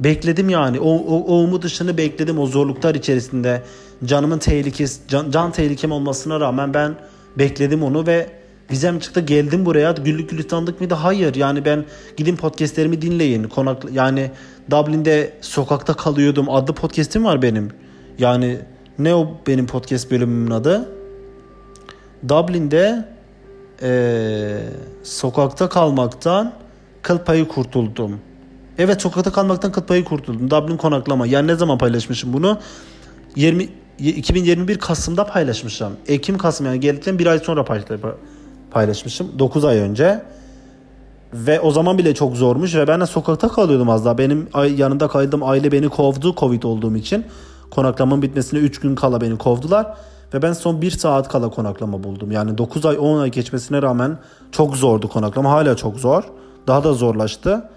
Bekledim 0.00 0.48
yani. 0.48 0.80
O, 0.80 0.90
o, 0.90 1.24
o 1.26 1.34
umut 1.34 1.64
ışını 1.64 1.98
bekledim 1.98 2.38
o 2.38 2.46
zorluklar 2.46 2.94
içerisinde. 2.94 3.62
Canımın 4.04 4.38
tehlikesi, 4.38 5.00
can, 5.08 5.30
can 5.30 5.52
tehlikem 5.52 5.92
olmasına 5.92 6.40
rağmen 6.40 6.74
ben 6.74 6.94
bekledim 7.38 7.82
onu 7.82 8.06
ve 8.06 8.30
vizem 8.70 8.98
çıktı 8.98 9.20
geldim 9.20 9.66
buraya. 9.66 9.92
Güllük 9.92 10.30
gülistanlık 10.30 10.80
mıydı? 10.80 10.94
Hayır. 10.94 11.34
Yani 11.34 11.64
ben 11.64 11.84
gidin 12.16 12.36
podcastlerimi 12.36 13.02
dinleyin. 13.02 13.44
Konak 13.44 13.84
yani 13.92 14.30
Dublin'de 14.70 15.32
sokakta 15.40 15.94
kalıyordum. 15.94 16.50
Adlı 16.50 16.74
podcast'im 16.74 17.24
var 17.24 17.42
benim. 17.42 17.70
Yani 18.18 18.58
ne 18.98 19.14
o 19.14 19.28
benim 19.46 19.66
podcast 19.66 20.10
bölümümün 20.10 20.50
adı? 20.50 20.88
Dublin'de 22.28 23.12
ee, 23.82 24.58
sokakta 25.02 25.68
kalmaktan 25.68 26.52
kıl 27.02 27.18
payı 27.18 27.48
kurtuldum. 27.48 28.20
Evet 28.78 29.02
sokakta 29.02 29.32
kalmaktan 29.32 29.72
kıl 29.72 29.82
payı 29.82 30.04
kurtuldum. 30.04 30.50
Dublin 30.50 30.76
konaklama. 30.76 31.26
Yani 31.26 31.46
ne 31.46 31.54
zaman 31.54 31.78
paylaşmışım 31.78 32.32
bunu? 32.32 32.58
20 33.36 33.68
2021 33.98 34.78
Kasım'da 34.78 35.26
paylaşmışım. 35.26 35.92
Ekim 36.08 36.38
Kasım 36.38 36.66
yani 36.66 36.80
geldikten 36.80 37.18
bir 37.18 37.26
ay 37.26 37.38
sonra 37.38 37.64
paylaşmışım. 38.70 39.38
9 39.38 39.64
ay 39.64 39.78
önce. 39.78 40.22
Ve 41.34 41.60
o 41.60 41.70
zaman 41.70 41.98
bile 41.98 42.14
çok 42.14 42.36
zormuş 42.36 42.74
ve 42.74 42.88
ben 42.88 43.00
de 43.00 43.06
sokakta 43.06 43.48
kalıyordum 43.48 43.90
az 43.90 44.04
daha. 44.04 44.18
Benim 44.18 44.48
yanında 44.76 45.08
kaldığım 45.08 45.42
aile 45.42 45.72
beni 45.72 45.88
kovdu 45.88 46.34
Covid 46.34 46.62
olduğum 46.62 46.96
için. 46.96 47.24
Konaklamamın 47.70 48.22
bitmesine 48.22 48.60
3 48.60 48.80
gün 48.80 48.94
kala 48.94 49.20
beni 49.20 49.38
kovdular. 49.38 49.94
Ve 50.34 50.42
ben 50.42 50.52
son 50.52 50.82
1 50.82 50.90
saat 50.90 51.28
kala 51.28 51.50
konaklama 51.50 52.04
buldum. 52.04 52.30
Yani 52.30 52.58
9 52.58 52.86
ay 52.86 52.96
10 53.00 53.20
ay 53.20 53.30
geçmesine 53.30 53.82
rağmen 53.82 54.18
çok 54.52 54.76
zordu 54.76 55.08
konaklama. 55.08 55.50
Hala 55.50 55.76
çok 55.76 55.98
zor. 55.98 56.22
Daha 56.66 56.84
da 56.84 56.92
zorlaştı. 56.92 57.68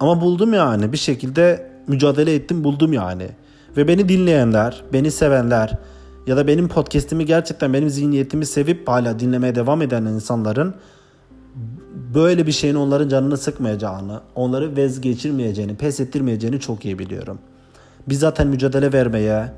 Ama 0.00 0.20
buldum 0.20 0.54
yani. 0.54 0.92
Bir 0.92 0.98
şekilde 0.98 1.70
mücadele 1.86 2.34
ettim 2.34 2.64
buldum 2.64 2.92
yani. 2.92 3.28
Ve 3.76 3.88
beni 3.88 4.08
dinleyenler, 4.08 4.82
beni 4.92 5.10
sevenler 5.10 5.78
ya 6.26 6.36
da 6.36 6.46
benim 6.46 6.68
podcast'imi 6.68 7.26
gerçekten 7.26 7.72
benim 7.72 7.90
zihniyetimi 7.90 8.46
sevip 8.46 8.88
hala 8.88 9.18
dinlemeye 9.18 9.54
devam 9.54 9.82
eden 9.82 10.02
insanların 10.02 10.74
böyle 12.14 12.46
bir 12.46 12.52
şeyin 12.52 12.74
onların 12.74 13.08
canını 13.08 13.36
sıkmayacağını, 13.36 14.20
onları 14.34 14.76
vazgeçirmeyeceğini, 14.76 15.76
pes 15.76 16.00
ettirmeyeceğini 16.00 16.60
çok 16.60 16.84
iyi 16.84 16.98
biliyorum. 16.98 17.38
Biz 18.08 18.18
zaten 18.18 18.46
mücadele 18.46 18.92
vermeye, 18.92 19.52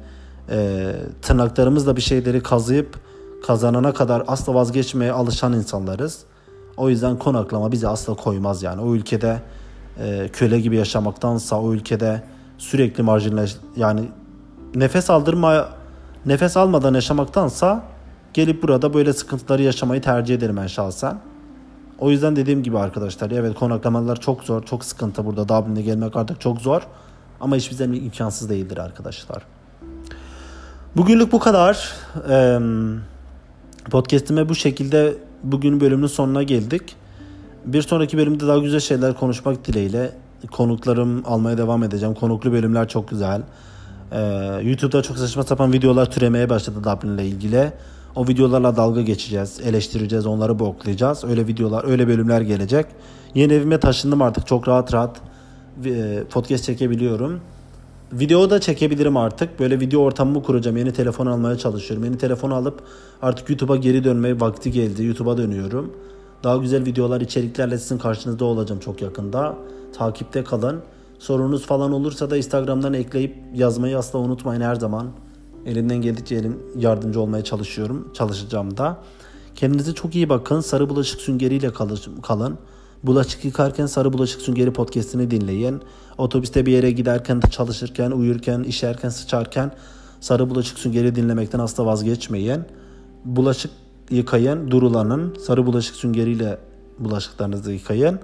e, 0.50 0.90
tırnaklarımızla 1.22 1.96
bir 1.96 2.00
şeyleri 2.00 2.42
kazıyıp 2.42 2.98
kazanana 3.46 3.94
kadar 3.94 4.24
asla 4.26 4.54
vazgeçmeye 4.54 5.12
alışan 5.12 5.52
insanlarız. 5.52 6.18
O 6.76 6.88
yüzden 6.88 7.18
konaklama 7.18 7.72
bizi 7.72 7.88
asla 7.88 8.14
koymaz 8.14 8.62
yani. 8.62 8.80
O 8.80 8.94
ülkede 8.94 9.42
e, 9.98 10.28
köle 10.32 10.60
gibi 10.60 10.76
yaşamaktansa 10.76 11.60
o 11.60 11.72
ülkede 11.72 12.22
sürekli 12.58 13.02
marjinal 13.02 13.48
yani 13.76 14.08
nefes 14.74 15.10
aldırma 15.10 15.68
nefes 16.26 16.56
almadan 16.56 16.94
yaşamaktansa 16.94 17.82
gelip 18.34 18.62
burada 18.62 18.94
böyle 18.94 19.12
sıkıntıları 19.12 19.62
yaşamayı 19.62 20.02
tercih 20.02 20.34
ederim 20.34 20.56
ben 20.56 20.66
şahsen. 20.66 21.29
O 22.00 22.10
yüzden 22.10 22.36
dediğim 22.36 22.62
gibi 22.62 22.78
arkadaşlar 22.78 23.30
evet 23.30 23.54
konaklamalar 23.54 24.20
çok 24.20 24.42
zor, 24.42 24.62
çok 24.62 24.84
sıkıntı 24.84 25.26
burada 25.26 25.48
Dublin'e 25.48 25.82
gelmek 25.82 26.16
artık 26.16 26.40
çok 26.40 26.60
zor. 26.60 26.82
Ama 27.40 27.56
hiçbir 27.56 27.76
zaman 27.76 27.94
imkansız 27.96 28.50
değildir 28.50 28.78
arkadaşlar. 28.78 29.42
Bugünlük 30.96 31.32
bu 31.32 31.38
kadar. 31.38 31.92
Podcast'ime 33.90 34.48
bu 34.48 34.54
şekilde 34.54 35.14
bugün 35.42 35.80
bölümün 35.80 36.06
sonuna 36.06 36.42
geldik. 36.42 36.96
Bir 37.64 37.82
sonraki 37.82 38.18
bölümde 38.18 38.46
daha 38.46 38.58
güzel 38.58 38.80
şeyler 38.80 39.14
konuşmak 39.14 39.66
dileğiyle 39.66 40.12
konuklarım 40.50 41.22
almaya 41.26 41.58
devam 41.58 41.82
edeceğim. 41.82 42.14
Konuklu 42.14 42.52
bölümler 42.52 42.88
çok 42.88 43.08
güzel. 43.08 43.42
YouTube'da 44.62 45.02
çok 45.02 45.18
saçma 45.18 45.42
sapan 45.42 45.72
videolar 45.72 46.10
türemeye 46.10 46.50
başladı 46.50 46.78
Dublin 46.84 47.14
ile 47.14 47.26
ilgili. 47.26 47.72
O 48.16 48.28
videolarla 48.28 48.76
dalga 48.76 49.02
geçeceğiz, 49.02 49.60
eleştireceğiz, 49.64 50.26
onları 50.26 50.58
boklayacağız. 50.58 51.24
Öyle 51.24 51.46
videolar, 51.46 51.84
öyle 51.84 52.08
bölümler 52.08 52.40
gelecek. 52.40 52.86
Yeni 53.34 53.52
evime 53.52 53.80
taşındım 53.80 54.22
artık 54.22 54.46
çok 54.46 54.68
rahat 54.68 54.94
rahat 54.94 55.20
e, 55.84 56.22
podcast 56.30 56.64
çekebiliyorum. 56.64 57.40
Video 58.12 58.50
da 58.50 58.60
çekebilirim 58.60 59.16
artık. 59.16 59.60
Böyle 59.60 59.80
video 59.80 60.00
ortamımı 60.00 60.42
kuracağım. 60.42 60.76
Yeni 60.76 60.92
telefon 60.92 61.26
almaya 61.26 61.58
çalışıyorum. 61.58 62.04
Yeni 62.04 62.18
telefon 62.18 62.50
alıp 62.50 62.82
artık 63.22 63.50
YouTube'a 63.50 63.76
geri 63.76 64.04
dönmeye 64.04 64.40
vakti 64.40 64.70
geldi. 64.70 65.04
YouTube'a 65.04 65.36
dönüyorum. 65.36 65.92
Daha 66.44 66.56
güzel 66.56 66.86
videolar, 66.86 67.20
içeriklerle 67.20 67.78
sizin 67.78 67.98
karşınızda 67.98 68.44
olacağım 68.44 68.80
çok 68.80 69.02
yakında. 69.02 69.54
Takipte 69.98 70.44
kalın. 70.44 70.80
Sorunuz 71.18 71.66
falan 71.66 71.92
olursa 71.92 72.30
da 72.30 72.36
Instagram'dan 72.36 72.94
ekleyip 72.94 73.36
yazmayı 73.54 73.98
asla 73.98 74.18
unutmayın 74.18 74.60
her 74.60 74.74
zaman. 74.74 75.06
Elimden 75.66 76.02
geldikçe 76.02 76.34
elim 76.34 76.58
yardımcı 76.76 77.20
olmaya 77.20 77.44
çalışıyorum. 77.44 78.12
Çalışacağım 78.14 78.76
da. 78.76 78.98
Kendinize 79.54 79.94
çok 79.94 80.14
iyi 80.14 80.28
bakın. 80.28 80.60
Sarı 80.60 80.88
bulaşık 80.88 81.20
süngeriyle 81.20 81.72
kalın. 82.22 82.58
Bulaşık 83.02 83.44
yıkarken 83.44 83.86
Sarı 83.86 84.12
Bulaşık 84.12 84.40
Süngeri 84.40 84.72
podcastini 84.72 85.30
dinleyin. 85.30 85.80
Otobüste 86.18 86.66
bir 86.66 86.72
yere 86.72 86.90
giderken, 86.90 87.40
çalışırken, 87.40 88.10
uyurken, 88.10 88.62
işerken, 88.62 89.08
sıçarken 89.08 89.72
Sarı 90.20 90.50
Bulaşık 90.50 90.78
Süngeri 90.78 91.14
dinlemekten 91.14 91.58
asla 91.58 91.86
vazgeçmeyin. 91.86 92.60
Bulaşık 93.24 93.70
yıkayın, 94.10 94.70
durulanın. 94.70 95.34
Sarı 95.46 95.66
bulaşık 95.66 95.96
süngeriyle 95.96 96.58
bulaşıklarınızı 96.98 97.72
yıkayın. 97.72 98.18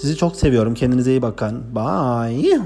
Sizi 0.00 0.16
çok 0.16 0.36
seviyorum. 0.36 0.74
Kendinize 0.74 1.10
iyi 1.10 1.22
bakın. 1.22 1.62
Bye. 1.74 2.60